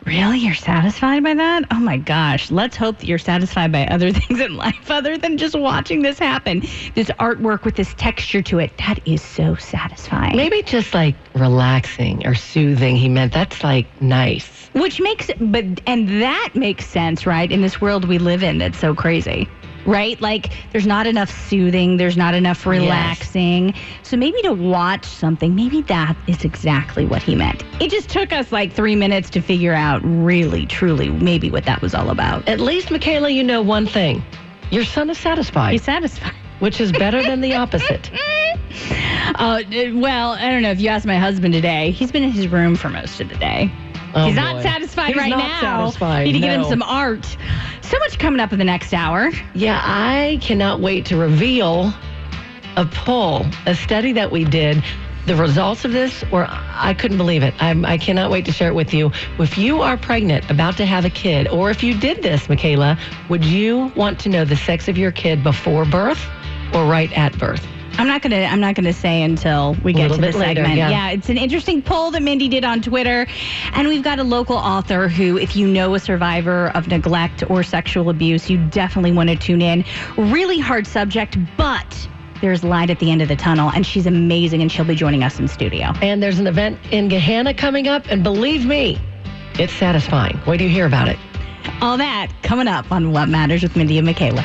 really, 0.07 0.39
you're 0.39 0.55
satisfied 0.55 1.23
by 1.23 1.35
that? 1.35 1.65
Oh 1.71 1.81
my 1.81 1.97
gosh! 1.97 2.51
Let's 2.51 2.77
hope 2.77 2.99
that 2.99 3.07
you're 3.07 3.19
satisfied 3.19 3.73
by 3.73 3.87
other 3.87 4.13
things 4.13 4.41
in 4.41 4.57
life 4.57 4.91
other 4.91 5.19
than 5.19 5.39
just 5.39 5.59
watching 5.59 6.03
this 6.03 6.19
happen. 6.19 6.61
This 6.95 7.09
artwork 7.19 7.65
with 7.65 7.77
this 7.77 7.95
texture 7.95 8.43
to 8.43 8.59
it, 8.59 8.77
that 8.79 9.01
is 9.07 9.23
so 9.23 9.55
satisfying. 9.55 10.37
Maybe 10.37 10.63
just 10.63 10.95
like 10.95 11.15
relaxing 11.35 12.27
or 12.27 12.35
soothing. 12.35 12.97
He 12.97 13.09
meant 13.09 13.33
that's 13.33 13.63
like 13.63 13.87
nice. 14.01 14.69
Which 14.75 15.01
makes, 15.01 15.31
but, 15.39 15.65
and 15.87 16.23
that 16.23 16.51
makes 16.55 16.87
sense, 16.87 17.27
right? 17.27 17.51
In 17.51 17.61
this 17.61 17.81
world 17.81 18.07
we 18.07 18.19
live 18.19 18.43
in 18.43 18.59
that's 18.59 18.79
so 18.79 18.95
crazy, 18.95 19.49
right? 19.87 20.21
Like, 20.21 20.53
there's 20.73 20.87
not 20.87 21.07
enough 21.07 21.31
soothing, 21.49 21.97
there's 21.97 22.17
not 22.17 22.35
enough 22.35 22.67
relaxing. 22.67 23.75
So 24.03 24.17
maybe 24.17 24.41
to 24.43 24.53
watch 24.53 25.05
something, 25.05 25.55
maybe 25.55 25.83
that 25.83 26.17
is 26.27 26.45
exactly 26.45 27.05
what 27.07 27.23
he 27.23 27.35
meant. 27.35 27.65
It 27.81 27.91
just 27.91 28.09
took 28.09 28.33
us 28.33 28.53
like 28.53 28.73
three 28.73 28.97
minutes 28.97 29.31
to 29.31 29.41
figure 29.41 29.75
out 29.75 30.01
really, 30.05 30.67
truly, 30.67 31.09
maybe 31.11 31.51
what 31.51 31.65
that 31.65 31.83
was 31.83 31.95
all 31.95 32.11
about. 32.11 32.49
At 32.49 32.61
least, 32.61 32.89
Mikaela, 32.89 33.33
you 33.33 33.43
know 33.43 33.63
one 33.63 33.87
thing. 33.87 34.23
Your 34.71 34.85
son 34.85 35.11
is 35.11 35.19
satisfied, 35.19 35.73
He's 35.73 35.85
satisfied. 35.85 36.35
which 36.61 36.81
is 36.81 36.93
better 36.93 37.23
than 37.23 37.41
the 37.41 37.55
opposite. 37.55 38.11
Uh, 39.35 39.63
well, 39.95 40.33
I 40.33 40.51
don't 40.51 40.63
know 40.63 40.71
if 40.71 40.81
you 40.81 40.89
asked 40.89 41.07
my 41.07 41.19
husband 41.19 41.55
today. 41.55 41.91
He's 41.91 42.11
been 42.11 42.23
in 42.23 42.31
his 42.31 42.49
room 42.49 42.75
for 42.77 42.89
most 42.89 43.21
of 43.21 43.29
the 43.29 43.37
day. 43.37 43.71
Oh, 44.15 44.27
He's 44.27 44.37
not 44.37 44.57
boy. 44.57 44.63
satisfied 44.63 45.09
He's 45.09 45.17
right 45.17 45.31
not 45.31 45.39
now. 45.39 45.61
satisfied, 45.91 46.25
Need 46.27 46.33
to 46.33 46.39
get 46.41 46.59
him 46.59 46.65
some 46.65 46.83
art. 46.83 47.25
So 47.83 47.99
much 47.99 48.19
coming 48.19 48.41
up 48.41 48.53
in 48.53 48.59
the 48.59 48.65
next 48.65 48.93
hour. 48.93 49.31
Yeah, 49.55 49.81
I 49.83 50.39
cannot 50.43 50.81
wait 50.81 51.07
to 51.07 51.17
reveal 51.17 51.93
a 52.77 52.85
poll, 52.87 53.47
a 53.67 53.75
study 53.75 54.13
that 54.13 54.31
we 54.31 54.45
did. 54.45 54.83
The 55.25 55.37
results 55.37 55.85
of 55.85 55.93
this, 55.93 56.25
or 56.33 56.47
I 56.49 56.95
couldn't 56.99 57.17
believe 57.17 57.45
it. 57.45 57.55
I'm, 57.63 57.85
I 57.85 57.97
cannot 57.97 58.33
wait 58.33 58.45
to 58.47 58.53
share 58.53 58.67
it 58.69 58.75
with 58.75 58.93
you. 58.93 59.13
If 59.39 59.57
you 59.57 59.81
are 59.81 59.97
pregnant, 59.97 60.51
about 60.51 60.77
to 60.79 60.85
have 60.87 61.05
a 61.05 61.11
kid, 61.11 61.47
or 61.47 61.71
if 61.71 61.85
you 61.85 61.97
did 61.97 62.23
this, 62.23 62.49
Mikaela, 62.49 62.99
would 63.29 63.45
you 63.45 63.93
want 63.95 64.19
to 64.21 64.29
know 64.29 64.45
the 64.45 64.57
sex 64.57 64.89
of 64.89 64.99
your 64.99 65.13
kid 65.13 65.45
before 65.45 65.85
birth 65.85 66.21
or 66.75 66.87
right 66.87 67.13
at 67.17 67.39
birth? 67.39 67.65
I'm 68.03 68.09
not 68.09 68.21
gonna. 68.21 68.43
I'm 68.43 68.59
not 68.59 68.75
gonna 68.75 68.93
say 68.93 69.23
until 69.23 69.77
we 69.85 69.93
get 69.93 70.09
to 70.09 70.17
the 70.17 70.21
bit 70.21 70.35
later, 70.35 70.65
segment. 70.65 70.77
yeah. 70.77 71.11
it's 71.11 71.29
an 71.29 71.39
interesting 71.39 71.81
poll 71.81 72.11
that 72.11 72.21
Mindy 72.21 72.49
did 72.49 72.65
on 72.65 72.83
Twitter, 72.83 73.29
and 73.75 73.87
we've 73.87 74.03
got 74.03 74.19
a 74.19 74.25
local 74.25 74.57
author 74.57 75.07
who, 75.07 75.39
if 75.39 75.55
you 75.55 75.69
know 75.69 75.95
a 75.95 76.01
survivor 76.01 76.73
of 76.75 76.89
neglect 76.89 77.49
or 77.49 77.63
sexual 77.63 78.11
abuse, 78.11 78.51
you 78.51 78.59
definitely 78.71 79.13
want 79.13 79.29
to 79.29 79.37
tune 79.37 79.63
in. 79.63 79.85
Really 80.17 80.59
hard 80.59 80.85
subject, 80.85 81.39
but 81.57 82.09
there's 82.41 82.65
light 82.65 82.91
at 82.91 82.99
the 82.99 83.09
end 83.13 83.23
of 83.23 83.29
the 83.29 83.37
tunnel, 83.37 83.71
and 83.71 83.87
she's 83.87 84.07
amazing, 84.07 84.63
and 84.63 84.73
she'll 84.73 84.85
be 84.85 84.97
joining 84.97 85.23
us 85.23 85.39
in 85.39 85.47
studio. 85.47 85.93
And 86.03 86.21
there's 86.21 86.41
an 86.41 86.49
event 86.49 86.81
in 86.91 87.09
Gahanna 87.09 87.57
coming 87.57 87.87
up, 87.87 88.05
and 88.09 88.25
believe 88.25 88.67
me, 88.67 88.99
it's 89.61 89.73
satisfying. 89.73 90.41
Wait 90.45 90.57
do 90.57 90.65
you 90.65 90.71
hear 90.71 90.87
about 90.87 91.07
it. 91.07 91.19
All 91.81 91.97
that 91.99 92.33
coming 92.43 92.67
up 92.67 92.91
on 92.91 93.13
What 93.13 93.29
Matters 93.29 93.63
with 93.63 93.77
Mindy 93.77 93.97
and 93.97 94.09
Mikaela. 94.09 94.45